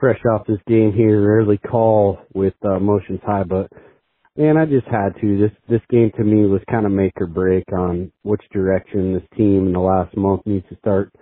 fresh 0.00 0.20
off 0.32 0.46
this 0.46 0.60
game 0.66 0.92
here. 0.92 1.20
Rarely 1.20 1.58
call 1.58 2.18
with 2.34 2.54
uh, 2.64 2.80
motions 2.80 3.20
high, 3.24 3.44
but 3.44 3.70
man, 4.36 4.56
I 4.56 4.64
just 4.64 4.86
had 4.86 5.20
to. 5.20 5.38
This 5.38 5.52
this 5.68 5.82
game 5.90 6.10
to 6.16 6.24
me 6.24 6.46
was 6.46 6.62
kind 6.70 6.86
of 6.86 6.92
make 6.92 7.12
or 7.20 7.26
break 7.26 7.64
on 7.72 8.10
which 8.22 8.42
direction 8.52 9.14
this 9.14 9.28
team 9.36 9.68
in 9.68 9.72
the 9.72 9.80
last 9.80 10.16
month 10.16 10.42
needs 10.46 10.66
to 10.70 10.76
start 10.78 11.12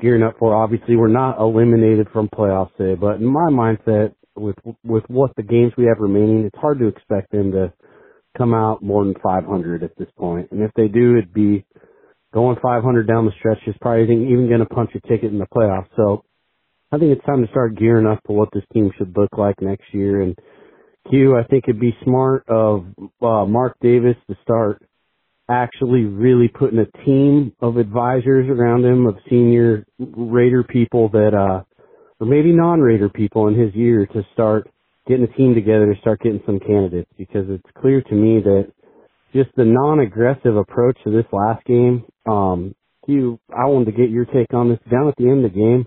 gearing 0.00 0.22
up 0.22 0.36
for. 0.38 0.54
Obviously, 0.54 0.96
we're 0.96 1.08
not 1.08 1.38
eliminated 1.38 2.08
from 2.12 2.28
playoffs 2.28 2.74
today, 2.76 2.98
but 2.98 3.16
in 3.16 3.26
my 3.26 3.50
mindset, 3.50 4.14
with 4.36 4.56
with 4.84 5.04
what 5.08 5.30
the 5.36 5.42
games 5.42 5.72
we 5.76 5.84
have 5.84 5.98
remaining, 5.98 6.44
it's 6.44 6.58
hard 6.58 6.78
to 6.78 6.88
expect 6.88 7.30
them 7.32 7.52
to 7.52 7.72
come 8.36 8.54
out 8.54 8.82
more 8.82 9.04
than 9.04 9.14
500 9.22 9.84
at 9.84 9.96
this 9.96 10.08
point. 10.18 10.50
And 10.50 10.62
if 10.62 10.72
they 10.74 10.88
do, 10.88 11.16
it'd 11.16 11.32
be 11.32 11.64
going 12.32 12.56
500 12.60 13.06
down 13.06 13.26
the 13.26 13.32
stretch 13.38 13.58
is 13.66 13.76
probably 13.80 14.04
even 14.04 14.48
going 14.48 14.60
to 14.60 14.66
punch 14.66 14.90
a 14.96 15.00
ticket 15.06 15.32
in 15.32 15.38
the 15.38 15.46
playoffs. 15.46 15.86
So 15.94 16.24
I 16.94 16.98
think 16.98 17.10
it's 17.10 17.26
time 17.26 17.44
to 17.44 17.50
start 17.50 17.76
gearing 17.76 18.06
up 18.06 18.20
for 18.24 18.36
what 18.36 18.50
this 18.52 18.62
team 18.72 18.92
should 18.96 19.16
look 19.16 19.36
like 19.36 19.60
next 19.60 19.92
year. 19.92 20.20
And 20.20 20.38
Q, 21.10 21.36
I 21.36 21.42
think 21.42 21.64
it'd 21.66 21.80
be 21.80 21.96
smart 22.04 22.44
of 22.48 22.86
uh, 23.20 23.44
Mark 23.46 23.76
Davis 23.80 24.14
to 24.30 24.36
start 24.44 24.80
actually 25.50 26.04
really 26.04 26.46
putting 26.46 26.78
a 26.78 27.04
team 27.04 27.52
of 27.60 27.78
advisors 27.78 28.48
around 28.48 28.84
him, 28.84 29.06
of 29.06 29.16
senior 29.28 29.84
Raider 29.98 30.62
people 30.62 31.08
that, 31.08 31.34
uh, 31.34 31.64
or 32.20 32.26
maybe 32.28 32.52
non-Raider 32.52 33.08
people 33.08 33.48
in 33.48 33.58
his 33.58 33.74
year 33.74 34.06
to 34.06 34.22
start 34.32 34.70
getting 35.08 35.24
a 35.24 35.36
team 35.36 35.52
together 35.52 35.92
to 35.92 36.00
start 36.00 36.20
getting 36.20 36.42
some 36.46 36.60
candidates 36.60 37.10
because 37.18 37.46
it's 37.48 37.80
clear 37.80 38.02
to 38.02 38.14
me 38.14 38.40
that 38.40 38.72
just 39.34 39.50
the 39.56 39.64
non-aggressive 39.64 40.56
approach 40.56 40.96
to 41.02 41.10
this 41.10 41.26
last 41.32 41.64
game, 41.66 42.04
um, 42.24 42.72
Q, 43.04 43.40
I 43.50 43.66
wanted 43.66 43.86
to 43.86 43.98
get 43.98 44.10
your 44.10 44.26
take 44.26 44.54
on 44.54 44.68
this 44.68 44.78
down 44.88 45.08
at 45.08 45.16
the 45.16 45.28
end 45.28 45.44
of 45.44 45.52
the 45.52 45.58
game 45.58 45.86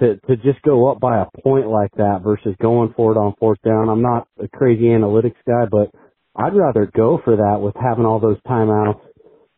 to 0.00 0.16
to 0.28 0.36
just 0.36 0.62
go 0.64 0.90
up 0.90 1.00
by 1.00 1.22
a 1.22 1.42
point 1.42 1.68
like 1.68 1.92
that 1.96 2.20
versus 2.24 2.54
going 2.62 2.94
for 2.96 3.12
it 3.12 3.16
on 3.18 3.34
fourth 3.38 3.60
down. 3.64 3.88
I'm 3.88 4.02
not 4.02 4.28
a 4.42 4.48
crazy 4.48 4.84
analytics 4.84 5.36
guy, 5.46 5.66
but 5.70 5.90
I'd 6.36 6.56
rather 6.56 6.90
go 6.96 7.20
for 7.24 7.36
that 7.36 7.60
with 7.60 7.74
having 7.80 8.06
all 8.06 8.20
those 8.20 8.38
timeouts. 8.48 9.00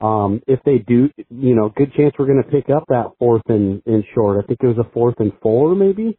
Um, 0.01 0.43
if 0.49 0.61
they 0.65 0.79
do, 0.79 1.11
you 1.31 1.55
know, 1.55 1.71
good 1.77 1.93
chance 1.95 2.15
we're 2.19 2.27
going 2.27 2.43
to 2.43 2.51
pick 2.51 2.71
up 2.71 2.85
that 2.89 3.13
fourth 3.19 3.43
and, 3.49 3.83
and 3.87 4.05
short. 4.15 4.43
I 4.43 4.47
think 4.47 4.61
it 4.63 4.67
was 4.67 4.79
a 4.79 4.91
fourth 4.93 5.17
and 5.21 5.33
four 5.43 5.75
maybe. 5.75 6.19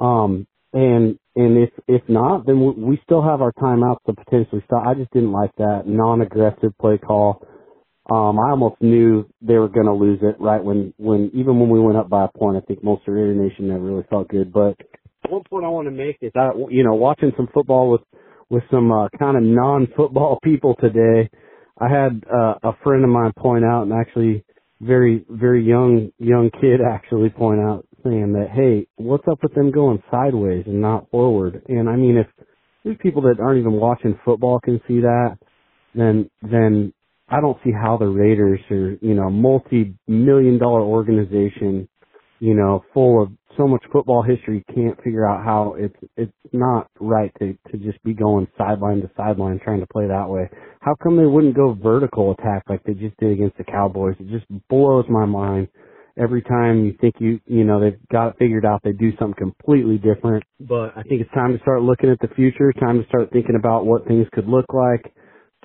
Um, 0.00 0.46
and, 0.72 1.18
and 1.36 1.58
if, 1.58 1.70
if 1.88 2.02
not, 2.08 2.46
then 2.46 2.60
we, 2.60 2.72
we 2.72 3.00
still 3.04 3.22
have 3.22 3.40
our 3.42 3.52
timeouts 3.52 4.04
to 4.06 4.14
potentially 4.14 4.62
stop. 4.66 4.86
I 4.86 4.94
just 4.94 5.12
didn't 5.12 5.32
like 5.32 5.52
that 5.58 5.84
non-aggressive 5.86 6.72
play 6.80 6.98
call. 6.98 7.42
Um, 8.08 8.38
I 8.38 8.50
almost 8.50 8.80
knew 8.80 9.28
they 9.42 9.54
were 9.54 9.68
going 9.68 9.86
to 9.86 9.92
lose 9.92 10.20
it 10.22 10.40
right 10.40 10.62
when, 10.62 10.94
when, 10.96 11.30
even 11.34 11.60
when 11.60 11.68
we 11.68 11.78
went 11.80 11.98
up 11.98 12.08
by 12.08 12.24
a 12.24 12.38
point, 12.38 12.56
I 12.56 12.60
think 12.60 12.82
most 12.82 13.06
of 13.06 13.14
Raider 13.14 13.34
Nation 13.34 13.68
never 13.68 13.80
really 13.84 14.06
felt 14.08 14.28
good. 14.28 14.52
But 14.52 14.76
one 15.28 15.42
point 15.48 15.64
I 15.64 15.68
want 15.68 15.86
to 15.86 15.92
make 15.92 16.16
is 16.22 16.32
I, 16.34 16.50
you 16.70 16.82
know, 16.82 16.94
watching 16.94 17.32
some 17.36 17.48
football 17.52 17.90
with, 17.90 18.00
with 18.48 18.62
some, 18.70 18.90
uh, 18.90 19.08
kind 19.18 19.36
of 19.36 19.42
non-football 19.42 20.38
people 20.44 20.76
today, 20.80 21.30
I 21.78 21.88
had, 21.88 22.24
uh, 22.32 22.54
a 22.62 22.72
friend 22.82 23.04
of 23.04 23.10
mine 23.10 23.32
point 23.38 23.64
out 23.64 23.82
and 23.82 23.92
actually 23.92 24.44
very, 24.80 25.24
very 25.28 25.64
young, 25.64 26.10
young 26.18 26.50
kid 26.60 26.80
actually 26.92 27.28
point 27.28 27.60
out 27.60 27.86
saying 28.02 28.32
that, 28.32 28.48
hey, 28.52 28.86
what's 28.96 29.28
up 29.30 29.42
with 29.42 29.54
them 29.54 29.70
going 29.70 30.02
sideways 30.10 30.64
and 30.66 30.80
not 30.80 31.08
forward? 31.10 31.62
And 31.68 31.88
I 31.88 31.96
mean, 31.96 32.16
if 32.16 32.26
there's 32.82 32.96
people 33.00 33.22
that 33.22 33.38
aren't 33.40 33.60
even 33.60 33.74
watching 33.74 34.18
football 34.24 34.58
can 34.58 34.80
see 34.88 35.00
that, 35.00 35.36
then, 35.94 36.30
then 36.42 36.94
I 37.30 37.40
don't 37.40 37.58
see 37.64 37.70
how 37.72 37.96
the 37.96 38.06
Raiders 38.08 38.60
are, 38.70 38.92
you 39.00 39.14
know, 39.14 39.30
multi-million 39.30 40.58
dollar 40.58 40.82
organization, 40.82 41.88
you 42.40 42.54
know, 42.54 42.84
full 42.92 43.22
of 43.22 43.30
so 43.56 43.68
much 43.68 43.82
football 43.92 44.22
history 44.22 44.64
can't 44.74 44.96
figure 45.02 45.28
out 45.28 45.44
how 45.44 45.74
it's 45.78 45.96
it's 46.16 46.32
not 46.52 46.88
right 47.00 47.32
to 47.38 47.56
to 47.70 47.78
just 47.78 48.02
be 48.04 48.14
going 48.14 48.48
sideline 48.58 49.00
to 49.02 49.10
sideline 49.16 49.60
trying 49.62 49.80
to 49.80 49.86
play 49.86 50.06
that 50.08 50.28
way. 50.28 50.48
How 50.80 50.94
come 51.02 51.16
they 51.16 51.26
wouldn't 51.26 51.56
go 51.56 51.76
vertical 51.80 52.32
attack 52.32 52.64
like 52.68 52.82
they 52.84 52.94
just 52.94 53.16
did 53.18 53.32
against 53.32 53.58
the 53.58 53.64
Cowboys? 53.64 54.16
It 54.18 54.28
just 54.28 54.46
blows 54.68 55.04
my 55.08 55.26
mind. 55.26 55.68
Every 56.18 56.42
time 56.42 56.84
you 56.84 56.94
think 57.00 57.14
you 57.20 57.40
you 57.46 57.64
know 57.64 57.80
they've 57.80 57.98
got 58.10 58.28
it 58.28 58.36
figured 58.38 58.64
out, 58.66 58.80
they 58.82 58.92
do 58.92 59.12
something 59.18 59.38
completely 59.38 59.98
different. 59.98 60.42
But 60.58 60.96
I 60.96 61.02
think 61.08 61.20
it's 61.20 61.32
time 61.32 61.52
to 61.52 61.60
start 61.60 61.82
looking 61.82 62.10
at 62.10 62.18
the 62.20 62.34
future. 62.34 62.72
Time 62.72 63.00
to 63.00 63.08
start 63.08 63.30
thinking 63.32 63.56
about 63.56 63.86
what 63.86 64.06
things 64.06 64.26
could 64.32 64.48
look 64.48 64.66
like 64.72 65.12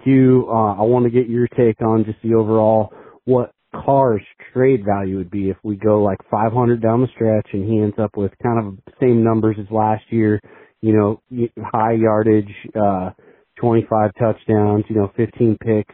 Q, 0.04 0.48
uh, 0.50 0.76
I 0.76 0.82
want 0.82 1.06
to 1.06 1.12
get 1.12 1.30
your 1.30 1.48
take 1.48 1.82
on 1.82 2.06
just 2.06 2.18
the 2.24 2.36
overall 2.36 2.94
what 3.26 3.52
Carr's 3.74 4.22
trade 4.54 4.84
value 4.86 5.18
would 5.18 5.32
be 5.32 5.50
if 5.50 5.58
we 5.64 5.76
go 5.76 6.02
like 6.02 6.20
500 6.30 6.82
down 6.82 7.02
the 7.02 7.08
stretch 7.16 7.48
and 7.54 7.70
he 7.70 7.80
ends 7.80 7.96
up 8.00 8.16
with 8.16 8.32
kind 8.42 8.60
of 8.60 8.78
the 8.86 8.94
same 9.02 9.24
numbers 9.24 9.58
as 9.60 9.66
last 9.72 10.04
year, 10.10 10.40
you 10.82 10.94
know, 10.94 11.50
high 11.64 11.94
yardage, 11.94 12.54
uh, 12.76 13.10
25 13.60 14.12
touchdowns, 14.20 14.86
you 14.90 14.96
know, 14.96 15.12
15 15.18 15.58
picks, 15.62 15.94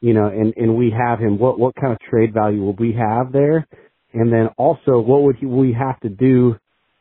you 0.00 0.14
know, 0.14 0.28
and, 0.28 0.54
and 0.56 0.76
we 0.76 0.90
have 0.96 1.18
him. 1.18 1.38
What, 1.38 1.58
what 1.58 1.74
kind 1.74 1.92
of 1.92 1.98
trade 2.08 2.32
value 2.32 2.62
will 2.62 2.76
we 2.76 2.92
have 2.94 3.32
there? 3.32 3.66
And 4.14 4.32
then 4.32 4.48
also, 4.56 5.00
what 5.00 5.22
would 5.22 5.36
he, 5.36 5.46
we 5.46 5.74
have 5.78 5.98
to 6.00 6.08
do? 6.08 6.56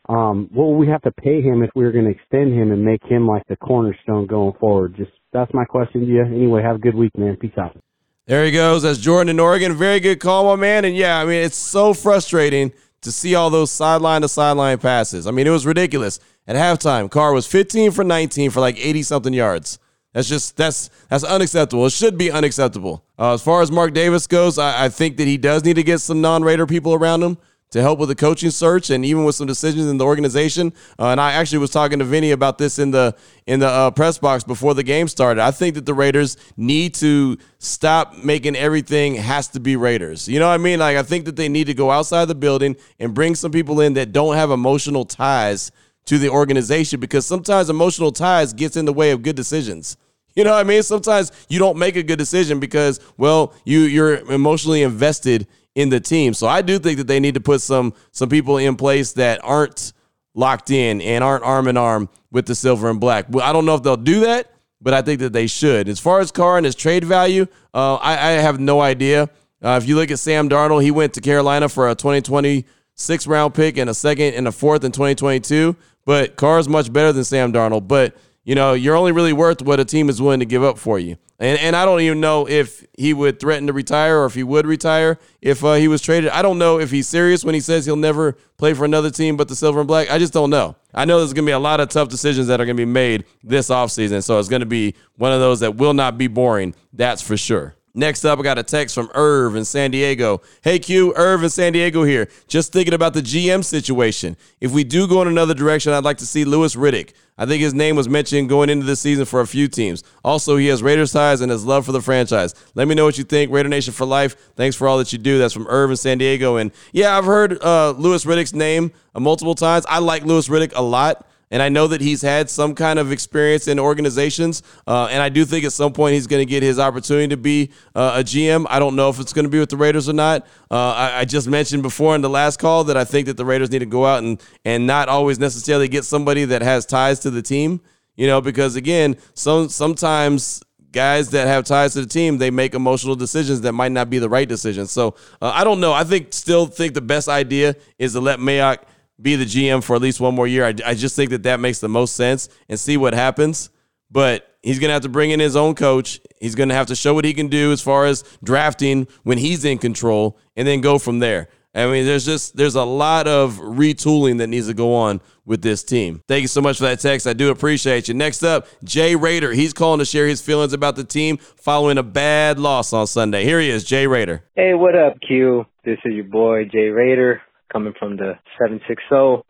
Um, 0.10 0.50
what 0.54 0.70
would 0.70 0.78
we 0.78 0.88
have 0.88 1.02
to 1.04 1.12
pay 1.12 1.42
him 1.42 1.64
if 1.64 1.70
we 1.76 1.84
were 1.84 1.92
going 1.92 2.06
to 2.06 2.12
extend 2.12 2.54
him 2.54 2.72
and 2.72 2.84
make 2.84 3.04
him 3.04 3.28
like 3.28 3.44
the 3.48 3.58
cornerstone 3.58 4.26
going 4.28 4.54
forward? 4.60 4.96
Just 4.98 5.12
that's 5.32 5.54
my 5.54 5.66
question 5.66 6.02
to 6.02 6.08
you. 6.08 6.22
Anyway, 6.22 6.62
have 6.62 6.78
a 6.78 6.80
good 6.80 6.96
week, 6.96 7.18
man. 7.18 7.36
Peace 7.38 7.58
out. 7.58 7.78
There 8.26 8.44
he 8.44 8.52
goes. 8.52 8.84
That's 8.84 9.00
Jordan 9.00 9.30
in 9.30 9.40
Oregon. 9.40 9.74
Very 9.74 10.00
good 10.00 10.20
call, 10.20 10.46
my 10.46 10.56
man. 10.56 10.86
And 10.86 10.96
yeah, 10.96 11.20
I 11.20 11.26
mean, 11.26 11.44
it's 11.44 11.58
so 11.58 11.94
frustrating 11.94 12.74
to 13.02 13.12
see 13.12 13.36
all 13.36 13.50
those 13.50 13.72
sideline 13.72 14.22
to 14.22 14.28
sideline 14.28 14.80
passes. 14.80 15.28
I 15.28 15.32
mean, 15.32 15.48
it 15.48 15.52
was 15.52 15.66
ridiculous. 15.66 16.20
At 16.46 16.56
halftime, 16.56 17.10
Carr 17.10 17.34
was 17.34 17.48
15 17.48 17.92
for 17.92 18.04
19 18.04 18.52
for 18.52 18.60
like 18.60 18.78
80 18.78 19.04
something 19.04 19.34
yards. 19.34 19.80
That's 20.14 20.28
just 20.28 20.58
that's 20.58 20.90
that's 21.10 21.24
unacceptable. 21.24 21.86
It 21.86 21.92
should 21.92 22.18
be 22.18 22.32
unacceptable. 22.32 23.04
Uh, 23.20 23.34
as 23.34 23.42
far 23.42 23.62
as 23.62 23.72
Mark 23.72 23.94
Davis 23.94 24.26
goes, 24.26 24.58
I, 24.58 24.86
I 24.86 24.90
think 24.90 25.18
that 25.18 25.28
he 25.28 25.38
does 25.38 25.64
need 25.64 25.76
to 25.76 25.84
get 25.84 26.00
some 26.00 26.22
non-Raider 26.22 26.66
people 26.66 26.94
around 26.94 27.22
him 27.22 27.38
to 27.72 27.82
help 27.82 28.00
with 28.00 28.10
the 28.10 28.16
coaching 28.16 28.50
search 28.50 28.90
and 28.90 29.04
even 29.04 29.26
with 29.26 29.36
some 29.36 29.48
decisions 29.48 29.88
in 29.88 29.98
the 29.98 30.06
organization. 30.06 30.72
Uh, 30.98 31.08
and 31.08 31.20
I 31.20 31.34
actually 31.34 31.58
was 31.60 31.70
talking 31.70 32.00
to 32.00 32.06
Vinny 32.06 32.32
about 32.32 32.58
this 32.58 32.80
in 32.80 32.92
the 32.92 33.16
in 33.46 33.60
the 33.60 33.68
uh, 33.68 33.92
press 33.92 34.18
box 34.18 34.44
before 34.44 34.74
the 34.74 34.84
game 34.84 35.08
started. 35.08 35.42
I 35.42 35.52
think 35.52 35.76
that 35.76 35.86
the 35.86 35.94
Raiders 35.94 36.38
need 36.56 36.94
to 36.96 37.38
stop 37.60 38.16
making 38.24 38.56
everything 38.56 39.16
has 39.16 39.50
to 39.50 39.60
be 39.60 39.76
Raiders. 39.76 40.28
You 40.28 40.40
know 40.40 40.48
what 40.48 40.54
I 40.54 40.58
mean? 40.58 40.80
Like 40.80 40.98
I 40.98 41.04
think 41.04 41.26
that 41.26 41.36
they 41.36 41.50
need 41.50 41.68
to 41.68 41.74
go 41.74 41.92
outside 41.92 42.26
the 42.26 42.36
building 42.36 42.78
and 43.00 43.14
bring 43.14 43.36
some 43.36 43.52
people 43.52 43.82
in 43.82 43.94
that 43.94 44.14
don't 44.14 44.36
have 44.36 44.52
emotional 44.52 45.04
ties 45.04 45.72
to 46.06 46.18
the 46.18 46.30
organization 46.30 47.00
because 47.02 47.26
sometimes 47.26 47.70
emotional 47.70 48.12
ties 48.12 48.54
gets 48.54 48.78
in 48.78 48.86
the 48.86 48.94
way 48.94 49.12
of 49.12 49.22
good 49.22 49.36
decisions. 49.36 49.98
You 50.38 50.44
know 50.44 50.52
what 50.52 50.60
I 50.60 50.66
mean? 50.66 50.84
Sometimes 50.84 51.32
you 51.50 51.58
don't 51.58 51.80
make 51.80 51.96
a 51.96 52.04
good 52.04 52.20
decision 52.20 52.60
because, 52.60 53.00
well, 53.18 53.56
you 53.66 53.80
you're 53.80 54.18
emotionally 54.32 54.84
invested 54.84 55.48
in 55.78 55.90
the 55.90 56.00
team. 56.00 56.34
So 56.34 56.48
I 56.48 56.64
do 56.64 56.80
think 56.80 56.98
that 56.98 57.06
they 57.06 57.20
need 57.20 57.36
to 57.36 57.40
put 57.40 57.62
some 57.62 57.94
some 58.12 58.30
people 58.30 58.58
in 58.58 58.76
place 58.76 59.14
that 59.14 59.40
aren't 59.44 59.94
locked 60.34 60.72
in 60.72 61.02
and 61.02 61.24
aren't 61.24 61.44
arm 61.44 61.68
in 61.68 61.78
arm 61.78 62.10
with 62.32 62.48
the 62.48 62.56
silver 62.56 62.90
and 62.90 63.00
black. 63.00 63.28
Well, 63.30 63.48
I 63.48 63.54
don't 63.54 63.66
know 63.66 63.76
if 63.76 63.84
they'll 63.84 63.96
do 63.96 64.22
that, 64.22 64.52
but 64.82 64.96
I 64.96 65.04
think 65.04 65.20
that 65.20 65.34
they 65.34 65.46
should. 65.46 65.88
As 65.88 66.00
far 66.00 66.20
as 66.20 66.32
Carr 66.32 66.58
and 66.58 66.66
his 66.66 66.74
trade 66.74 67.04
value, 67.04 67.46
uh, 67.76 67.96
I, 67.96 68.14
I, 68.14 68.32
have 68.32 68.60
no 68.60 68.82
idea. 68.82 69.30
Uh, 69.64 69.80
if 69.82 69.88
you 69.88 69.96
look 69.96 70.10
at 70.10 70.18
Sam 70.18 70.50
Darnold, 70.50 70.82
he 70.82 70.90
went 70.90 71.14
to 71.14 71.22
Carolina 71.22 71.70
for 71.70 71.90
a 71.90 71.96
2026 71.96 73.28
round 73.28 73.54
pick 73.54 73.78
and 73.78 73.88
a 73.88 73.94
second 73.94 74.34
and 74.34 74.48
a 74.48 74.52
fourth 74.52 74.84
in 74.84 74.92
2022. 74.92 75.76
But 76.06 76.38
Carr 76.38 76.58
is 76.58 76.68
much 76.68 76.92
better 76.92 77.12
than 77.12 77.24
Sam 77.24 77.54
Darnold. 77.54 77.88
But 77.88 78.18
you 78.48 78.56
know, 78.56 78.72
you're 78.72 78.96
only 78.96 79.12
really 79.12 79.34
worth 79.34 79.62
what 79.62 79.78
a 79.82 79.84
team 79.84 80.08
is 80.08 80.22
willing 80.22 80.40
to 80.40 80.46
give 80.46 80.64
up 80.64 80.78
for 80.78 80.98
you. 80.98 81.18
And 81.38 81.60
and 81.60 81.76
I 81.76 81.84
don't 81.84 82.00
even 82.00 82.22
know 82.22 82.48
if 82.48 82.88
he 82.98 83.14
would 83.14 83.42
threaten 83.42 83.68
to 83.68 83.74
retire 83.74 84.20
or 84.20 84.26
if 84.26 84.36
he 84.36 84.44
would 84.44 84.66
retire 84.66 85.20
if 85.42 85.66
uh, 85.66 85.74
he 85.74 85.90
was 85.90 86.02
traded. 86.02 86.30
I 86.30 86.42
don't 86.42 86.58
know 86.58 86.80
if 86.80 86.90
he's 86.90 87.10
serious 87.10 87.44
when 87.44 87.56
he 87.56 87.60
says 87.60 87.86
he'll 87.86 87.98
never 87.98 88.38
play 88.56 88.74
for 88.74 88.86
another 88.86 89.12
team 89.12 89.36
but 89.36 89.50
the 89.50 89.56
Silver 89.56 89.80
and 89.82 89.88
Black. 89.88 90.10
I 90.10 90.18
just 90.18 90.32
don't 90.32 90.50
know. 90.50 90.78
I 90.94 91.04
know 91.04 91.18
there's 91.18 91.34
going 91.34 91.44
to 91.44 91.50
be 91.50 91.54
a 91.54 91.60
lot 91.60 91.82
of 91.82 91.90
tough 91.90 92.08
decisions 92.08 92.48
that 92.48 92.62
are 92.62 92.66
going 92.66 92.78
to 92.78 92.82
be 92.82 92.90
made 92.90 93.26
this 93.44 93.68
offseason. 93.68 94.24
So 94.24 94.40
it's 94.40 94.48
going 94.48 94.62
to 94.62 94.66
be 94.66 94.96
one 95.18 95.34
of 95.34 95.42
those 95.42 95.60
that 95.60 95.76
will 95.76 95.94
not 95.94 96.18
be 96.18 96.28
boring. 96.28 96.74
That's 96.94 97.22
for 97.22 97.36
sure. 97.36 97.76
Next 97.94 98.26
up, 98.26 98.38
I 98.38 98.44
got 98.44 98.60
a 98.60 98.64
text 98.64 98.94
from 98.94 99.10
Irv 99.16 99.56
in 99.56 99.66
San 99.66 99.90
Diego. 99.90 100.42
Hey 100.62 100.78
Q, 100.78 101.14
Irv 101.16 101.44
in 101.44 101.50
San 101.50 101.74
Diego 101.74 102.04
here. 102.04 102.30
Just 102.48 102.72
thinking 102.72 102.94
about 102.94 103.14
the 103.14 103.22
GM 103.22 103.64
situation. 103.64 104.38
If 104.62 104.72
we 104.72 104.84
do 104.84 105.08
go 105.08 105.22
in 105.24 105.28
another 105.28 105.56
direction, 105.56 105.94
I'd 105.94 106.04
like 106.04 106.18
to 106.20 106.26
see 106.26 106.46
Louis 106.46 106.76
Riddick. 106.76 107.14
I 107.40 107.46
think 107.46 107.62
his 107.62 107.74
name 107.74 107.96
was 107.96 108.10
mentioned 108.10 108.50
going 108.50 108.70
into 108.70 108.86
this 108.86 109.00
season 109.00 109.26
for 109.26 109.42
a 109.42 109.48
few 109.48 109.68
teams. 109.68 110.04
Also, 110.24 110.58
he 110.58 110.68
has 110.68 110.84
Raiders 110.84 111.12
ties 111.12 111.42
and 111.42 111.52
his 111.52 111.66
love 111.66 111.86
for 111.86 111.92
the 111.92 112.02
franchise. 112.02 112.54
Let 112.76 112.88
me 112.88 112.96
know 112.96 113.06
what 113.06 113.18
you 113.18 113.24
think. 113.24 113.52
Raider 113.52 113.70
Nation 113.70 113.94
for 113.94 114.06
life. 114.06 114.36
Thanks 114.56 114.76
for 114.76 114.88
all 114.88 114.98
that 114.98 115.12
you 115.12 115.20
do. 115.20 115.38
That's 115.38 115.54
from 115.54 115.68
Irv 115.68 115.92
in 115.92 115.98
San 115.98 116.18
Diego. 116.18 116.58
And 116.58 116.72
yeah, 116.92 117.18
I've 117.18 117.26
heard 117.26 117.62
uh, 117.64 117.92
Louis 117.92 118.26
Riddick's 118.26 118.54
name 118.54 118.92
uh, 119.16 119.20
multiple 119.20 119.56
times. 119.56 119.86
I 119.88 120.00
like 120.00 120.24
Louis 120.24 120.48
Riddick 120.48 120.74
a 120.76 120.82
lot. 120.82 121.28
And 121.50 121.62
I 121.62 121.70
know 121.70 121.88
that 121.88 122.02
he's 122.02 122.22
had 122.22 122.50
some 122.50 122.76
kind 122.76 123.00
of 123.00 123.12
experience 123.12 123.68
in 123.68 123.80
organizations. 123.80 124.64
Uh, 124.86 125.06
and 125.06 125.22
I 125.22 125.30
do 125.30 125.46
think 125.46 125.64
at 125.64 125.72
some 125.72 125.94
point 125.94 126.14
he's 126.14 126.28
going 126.28 126.46
to 126.46 126.50
get 126.50 126.62
his 126.62 126.78
opportunity 126.78 127.30
to 127.30 127.38
be 127.38 127.72
uh, 127.96 128.16
a 128.18 128.24
GM. 128.24 128.66
I 128.70 128.80
don't 128.80 128.96
know 128.96 129.10
if 129.10 129.20
it's 129.20 129.32
going 129.32 129.46
to 129.46 129.50
be 129.50 129.60
with 129.60 129.70
the 129.70 129.78
Raiders 129.78 130.10
or 130.10 130.14
not. 130.14 130.46
Uh, 130.70 130.92
I, 130.92 131.20
I, 131.20 131.26
just 131.26 131.48
mentioned 131.48 131.84
before 131.84 132.16
in 132.16 132.22
the 132.22 132.30
last 132.30 132.60
call 132.60 132.84
that 132.86 132.98
I 132.98 133.06
think 133.06 133.28
that 133.28 133.38
the 133.38 133.46
Raiders 133.46 133.72
need 133.72 133.80
to 133.80 133.86
go 133.86 134.06
out 134.06 134.24
and, 134.24 134.42
and 134.66 134.86
not 134.86 135.08
always 135.08 135.40
necessarily 135.40 135.88
get 135.88 136.04
somebody 136.04 136.44
that 136.46 136.62
has 136.62 136.86
ties 136.86 137.20
to 137.22 137.30
the 137.30 137.42
team. 137.42 137.80
You 138.16 138.28
know, 138.28 138.42
because 138.42 138.76
again, 138.76 139.16
some 139.36 139.70
sometimes 139.70 140.64
guys 140.92 141.30
that 141.30 141.48
have 141.48 141.64
ties 141.66 141.94
to 141.94 142.02
the 142.02 142.08
team, 142.08 142.40
they 142.40 142.50
make 142.50 142.74
emotional 142.74 143.16
decisions 143.16 143.62
that 143.62 143.74
might 143.74 143.92
not 143.92 144.10
be 144.10 144.18
the 144.18 144.28
right 144.28 144.50
decisions. 144.50 144.92
So 144.92 145.16
uh, 145.40 145.52
I 145.54 145.64
don't 145.64 145.80
know. 145.80 145.94
I 145.94 146.04
think 146.04 146.34
still 146.34 146.66
think 146.66 146.96
the 146.96 147.02
best 147.02 147.30
idea 147.30 147.76
is 148.00 148.14
to 148.14 148.20
let 148.20 148.40
Mayock– 148.40 148.80
be 149.22 149.36
the 149.36 149.46
GM 149.46 149.84
for 149.84 149.96
at 149.96 150.02
least 150.02 150.20
one 150.20 150.36
more 150.36 150.48
year. 150.48 150.66
I, 150.66 150.74
I 150.86 150.94
just 150.94 151.16
think 151.16 151.32
that 151.32 151.44
that 151.44 151.60
makes 151.60 151.80
the 151.80 151.90
most 151.90 152.16
sense 152.16 152.50
and 152.70 152.80
see 152.80 152.98
what 152.98 153.14
happens. 153.14 153.70
But 154.10 154.48
he's 154.62 154.80
going 154.80 154.90
to 154.90 154.94
have 154.94 155.02
to 155.04 155.10
bring 155.10 155.32
in 155.32 155.40
his 155.40 155.56
own 155.56 155.76
coach. 155.76 156.22
He's 156.40 156.56
going 156.56 156.70
to 156.70 156.76
have 156.76 156.88
to 156.88 156.96
show 156.96 157.14
what 157.14 157.26
he 157.26 157.34
can 157.34 157.48
do 157.48 157.72
as 157.72 157.82
far 157.82 158.06
as 158.06 158.24
drafting 158.44 159.08
when 159.24 159.38
he's 159.38 159.66
in 159.66 159.80
control 159.80 160.38
and 160.56 160.68
then 160.68 160.82
go 160.82 160.98
from 160.98 161.20
there. 161.20 161.50
I 161.76 161.86
mean, 161.86 162.06
there's 162.06 162.26
just 162.26 162.56
there's 162.56 162.74
a 162.74 162.84
lot 162.84 163.28
of 163.28 163.58
retooling 163.58 164.40
that 164.40 164.48
needs 164.48 164.68
to 164.68 164.74
go 164.74 164.96
on 164.96 165.22
with 165.46 165.62
this 165.62 165.84
team. 165.84 166.24
Thank 166.28 166.42
you 166.42 166.48
so 166.48 166.60
much 166.60 166.78
for 166.78 166.86
that 166.86 167.00
text. 167.00 167.28
I 167.28 167.34
do 167.34 167.52
appreciate 167.52 168.08
you. 168.08 168.16
Next 168.16 168.42
up, 168.42 168.66
Jay 168.84 169.16
Raider. 169.16 169.54
He's 169.54 169.74
calling 169.74 170.00
to 170.00 170.06
share 170.06 170.26
his 170.26 170.42
feelings 170.42 170.74
about 170.74 170.96
the 170.96 171.04
team 171.04 171.38
following 171.38 172.00
a 172.00 172.04
bad 172.04 172.58
loss 172.58 172.94
on 172.94 173.06
Sunday. 173.06 173.44
Here 173.44 173.60
he 173.60 173.70
is, 173.70 173.84
Jay 173.84 174.08
Raider. 174.08 174.44
Hey, 174.56 174.74
what 174.74 174.96
up, 174.96 175.20
Q? 175.22 175.66
This 175.84 176.00
is 176.04 176.14
your 176.14 176.24
boy 176.24 176.66
Jay 176.66 176.88
Raider 176.88 177.44
coming 177.72 177.94
from 177.98 178.18
the 178.18 178.34
760. 178.60 179.44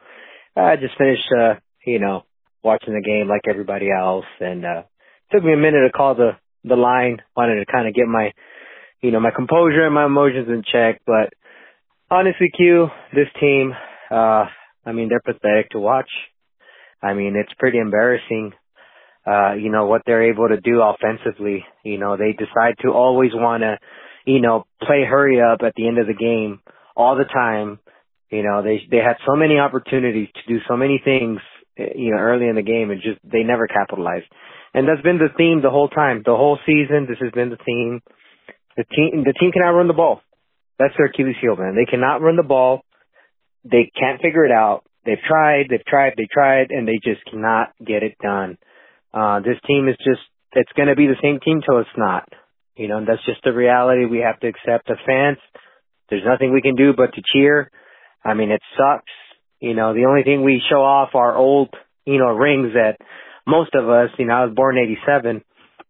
I 0.55 0.75
just 0.75 0.97
finished, 0.97 1.27
uh, 1.37 1.55
you 1.85 1.99
know, 1.99 2.23
watching 2.63 2.93
the 2.93 3.01
game 3.01 3.27
like 3.27 3.47
everybody 3.49 3.89
else 3.91 4.25
and, 4.39 4.65
uh, 4.65 4.83
took 5.31 5.43
me 5.43 5.53
a 5.53 5.57
minute 5.57 5.85
to 5.85 5.91
call 5.91 6.15
the, 6.15 6.31
the 6.63 6.75
line, 6.75 7.21
wanted 7.35 7.63
to 7.63 7.71
kind 7.71 7.87
of 7.87 7.93
get 7.93 8.07
my, 8.07 8.31
you 9.01 9.11
know, 9.11 9.19
my 9.19 9.31
composure 9.35 9.85
and 9.85 9.93
my 9.93 10.05
emotions 10.05 10.47
in 10.49 10.63
check, 10.71 11.01
but 11.05 11.33
honestly, 12.09 12.49
Q, 12.55 12.87
this 13.13 13.27
team, 13.39 13.73
uh, 14.11 14.45
I 14.85 14.91
mean, 14.93 15.09
they're 15.09 15.19
pathetic 15.19 15.69
to 15.71 15.79
watch. 15.79 16.09
I 17.01 17.13
mean, 17.13 17.35
it's 17.35 17.53
pretty 17.59 17.77
embarrassing, 17.77 18.53
uh, 19.25 19.53
you 19.53 19.69
know, 19.69 19.85
what 19.85 20.01
they're 20.05 20.31
able 20.31 20.47
to 20.47 20.59
do 20.59 20.81
offensively. 20.81 21.65
You 21.83 21.97
know, 21.97 22.17
they 22.17 22.31
decide 22.31 22.75
to 22.81 22.89
always 22.89 23.31
want 23.33 23.61
to, 23.61 23.77
you 24.25 24.41
know, 24.41 24.65
play 24.81 25.03
hurry 25.07 25.41
up 25.41 25.59
at 25.65 25.73
the 25.75 25.87
end 25.87 25.99
of 25.99 26.07
the 26.07 26.13
game 26.13 26.61
all 26.95 27.15
the 27.15 27.25
time 27.25 27.79
you 28.29 28.43
know, 28.43 28.61
they 28.61 28.81
they 28.89 28.97
had 28.97 29.15
so 29.25 29.35
many 29.35 29.57
opportunities 29.57 30.27
to 30.35 30.53
do 30.53 30.59
so 30.67 30.75
many 30.75 31.01
things, 31.03 31.39
you 31.77 32.11
know, 32.11 32.17
early 32.17 32.47
in 32.47 32.55
the 32.55 32.61
game, 32.61 32.91
and 32.91 33.01
just 33.01 33.19
they 33.23 33.43
never 33.43 33.67
capitalized. 33.67 34.25
And 34.73 34.87
that's 34.87 35.01
been 35.01 35.17
the 35.17 35.33
theme 35.37 35.61
the 35.61 35.69
whole 35.69 35.87
time, 35.87 36.23
the 36.25 36.35
whole 36.35 36.59
season. 36.65 37.07
This 37.07 37.19
has 37.21 37.31
been 37.31 37.49
the 37.49 37.57
theme. 37.65 38.01
The 38.75 38.83
team, 38.83 39.23
the 39.23 39.33
team 39.39 39.51
cannot 39.51 39.71
run 39.71 39.87
the 39.87 39.93
ball. 39.93 40.21
That's 40.77 40.93
their 40.97 41.07
Achilles 41.07 41.37
heel, 41.41 41.55
man. 41.55 41.75
They 41.75 41.89
cannot 41.89 42.21
run 42.21 42.35
the 42.35 42.43
ball. 42.43 42.81
They 43.63 43.91
can't 43.97 44.21
figure 44.21 44.45
it 44.45 44.51
out. 44.51 44.83
They've 45.05 45.17
tried, 45.25 45.67
they've 45.69 45.85
tried, 45.85 46.13
they 46.17 46.27
tried, 46.31 46.69
and 46.69 46.87
they 46.87 46.99
just 47.03 47.25
cannot 47.25 47.69
get 47.83 48.03
it 48.03 48.17
done. 48.21 48.57
Uh, 49.13 49.39
this 49.39 49.57
team 49.65 49.87
is 49.87 49.95
just, 50.03 50.21
it's 50.51 50.71
going 50.75 50.89
to 50.89 50.95
be 50.95 51.07
the 51.07 51.17
same 51.23 51.39
team 51.39 51.61
till 51.65 51.79
it's 51.79 51.97
not. 51.97 52.29
You 52.75 52.87
know, 52.87 52.97
and 52.97 53.07
that's 53.07 53.25
just 53.25 53.41
the 53.43 53.53
reality 53.53 54.05
we 54.05 54.19
have 54.19 54.39
to 54.41 54.47
accept 54.47 54.91
as 54.91 54.97
fans. 55.07 55.37
There's 56.09 56.27
nothing 56.27 56.53
we 56.53 56.61
can 56.61 56.75
do 56.75 56.93
but 56.95 57.13
to 57.15 57.21
cheer 57.33 57.71
I 58.27 58.33
mean, 58.33 58.51
it 58.51 58.61
sucks. 58.77 59.11
You 59.59 59.73
know, 59.73 59.93
the 59.93 60.05
only 60.05 60.23
thing 60.23 60.43
we 60.43 60.61
show 60.69 60.83
off 60.83 61.15
are 61.15 61.35
old, 61.35 61.69
you 62.05 62.19
know, 62.19 62.27
rings 62.27 62.73
that 62.73 62.97
most 63.47 63.73
of 63.73 63.89
us, 63.89 64.09
you 64.19 64.25
know, 64.25 64.33
I 64.33 64.45
was 64.45 64.53
born 64.53 64.77
in 64.77 64.97
87. 65.07 65.43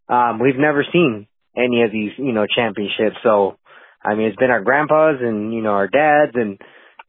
Um, 0.08 0.40
we've 0.40 0.58
never 0.58 0.86
seen 0.94 1.28
any 1.58 1.82
of 1.82 1.92
these, 1.92 2.12
you 2.18 2.32
know, 2.32 2.46
championships. 2.46 3.18
So, 3.24 3.58
I 4.06 4.16
mean, 4.16 4.28
it's 4.28 4.38
been 4.38 4.52
our 4.52 4.64
grandpas 4.64 5.16
and, 5.20 5.54
you 5.54 5.62
know, 5.62 5.72
our 5.72 5.88
dads 5.88 6.34
and, 6.36 6.60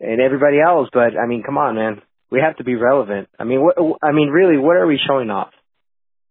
and 0.00 0.20
everybody 0.20 0.60
else. 0.60 0.88
But 0.92 1.16
I 1.16 1.26
mean, 1.26 1.42
come 1.44 1.58
on, 1.58 1.74
man. 1.76 2.00
We 2.30 2.40
have 2.40 2.56
to 2.56 2.64
be 2.64 2.74
relevant. 2.74 3.28
I 3.38 3.44
mean, 3.44 3.62
what, 3.62 3.76
I 4.02 4.12
mean, 4.12 4.30
really, 4.30 4.58
what 4.58 4.76
are 4.76 4.86
we 4.86 4.98
showing 5.06 5.30
off? 5.30 5.52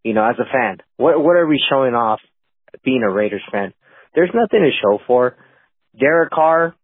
You 0.04 0.14
know, 0.14 0.28
as 0.28 0.36
a 0.40 0.52
fan, 0.52 0.78
what, 0.98 1.22
what 1.24 1.36
are 1.36 1.48
we 1.48 1.62
showing 1.70 1.94
off 1.94 2.20
being 2.84 3.04
a 3.04 3.12
Raiders 3.12 3.44
fan? 3.52 3.74
There's 4.14 4.32
nothing 4.34 4.62
to 4.62 4.70
show 4.82 5.00
for. 5.06 5.36
Derek 6.00 6.32
Carr, 6.32 6.76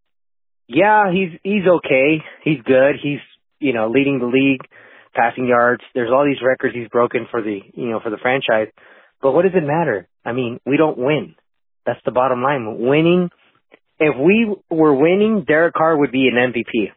yeah, 0.68 1.12
he's 1.12 1.40
he's 1.44 1.68
okay. 1.68 2.22
He's 2.44 2.62
good. 2.66 2.96
He's 3.02 3.20
you 3.60 3.74
know 3.74 3.90
leading 3.90 4.20
the 4.20 4.26
league, 4.26 4.62
passing 5.14 5.48
yards. 5.48 5.84
There's 5.94 6.12
all 6.12 6.26
these 6.26 6.42
records 6.44 6.76
he's 6.76 6.90
broken 6.90 7.28
for 7.30 7.42
the 7.42 7.60
you 7.74 7.90
know 7.90 8.00
for 8.02 8.10
the 8.10 8.18
franchise. 8.22 8.68
But 9.22 9.32
what 9.32 9.44
does 9.44 9.54
it 9.56 9.66
matter? 9.66 10.08
I 10.26 10.34
mean, 10.34 10.60
we 10.66 10.78
don't 10.78 10.98
win. 10.98 11.36
That's 11.86 12.00
the 12.06 12.12
bottom 12.12 12.42
line. 12.42 12.78
Winning. 12.80 13.30
If 14.00 14.16
we 14.20 14.54
were 14.70 14.94
winning, 14.94 15.46
Derek 15.48 15.76
Carr 15.76 15.98
would 15.98 16.12
be 16.12 16.28
an 16.28 16.52
MVP. 16.52 16.92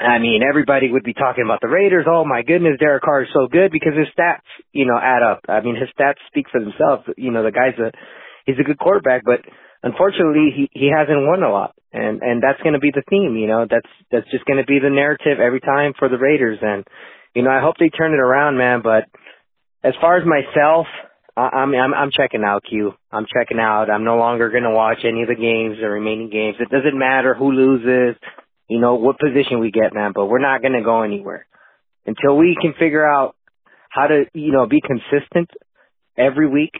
I 0.00 0.18
mean, 0.18 0.42
everybody 0.48 0.90
would 0.90 1.04
be 1.04 1.12
talking 1.12 1.44
about 1.44 1.60
the 1.60 1.68
Raiders. 1.68 2.06
Oh 2.08 2.24
my 2.24 2.42
goodness, 2.42 2.78
Derek 2.80 3.02
Carr 3.02 3.22
is 3.22 3.28
so 3.32 3.46
good 3.46 3.70
because 3.70 3.92
his 3.96 4.08
stats, 4.18 4.42
you 4.72 4.86
know, 4.86 4.98
add 5.00 5.22
up. 5.22 5.40
I 5.48 5.60
mean, 5.60 5.76
his 5.76 5.88
stats 5.98 6.18
speak 6.28 6.46
for 6.50 6.60
themselves. 6.60 7.04
You 7.16 7.30
know, 7.30 7.44
the 7.44 7.52
guy's 7.52 7.78
a 7.78 7.92
he's 8.46 8.58
a 8.58 8.64
good 8.64 8.78
quarterback, 8.78 9.22
but 9.24 9.40
unfortunately, 9.82 10.50
he 10.54 10.70
he 10.72 10.90
hasn't 10.94 11.26
won 11.26 11.42
a 11.42 11.50
lot 11.50 11.74
and 11.92 12.22
and 12.22 12.42
that's 12.42 12.60
going 12.62 12.72
to 12.72 12.80
be 12.80 12.90
the 12.90 13.02
theme. 13.08 13.36
You 13.36 13.46
know, 13.46 13.66
that's 13.68 13.88
that's 14.10 14.30
just 14.30 14.44
going 14.46 14.58
to 14.58 14.64
be 14.64 14.78
the 14.78 14.90
narrative 14.90 15.38
every 15.40 15.60
time 15.60 15.92
for 15.98 16.08
the 16.08 16.18
Raiders. 16.18 16.58
And 16.62 16.84
you 17.34 17.42
know, 17.42 17.50
I 17.50 17.60
hope 17.60 17.76
they 17.78 17.90
turn 17.90 18.12
it 18.12 18.20
around, 18.20 18.56
man. 18.56 18.80
But 18.82 19.04
as 19.84 19.94
far 20.00 20.16
as 20.16 20.26
myself, 20.26 20.86
I, 21.36 21.48
I'm 21.60 21.74
I'm 21.74 21.94
I'm 21.94 22.10
checking 22.10 22.44
out. 22.44 22.64
Q. 22.68 22.92
I'm 23.10 23.26
checking 23.26 23.58
out. 23.58 23.90
I'm 23.90 24.04
no 24.04 24.16
longer 24.16 24.50
going 24.50 24.64
to 24.64 24.70
watch 24.70 24.98
any 25.04 25.22
of 25.22 25.28
the 25.28 25.34
games, 25.34 25.76
the 25.80 25.88
remaining 25.88 26.30
games. 26.30 26.56
It 26.60 26.70
doesn't 26.70 26.98
matter 26.98 27.34
who 27.34 27.52
loses. 27.52 28.16
You 28.68 28.80
know 28.80 28.94
what 28.94 29.18
position 29.18 29.60
we 29.60 29.70
get, 29.70 29.92
man. 29.92 30.12
But 30.14 30.26
we're 30.26 30.40
not 30.40 30.62
going 30.62 30.72
to 30.72 30.82
go 30.82 31.02
anywhere 31.02 31.46
until 32.06 32.36
we 32.36 32.56
can 32.60 32.72
figure 32.78 33.06
out 33.06 33.36
how 33.90 34.06
to, 34.06 34.24
you 34.32 34.52
know, 34.52 34.66
be 34.66 34.80
consistent 34.80 35.50
every 36.16 36.48
week 36.48 36.72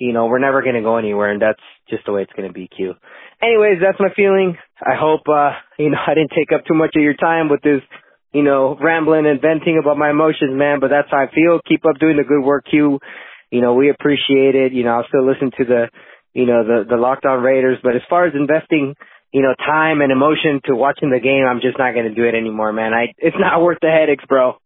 you 0.00 0.14
know, 0.14 0.26
we're 0.26 0.40
never 0.40 0.62
going 0.62 0.74
to 0.74 0.80
go 0.80 0.96
anywhere, 0.96 1.30
and 1.30 1.42
that's 1.42 1.60
just 1.90 2.06
the 2.06 2.12
way 2.12 2.22
it's 2.22 2.32
going 2.32 2.48
to 2.48 2.54
be, 2.54 2.66
Q. 2.74 2.94
Anyways, 3.42 3.84
that's 3.84 4.00
my 4.00 4.08
feeling. 4.16 4.56
I 4.80 4.96
hope, 4.98 5.28
uh, 5.28 5.52
you 5.78 5.90
know, 5.90 6.00
I 6.06 6.14
didn't 6.14 6.32
take 6.34 6.50
up 6.56 6.64
too 6.64 6.74
much 6.74 6.96
of 6.96 7.02
your 7.02 7.14
time 7.14 7.50
with 7.50 7.60
this, 7.60 7.82
you 8.32 8.42
know, 8.42 8.76
rambling 8.80 9.26
and 9.26 9.40
venting 9.40 9.78
about 9.78 9.98
my 9.98 10.08
emotions, 10.08 10.56
man, 10.56 10.80
but 10.80 10.88
that's 10.88 11.08
how 11.10 11.18
I 11.18 11.28
feel. 11.32 11.60
Keep 11.68 11.84
up 11.84 12.00
doing 12.00 12.16
the 12.16 12.24
good 12.24 12.40
work, 12.40 12.64
Q. 12.70 12.98
You 13.50 13.60
know, 13.60 13.74
we 13.74 13.90
appreciate 13.90 14.56
it. 14.56 14.72
You 14.72 14.84
know, 14.84 14.96
I'll 14.96 15.08
still 15.08 15.26
listen 15.26 15.50
to 15.58 15.64
the, 15.64 15.82
you 16.32 16.46
know, 16.46 16.64
the, 16.64 16.88
the 16.88 16.96
Locked 16.96 17.26
On 17.26 17.42
Raiders, 17.42 17.78
but 17.82 17.94
as 17.94 18.02
far 18.08 18.24
as 18.24 18.32
investing, 18.34 18.94
you 19.32 19.42
know, 19.42 19.52
time 19.58 20.00
and 20.00 20.10
emotion 20.10 20.60
to 20.64 20.74
watching 20.74 21.10
the 21.10 21.20
game, 21.20 21.44
I'm 21.44 21.60
just 21.60 21.78
not 21.78 21.92
going 21.92 22.08
to 22.08 22.14
do 22.14 22.24
it 22.24 22.34
anymore, 22.34 22.72
man. 22.72 22.94
I, 22.94 23.12
it's 23.18 23.36
not 23.38 23.60
worth 23.60 23.78
the 23.82 23.90
headaches, 23.90 24.24
bro. 24.26 24.56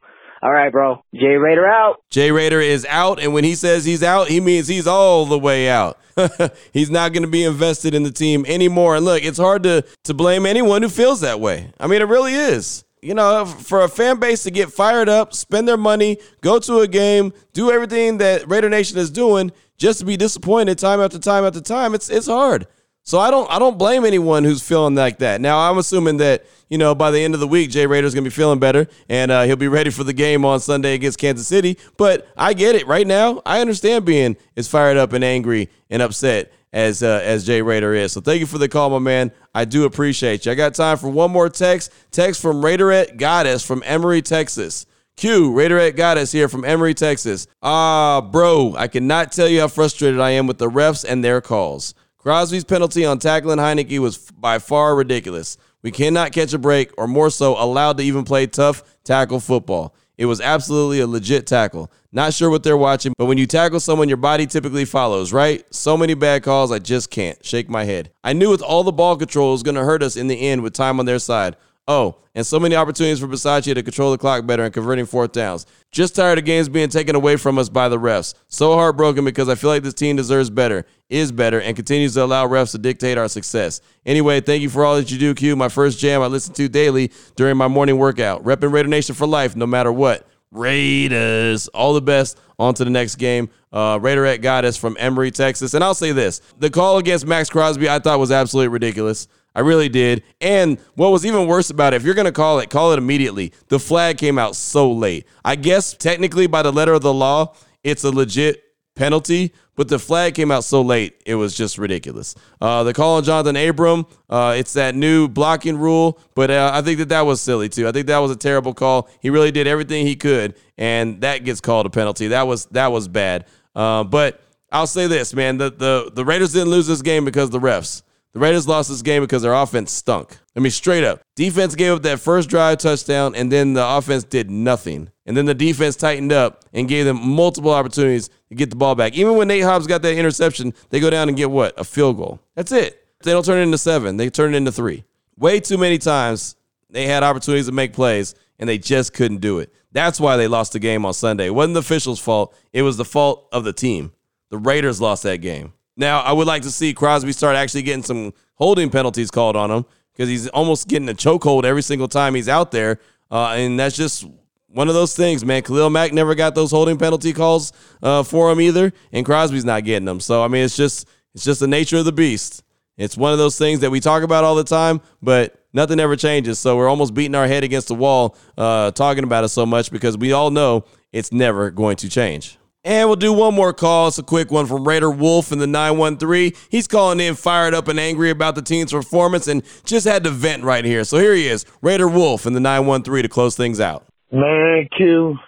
All 0.45 0.53
right, 0.53 0.71
bro. 0.71 1.03
Jay 1.15 1.37
Raider 1.37 1.67
out. 1.67 2.03
Jay 2.11 2.31
Raider 2.31 2.61
is 2.61 2.85
out, 2.91 3.19
and 3.19 3.33
when 3.33 3.45
he 3.45 3.55
says 3.55 3.87
he's 3.87 4.03
out, 4.03 4.29
he 4.29 4.41
means 4.41 4.69
he's 4.69 4.87
all 4.87 5.25
the 5.25 5.39
way 5.39 5.71
out. 5.71 5.99
he's 6.75 6.91
not 6.91 7.15
going 7.15 7.23
to 7.23 7.31
be 7.31 7.45
invested 7.45 7.95
in 7.95 8.03
the 8.03 8.11
team 8.11 8.45
anymore. 8.47 8.97
And 8.97 9.07
look, 9.07 9.25
it's 9.25 9.39
hard 9.39 9.63
to 9.63 9.83
to 10.05 10.13
blame 10.13 10.45
anyone 10.45 10.83
who 10.83 10.91
feels 10.91 11.23
that 11.23 11.41
way. 11.41 11.71
I 11.81 11.87
mean, 11.87 12.03
it 12.03 12.09
really 12.09 12.35
is. 12.35 12.85
you 13.01 13.15
know, 13.15 13.45
for 13.47 13.83
a 13.83 13.89
fan 13.89 14.21
base 14.21 14.43
to 14.43 14.51
get 14.51 14.71
fired 14.71 15.09
up, 15.09 15.33
spend 15.35 15.67
their 15.67 15.77
money, 15.79 16.19
go 16.43 16.59
to 16.59 16.81
a 16.81 16.89
game, 16.89 17.33
do 17.55 17.71
everything 17.71 18.19
that 18.19 18.47
Raider 18.49 18.69
Nation 18.69 18.99
is 18.99 19.11
doing, 19.11 19.51
just 19.79 19.99
to 20.01 20.05
be 20.05 20.17
disappointed 20.17 20.79
time 20.79 21.01
after 21.01 21.19
time 21.19 21.45
after 21.45 21.61
time, 21.61 21.95
it's 21.95 22.09
it's 22.11 22.27
hard. 22.27 22.67
So 23.07 23.19
I 23.19 23.31
don't 23.31 23.51
I 23.51 23.59
don't 23.59 23.77
blame 23.77 24.07
anyone 24.07 24.45
who's 24.45 24.63
feeling 24.63 24.95
like 24.95 25.19
that. 25.19 25.41
Now 25.41 25.71
I'm 25.71 25.77
assuming 25.77 26.17
that 26.17 26.47
you 26.71 26.79
know 26.79 26.95
by 26.95 27.11
the 27.11 27.21
end 27.21 27.35
of 27.35 27.41
the 27.41 27.47
week 27.47 27.71
Jay 27.71 27.87
Raider's 27.87 28.15
gonna 28.15 28.25
be 28.25 28.31
feeling 28.31 28.59
better 28.59 28.89
and 29.11 29.31
uh, 29.31 29.43
he'll 29.43 29.57
be 29.57 29.69
ready 29.69 29.91
for 29.91 30.05
the 30.05 30.15
game 30.15 30.45
on 30.45 30.59
Sunday 30.59 30.95
against 30.95 31.19
Kansas 31.19 31.47
City. 31.47 31.79
But 31.99 32.27
I 32.35 32.55
get 32.55 32.75
it 32.75 32.87
right 32.87 33.07
now. 33.07 33.43
I 33.45 33.61
understand 33.61 34.07
being 34.07 34.39
as 34.57 34.69
fired 34.69 34.97
up 34.97 35.13
and 35.13 35.23
angry 35.23 35.69
and 35.91 36.01
upset 36.01 36.51
as 36.73 37.03
uh, 37.03 37.21
as 37.23 37.45
Jay 37.45 37.61
Raider 37.61 37.93
is. 37.93 38.13
So 38.13 38.23
thank 38.23 38.41
you 38.41 38.47
for 38.47 38.59
the 38.59 38.69
call, 38.71 38.89
my 38.89 38.99
man. 38.99 39.33
I 39.55 39.67
do 39.67 39.85
appreciate 39.85 40.47
you. 40.47 40.53
I 40.53 40.55
got 40.55 40.75
time 40.75 40.97
for 40.97 41.11
one 41.11 41.31
more 41.31 41.51
text. 41.51 41.93
Text 42.11 42.41
from 42.41 42.63
Raiderette 42.63 43.19
Goddess 43.19 43.65
from 43.65 43.83
Emory, 43.85 44.23
Texas. 44.23 44.87
Q, 45.17 45.53
Raiderette 45.53 45.95
Goddess 45.95 46.33
here 46.33 46.49
from 46.49 46.65
Emory, 46.65 46.95
Texas. 46.95 47.47
Ah, 47.63 48.21
bro, 48.21 48.75
I 48.77 48.89
cannot 48.89 49.31
tell 49.31 49.47
you 49.47 49.61
how 49.61 49.69
frustrated 49.69 50.19
I 50.19 50.31
am 50.31 50.49
with 50.49 50.59
the 50.59 50.69
refs 50.69 51.05
and 51.09 51.23
their 51.23 51.41
calls. 51.41 51.95
Crosby's 52.25 52.65
penalty 52.65 53.05
on 53.05 53.19
tackling 53.19 53.59
Heinicke 53.59 53.99
was 53.99 54.17
by 54.31 54.59
far 54.59 54.97
ridiculous. 54.97 55.59
We 55.83 55.91
cannot 55.91 56.33
catch 56.33 56.55
a 56.55 56.59
break, 56.59 56.91
or 56.97 57.07
more 57.07 57.29
so, 57.29 57.63
allowed 57.63 57.99
to 57.99 58.03
even 58.03 58.25
play 58.25 58.47
tough 58.47 58.83
tackle 59.05 59.41
football. 59.41 59.95
It 60.17 60.25
was 60.25 60.41
absolutely 60.41 61.01
a 61.01 61.07
legit 61.07 61.47
tackle. 61.47 61.93
Not 62.13 62.33
sure 62.33 62.49
what 62.49 62.63
they're 62.63 62.79
watching, 62.79 63.13
but 63.19 63.27
when 63.27 63.37
you 63.37 63.47
tackle 63.47 63.79
someone, 63.79 64.09
your 64.09 64.17
body 64.17 64.47
typically 64.47 64.87
follows, 64.87 65.35
right? 65.35 65.67
So 65.75 65.99
many 65.99 66.15
bad 66.15 66.43
calls, 66.43 66.73
I 66.73 66.79
just 66.79 67.11
can't 67.11 67.45
shake 67.45 67.69
my 67.69 67.85
head. 67.85 68.11
I 68.25 68.33
knew 68.33 68.49
with 68.49 68.63
all 68.63 68.85
the 68.85 68.91
ball 68.91 69.17
control, 69.17 69.51
it 69.51 69.53
was 69.53 69.63
going 69.63 69.75
to 69.75 69.85
hurt 69.85 70.03
us 70.03 70.17
in 70.17 70.29
the 70.29 70.49
end 70.49 70.63
with 70.63 70.73
time 70.73 70.99
on 70.99 71.05
their 71.05 71.19
side. 71.19 71.57
Oh, 71.87 72.17
and 72.35 72.47
so 72.47 72.59
many 72.59 72.75
opportunities 72.75 73.21
for 73.21 73.27
Bisaccia 73.27 73.75
to 73.75 73.83
control 73.83 74.11
the 74.11 74.17
clock 74.17 74.47
better 74.47 74.65
and 74.65 74.73
converting 74.73 75.05
fourth 75.05 75.33
downs. 75.33 75.67
Just 75.93 76.17
tired 76.17 76.39
of 76.39 76.47
games 76.47 76.69
being 76.69 76.89
taken 76.89 77.15
away 77.15 77.37
from 77.37 77.59
us 77.59 77.69
by 77.69 77.91
the 77.91 77.99
refs. 77.99 78.35
So 78.49 78.75
heartbroken 78.75 79.25
because 79.25 79.51
I 79.51 79.55
feel 79.55 79.69
like 79.69 79.83
this 79.83 79.93
team 79.93 80.17
deserves 80.17 80.49
better, 80.49 80.87
is 81.11 81.31
better, 81.31 81.61
and 81.61 81.77
continues 81.77 82.15
to 82.15 82.25
allow 82.25 82.49
refs 82.49 82.73
to 82.73 82.79
dictate 82.79 83.19
our 83.19 83.29
success. 83.29 83.83
Anyway, 84.07 84.41
thank 84.41 84.63
you 84.63 84.71
for 84.71 84.83
all 84.83 84.97
that 84.97 85.11
you 85.11 85.19
do, 85.19 85.35
Q. 85.35 85.57
My 85.57 85.69
first 85.69 85.99
jam 85.99 86.23
I 86.23 86.27
listen 86.27 86.55
to 86.55 86.69
daily 86.69 87.13
during 87.37 87.59
my 87.59 87.69
morning 87.69 87.99
workout. 87.99 88.43
Repping 88.45 88.73
Raider 88.73 88.89
Nation 88.89 89.15
for 89.15 89.27
life, 89.27 89.55
no 89.55 89.67
matter 89.67 89.93
what. 89.93 90.27
Raiders. 90.51 91.69
All 91.69 91.93
the 91.93 92.03
best. 92.03 92.39
On 92.59 92.73
to 92.73 92.85
the 92.85 92.91
next 92.91 93.17
game. 93.17 93.51
Uh, 93.73 93.99
Raiderette 93.99 94.41
Goddess 94.41 94.77
from 94.77 94.97
Emory, 94.99 95.33
Texas. 95.33 95.75
And 95.75 95.85
I'll 95.85 95.95
say 95.95 96.13
this 96.13 96.41
the 96.59 96.71
call 96.71 96.97
against 96.99 97.27
Maxx 97.27 97.51
Crosby 97.51 97.89
I 97.91 97.99
thought 97.99 98.19
was 98.19 98.31
absolutely 98.31 98.69
ridiculous. 98.69 99.29
I 99.55 99.61
really 99.61 99.89
did. 99.89 100.23
And 100.41 100.79
what 100.95 101.13
was 101.13 101.25
even 101.25 101.47
worse 101.47 101.71
about 101.71 101.95
it, 101.95 101.97
if 101.97 102.05
you're 102.05 102.15
going 102.15 102.25
to 102.27 102.33
call 102.33 102.59
it, 102.59 102.71
call 102.71 102.93
it 102.93 102.99
immediately. 102.99 103.53
The 103.69 103.79
flag 103.79 104.19
came 104.19 104.39
out 104.39 104.57
so 104.57 104.91
late. 104.91 105.27
I 105.45 105.57
guess 105.57 105.95
technically, 105.95 106.47
by 106.47 106.63
the 106.63 106.73
letter 106.73 106.93
of 106.93 107.03
the 107.03 107.15
law, 107.15 107.55
it's 107.83 108.05
a 108.05 108.11
legit 108.11 108.65
penalty, 108.95 109.53
but 109.77 109.89
the 109.89 109.99
flag 109.99 110.35
came 110.35 110.51
out 110.51 110.65
so 110.65 110.81
late, 110.81 111.21
it 111.27 111.35
was 111.35 111.55
just 111.55 111.79
ridiculous. 111.79 112.35
Uh, 112.61 112.85
the 112.85 112.95
call 112.95 113.17
on 113.17 113.25
Johnathan 113.25 113.69
Abram, 113.69 114.07
uh, 114.31 114.55
it's 114.57 114.73
that 114.75 114.95
new 114.95 115.29
blocking 115.29 115.77
rule, 115.77 116.19
but 116.35 116.51
uh, 116.51 116.71
I 116.73 116.83
think 116.83 116.99
that 116.99 117.09
that 117.09 117.23
was 117.23 117.41
silly 117.41 117.69
too. 117.69 117.89
I 117.89 117.93
think 117.93 118.07
that 118.07 118.19
was 118.19 118.31
a 118.31 118.37
terrible 118.37 118.73
call. 118.73 119.09
He 119.21 119.31
really 119.31 119.51
did 119.51 119.67
everything 119.67 120.07
he 120.07 120.17
could, 120.17 120.55
and 120.79 121.21
that 121.23 121.45
gets 121.45 121.61
called 121.61 121.87
a 121.87 121.91
penalty. 121.91 122.29
That 122.29 122.47
was 122.47 122.67
that 122.67 122.93
was 122.93 123.09
bad. 123.09 123.47
Uh, 123.75 124.05
but 124.05 124.41
I'll 124.71 124.87
say 124.87 125.07
this, 125.09 125.35
man: 125.35 125.59
the 125.59 125.71
the 125.71 126.11
the 126.15 126.25
Raiders 126.25 126.53
didn't 126.53 126.71
lose 126.71 126.87
this 126.87 127.03
game 127.03 127.25
because 127.25 127.51
the 127.51 127.61
refs. 127.61 128.03
The 128.35 128.41
Raiders 128.41 128.67
lost 128.67 128.89
this 128.89 129.01
game 129.01 129.23
because 129.23 129.43
their 129.43 129.55
offense 129.55 129.93
stunk. 129.93 130.37
I 130.57 130.61
mean, 130.61 130.73
straight 130.73 131.05
up. 131.05 131.23
Defense 131.37 131.77
gave 131.77 131.93
up 131.93 132.03
that 132.03 132.19
first 132.19 132.49
drive 132.49 132.79
touchdown, 132.79 133.37
and 133.37 133.51
then 133.51 133.75
the 133.75 133.87
offense 133.87 134.25
did 134.25 134.51
nothing. 134.51 135.09
And 135.25 135.37
then 135.37 135.47
the 135.47 135.55
defense 135.55 135.95
tightened 135.95 136.33
up 136.33 136.65
and 136.73 136.89
gave 136.89 137.05
them 137.05 137.21
multiple 137.25 137.71
opportunities 137.71 138.29
to 138.49 138.57
get 138.57 138.71
the 138.71 138.77
ball 138.77 138.97
back. 138.97 139.15
Even 139.15 139.37
when 139.37 139.47
Nate 139.47 139.63
Hobbs 139.63 139.87
got 139.87 140.03
that 140.03 140.17
interception, 140.17 140.75
they 140.91 140.99
go 140.99 141.11
down 141.11 141.29
and 141.29 141.37
get 141.37 141.49
what? 141.49 141.79
A 141.79 141.85
field 141.85 142.17
goal. 142.17 142.41
That's 142.57 142.73
it. 142.73 143.07
They 143.23 143.31
don't 143.31 143.45
turn 143.45 143.61
it 143.61 143.63
into 143.63 143.79
seven, 143.79 144.17
they 144.17 144.29
turn 144.31 144.53
it 144.53 144.57
into 144.57 144.73
three. 144.73 145.05
Way 145.37 145.61
too 145.61 145.79
many 145.79 145.99
times 145.99 146.57
they 146.91 147.07
had 147.07 147.23
opportunities 147.23 147.67
to 147.67 147.73
make 147.73 147.93
plays, 147.93 148.35
and 148.59 148.69
they 148.69 148.79
just 148.79 149.15
couldn't 149.15 149.39
do 149.39 149.61
it. 149.61 149.73
That's 149.93 150.19
why 150.19 150.37
they 150.37 150.49
lost 150.49 150.73
the 150.73 150.81
game 150.81 151.07
on 151.07 151.15
Sunday. 151.15 151.47
It 151.47 151.55
wasn't 151.55 151.75
the 151.75 151.81
officials' 151.81 152.21
fault, 152.21 152.55
it 152.73 152.83
was 152.83 152.97
the 152.97 153.05
fault 153.05 153.49
of 153.53 153.63
the 153.63 153.73
team. 153.73 154.13
The 154.51 154.59
Raiders 154.59 155.01
lost 155.01 155.23
that 155.23 155.39
game. 155.39 155.73
Now, 155.97 156.21
I 156.21 156.33
would 156.33 156.47
like 156.47 156.63
to 156.63 156.71
see 156.71 156.93
Crosby 156.93 157.33
start 157.33 157.57
actually 157.57 157.83
getting 157.83 158.03
some 158.03 158.33
holding 158.55 158.91
penalties 158.91 159.31
called 159.31 159.57
on 159.57 159.71
him 159.71 159.85
because 160.13 160.29
he's 160.29 160.49
almost 160.49 160.89
getting 160.89 161.09
a 161.09 161.15
chokehold 161.15 161.65
every 161.65 161.83
single 161.83 162.09
time 162.09 162.35
he's 162.35 162.49
out 162.49 162.71
there. 162.71 163.01
Uh, 163.31 163.55
and 163.57 163.79
that's 163.79 163.97
just 163.97 164.27
one 164.69 164.89
of 164.89 164.95
those 164.95 165.15
things, 165.15 165.45
man. 165.45 165.63
Khalil 165.63 165.91
Mack 165.91 166.13
never 166.13 166.35
got 166.35 166.55
those 166.55 166.71
holding 166.71 166.99
penalty 166.99 167.33
calls 167.33 167.73
uh, 168.03 168.23
for 168.23 168.51
him 168.51 168.61
either, 168.61 168.93
and 169.13 169.25
Crosby's 169.25 169.65
not 169.65 169.85
getting 169.85 170.05
them. 170.05 170.21
So 170.21 170.43
I 170.43 170.49
mean, 170.49 170.65
it's 170.65 170.77
just 170.77 171.09
it's 171.35 171.45
just 171.45 171.61
the 171.61 171.69
nature 171.69 171.97
of 171.97 172.05
the 172.05 172.13
beast. 172.13 172.63
It's 172.97 173.17
one 173.17 173.33
of 173.33 173.39
those 173.39 173.59
things 173.59 173.81
that 173.81 173.91
we 173.91 173.99
talk 173.99 174.23
about 174.23 174.45
all 174.45 174.55
the 174.55 174.65
time, 174.65 175.01
but 175.21 175.65
nothing 175.73 175.99
ever 175.99 176.15
changes. 176.17 176.59
So 176.59 176.77
we're 176.77 176.89
almost 176.89 177.15
beating 177.15 177.35
our 177.35 177.47
head 177.47 177.65
against 177.65 177.89
the 177.89 177.95
wall 177.95 178.37
uh, 178.57 178.93
talking 178.93 179.25
about 179.25 179.43
it 179.43 179.49
so 179.49 179.67
much 179.67 179.91
because 179.91 180.17
we 180.17 180.33
all 180.33 180.51
know 180.51 180.85
it's 181.13 181.33
never 181.33 181.71
going 181.71 181.97
to 181.97 182.09
change. 182.09 182.57
And 182.85 183.09
we'll 183.09 183.17
do 183.17 183.33
one 183.33 183.55
more 183.55 183.73
call. 183.73 184.09
It's 184.09 184.19
a 184.19 184.23
quick 184.23 184.51
one 184.51 184.67
from 184.67 184.87
Raider 184.87 185.11
Wolf 185.11 185.53
in 185.53 185.59
the 185.59 185.67
913. 185.67 186.53
He's 186.69 186.87
calling 186.87 187.19
in 187.19 187.35
fired 187.35 187.73
up 187.73 187.89
and 187.89 187.99
angry 187.99 188.29
about 188.29 188.57
the 188.57 188.63
team's 188.63 188.93
performance 188.93 189.49
and 189.49 189.63
just 189.85 190.07
had 190.07 190.23
to 190.25 190.31
vent 190.31 190.65
right 190.65 190.85
here. 190.85 191.03
So 191.05 191.19
here 191.19 191.35
he 191.35 191.49
is, 191.49 191.65
Raider 191.81 192.09
Wolf 192.09 192.45
in 192.45 192.53
the 192.53 192.61
913 192.61 193.23
to 193.23 193.29
close 193.29 193.57
things 193.57 193.81
out. 193.81 194.05
Man, 194.31 194.87
Q, 194.95 195.39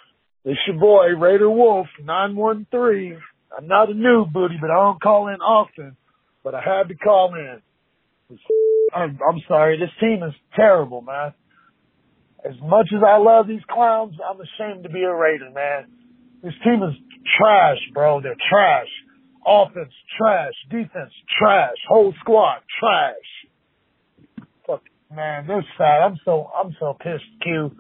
it's 0.47 0.59
your 0.66 0.78
boy, 0.78 1.09
Raider 1.09 1.51
Wolf, 1.51 1.89
913. 2.03 3.20
I'm 3.57 3.66
not 3.66 3.91
a 3.91 3.95
new 3.95 4.24
booty, 4.24 4.57
but 4.59 4.70
I 4.70 4.76
don't 4.76 5.03
call 5.03 5.28
in 5.28 5.41
often, 5.43 5.97
but 6.43 6.55
I 6.55 6.62
had 6.62 6.89
to 6.89 6.95
call 6.95 7.34
in. 7.34 7.61
I'm 8.95 9.43
sorry, 9.47 9.78
this 9.78 9.91
team 10.01 10.22
is 10.22 10.32
terrible, 10.55 11.03
man. 11.03 11.34
As 12.45 12.55
much 12.62 12.89
as 12.97 13.03
I 13.07 13.18
love 13.18 13.47
these 13.47 13.64
clowns, 13.68 14.14
I'm 14.24 14.41
ashamed 14.41 14.84
to 14.84 14.89
be 14.89 15.03
a 15.03 15.12
Raider, 15.12 15.51
man. 15.51 15.87
This 16.43 16.55
team 16.62 16.82
is 16.82 16.95
trash, 17.39 17.78
bro. 17.93 18.20
They're 18.20 18.37
trash. 18.49 18.89
Offense, 19.47 19.93
trash. 20.18 20.53
Defense, 20.70 21.12
trash. 21.39 21.76
Whole 21.89 22.12
squad, 22.20 22.61
trash. 22.80 24.47
Fuck, 24.66 24.82
man, 25.14 25.47
they're 25.47 25.64
sad. 25.78 26.03
I'm 26.03 26.18
so, 26.24 26.51
I'm 26.57 26.76
so 26.78 26.97
pissed, 27.01 27.24
Q. 27.43 27.70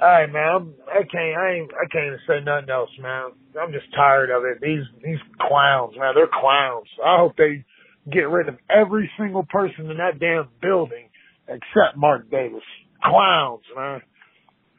Alright, 0.00 0.32
man, 0.32 0.74
I 0.88 1.02
can't, 1.10 1.38
I 1.38 1.50
ain't, 1.54 1.70
I 1.72 1.86
can't 1.90 2.06
even 2.06 2.18
say 2.26 2.40
nothing 2.44 2.70
else, 2.70 2.90
man. 3.00 3.30
I'm 3.60 3.72
just 3.72 3.86
tired 3.94 4.30
of 4.30 4.44
it. 4.44 4.60
These, 4.60 4.82
these 5.04 5.20
clowns, 5.40 5.94
man, 5.96 6.14
they're 6.14 6.26
clowns. 6.26 6.88
I 7.04 7.16
hope 7.18 7.36
they 7.36 7.64
get 8.10 8.28
rid 8.28 8.48
of 8.48 8.56
every 8.68 9.10
single 9.18 9.44
person 9.44 9.90
in 9.90 9.98
that 9.98 10.18
damn 10.18 10.48
building 10.60 11.08
except 11.48 11.96
Mark 11.96 12.30
Davis. 12.30 12.62
Clowns, 13.02 13.62
man. 13.76 14.00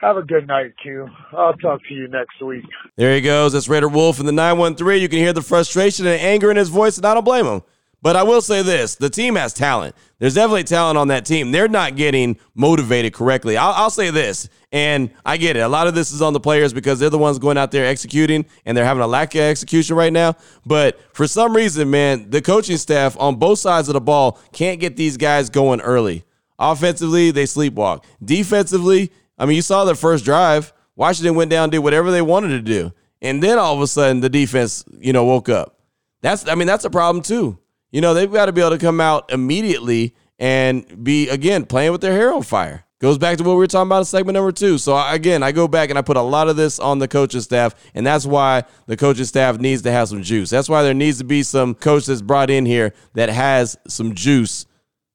Have 0.01 0.17
a 0.17 0.23
good 0.23 0.47
night, 0.47 0.73
Q. 0.81 1.09
I'll 1.31 1.53
talk 1.53 1.81
to 1.87 1.93
you 1.93 2.07
next 2.07 2.41
week. 2.41 2.65
There 2.97 3.15
he 3.15 3.21
goes. 3.21 3.53
That's 3.53 3.69
Raider 3.69 3.87
Wolf 3.87 4.19
in 4.19 4.25
the 4.25 4.31
913. 4.31 5.01
You 5.01 5.07
can 5.07 5.19
hear 5.19 5.33
the 5.33 5.41
frustration 5.41 6.05
and 6.05 6.19
anger 6.19 6.51
in 6.51 6.57
his 6.57 6.69
voice, 6.69 6.97
and 6.97 7.05
I 7.05 7.13
don't 7.13 7.23
blame 7.23 7.45
him. 7.45 7.61
But 8.01 8.15
I 8.15 8.21
will 8.21 8.41
say 8.41 8.61
this 8.61 8.93
the 8.95 9.09
team 9.09 9.35
has 9.35 9.51
talent. 9.53 9.95
There's 10.19 10.35
definitely 10.35 10.65
talent 10.65 10.97
on 10.97 11.07
that 11.07 11.25
team. 11.25 11.51
They're 11.51 11.67
not 11.67 11.95
getting 11.95 12.37
motivated 12.53 13.13
correctly. 13.13 13.57
I'll, 13.57 13.71
I'll, 13.71 13.89
say 13.89 14.11
this, 14.11 14.47
and 14.71 15.09
I 15.25 15.37
get 15.37 15.57
it. 15.57 15.61
A 15.61 15.67
lot 15.67 15.87
of 15.87 15.95
this 15.95 16.11
is 16.11 16.21
on 16.21 16.33
the 16.33 16.39
players 16.39 16.71
because 16.71 16.99
they're 16.99 17.09
the 17.09 17.17
ones 17.17 17.39
going 17.39 17.57
out 17.57 17.71
there 17.71 17.85
executing, 17.85 18.45
and 18.65 18.77
they're 18.77 18.85
having 18.85 19.01
a 19.01 19.07
lack 19.07 19.33
of 19.33 19.41
execution 19.41 19.95
right 19.95 20.13
now. 20.13 20.35
But 20.67 20.99
for 21.15 21.25
some 21.25 21.55
reason, 21.55 21.89
man, 21.89 22.29
the 22.29 22.43
coaching 22.43 22.77
staff 22.77 23.17
on 23.19 23.37
both 23.37 23.59
sides 23.59 23.89
of 23.89 23.93
the 23.93 24.01
ball 24.01 24.39
can't 24.51 24.79
get 24.79 24.97
these 24.97 25.17
guys 25.17 25.49
going 25.49 25.81
early. 25.81 26.25
Offensively, 26.59 27.31
they 27.31 27.45
sleepwalk. 27.45 28.03
Defensively, 28.23 29.11
I 29.37 29.45
mean, 29.45 29.55
you 29.55 29.61
saw 29.61 29.85
their 29.85 29.95
first 29.95 30.25
drive. 30.25 30.73
Washington 30.95 31.35
went 31.35 31.51
down, 31.51 31.69
did 31.69 31.79
whatever 31.79 32.11
they 32.11 32.21
wanted 32.21 32.49
to 32.49 32.61
do, 32.61 32.93
and 33.21 33.43
then 33.43 33.59
all 33.59 33.75
of 33.75 33.81
a 33.81 33.87
sudden 33.87 34.21
the 34.21 34.29
defense, 34.29 34.85
you 34.97 35.11
know, 35.11 35.25
woke 35.25 35.49
up. 35.49 35.79
That's, 36.21 36.47
I 36.47 36.55
mean, 36.55 36.67
that's 36.67 36.85
a 36.85 36.89
problem 36.89 37.21
too. 37.21 37.59
You 37.91 38.01
know, 38.01 38.13
they've 38.13 38.31
got 38.31 38.45
to 38.45 38.53
be 38.53 38.61
able 38.61 38.71
to 38.71 38.77
come 38.77 39.01
out 39.01 39.31
immediately 39.31 40.15
and 40.39 41.03
be 41.03 41.29
again 41.29 41.65
playing 41.65 41.91
with 41.91 42.01
their 42.01 42.13
hair 42.13 42.33
on 42.33 42.43
fire. 42.43 42.85
Goes 42.99 43.17
back 43.17 43.37
to 43.37 43.43
what 43.43 43.53
we 43.53 43.57
were 43.57 43.67
talking 43.67 43.89
about 43.89 43.99
in 43.99 44.05
segment 44.05 44.35
number 44.35 44.51
two. 44.53 44.77
So 44.77 44.97
again, 44.97 45.43
I 45.43 45.51
go 45.51 45.67
back 45.67 45.89
and 45.89 45.99
I 45.99 46.01
put 46.01 46.17
a 46.17 46.21
lot 46.21 46.47
of 46.47 46.55
this 46.55 46.79
on 46.79 46.99
the 46.99 47.07
coaching 47.07 47.41
staff, 47.41 47.75
and 47.93 48.07
that's 48.07 48.25
why 48.25 48.63
the 48.87 48.95
coaching 48.95 49.25
staff 49.25 49.59
needs 49.59 49.81
to 49.83 49.91
have 49.91 50.07
some 50.07 50.23
juice. 50.23 50.49
That's 50.49 50.69
why 50.69 50.81
there 50.81 50.93
needs 50.93 51.17
to 51.17 51.25
be 51.25 51.43
some 51.43 51.75
coach 51.75 52.05
that's 52.05 52.21
brought 52.21 52.49
in 52.49 52.65
here 52.65 52.93
that 53.13 53.29
has 53.29 53.77
some 53.87 54.15
juice. 54.15 54.65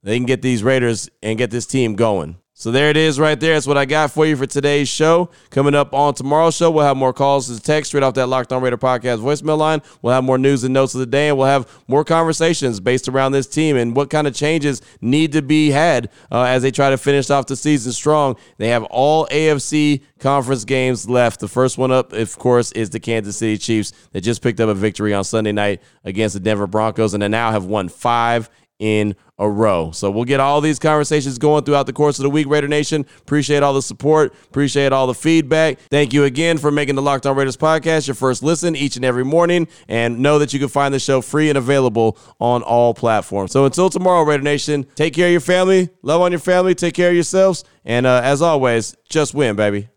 They 0.02 0.16
can 0.16 0.26
get 0.26 0.42
these 0.42 0.62
Raiders 0.62 1.08
and 1.22 1.38
get 1.38 1.50
this 1.50 1.66
team 1.66 1.96
going. 1.96 2.36
So 2.60 2.70
there 2.70 2.90
it 2.90 2.98
is 2.98 3.18
right 3.18 3.40
there. 3.40 3.54
That's 3.54 3.66
what 3.66 3.78
I 3.78 3.86
got 3.86 4.10
for 4.10 4.26
you 4.26 4.36
for 4.36 4.44
today's 4.44 4.86
show. 4.86 5.30
Coming 5.48 5.74
up 5.74 5.94
on 5.94 6.12
tomorrow's 6.12 6.54
show, 6.54 6.70
we'll 6.70 6.84
have 6.84 6.94
more 6.94 7.14
calls 7.14 7.46
to 7.48 7.58
text 7.58 7.88
straight 7.88 8.02
off 8.02 8.12
that 8.12 8.26
Locked 8.26 8.52
On 8.52 8.62
Raider 8.62 8.76
podcast 8.76 9.20
voicemail 9.20 9.56
line. 9.56 9.80
We'll 10.02 10.12
have 10.12 10.24
more 10.24 10.36
news 10.36 10.62
and 10.62 10.74
notes 10.74 10.92
of 10.92 11.00
the 11.00 11.06
day, 11.06 11.30
and 11.30 11.38
we'll 11.38 11.46
have 11.46 11.66
more 11.88 12.04
conversations 12.04 12.78
based 12.78 13.08
around 13.08 13.32
this 13.32 13.46
team 13.46 13.78
and 13.78 13.96
what 13.96 14.10
kind 14.10 14.26
of 14.26 14.34
changes 14.34 14.82
need 15.00 15.32
to 15.32 15.40
be 15.40 15.70
had 15.70 16.10
uh, 16.30 16.42
as 16.42 16.60
they 16.60 16.70
try 16.70 16.90
to 16.90 16.98
finish 16.98 17.30
off 17.30 17.46
the 17.46 17.56
season 17.56 17.92
strong. 17.92 18.36
They 18.58 18.68
have 18.68 18.84
all 18.84 19.26
AFC 19.28 20.02
conference 20.18 20.66
games 20.66 21.08
left. 21.08 21.40
The 21.40 21.48
first 21.48 21.78
one 21.78 21.90
up, 21.90 22.12
of 22.12 22.38
course, 22.38 22.72
is 22.72 22.90
the 22.90 23.00
Kansas 23.00 23.38
City 23.38 23.56
Chiefs 23.56 23.94
that 24.12 24.20
just 24.20 24.42
picked 24.42 24.60
up 24.60 24.68
a 24.68 24.74
victory 24.74 25.14
on 25.14 25.24
Sunday 25.24 25.52
night 25.52 25.80
against 26.04 26.34
the 26.34 26.40
Denver 26.40 26.66
Broncos, 26.66 27.14
and 27.14 27.22
they 27.22 27.28
now 27.28 27.52
have 27.52 27.64
won 27.64 27.88
five 27.88 28.50
in 28.80 29.14
a 29.38 29.48
row. 29.48 29.90
So 29.92 30.10
we'll 30.10 30.24
get 30.24 30.40
all 30.40 30.60
these 30.60 30.78
conversations 30.78 31.38
going 31.38 31.64
throughout 31.64 31.86
the 31.86 31.92
course 31.92 32.18
of 32.18 32.24
the 32.24 32.30
week, 32.30 32.48
Raider 32.48 32.66
Nation. 32.66 33.06
Appreciate 33.20 33.62
all 33.62 33.72
the 33.72 33.82
support. 33.82 34.34
Appreciate 34.48 34.92
all 34.92 35.06
the 35.06 35.14
feedback. 35.14 35.78
Thank 35.90 36.12
you 36.12 36.24
again 36.24 36.58
for 36.58 36.70
making 36.70 36.96
the 36.96 37.02
Locked 37.02 37.26
On 37.26 37.36
Raiders 37.36 37.56
podcast 37.56 38.08
your 38.08 38.14
first 38.16 38.42
listen 38.42 38.74
each 38.74 38.96
and 38.96 39.04
every 39.04 39.24
morning. 39.24 39.68
And 39.88 40.18
know 40.18 40.38
that 40.40 40.52
you 40.52 40.58
can 40.58 40.68
find 40.68 40.92
the 40.92 40.98
show 40.98 41.20
free 41.20 41.48
and 41.48 41.56
available 41.56 42.18
on 42.40 42.62
all 42.62 42.92
platforms. 42.92 43.52
So 43.52 43.64
until 43.64 43.88
tomorrow, 43.88 44.24
Raider 44.24 44.42
Nation, 44.42 44.84
take 44.94 45.14
care 45.14 45.26
of 45.26 45.32
your 45.32 45.40
family, 45.40 45.90
love 46.02 46.20
on 46.20 46.32
your 46.32 46.40
family, 46.40 46.74
take 46.74 46.94
care 46.94 47.10
of 47.10 47.14
yourselves. 47.14 47.64
And 47.84 48.06
uh, 48.06 48.20
as 48.24 48.42
always, 48.42 48.96
just 49.08 49.34
win, 49.34 49.56
baby. 49.56 49.88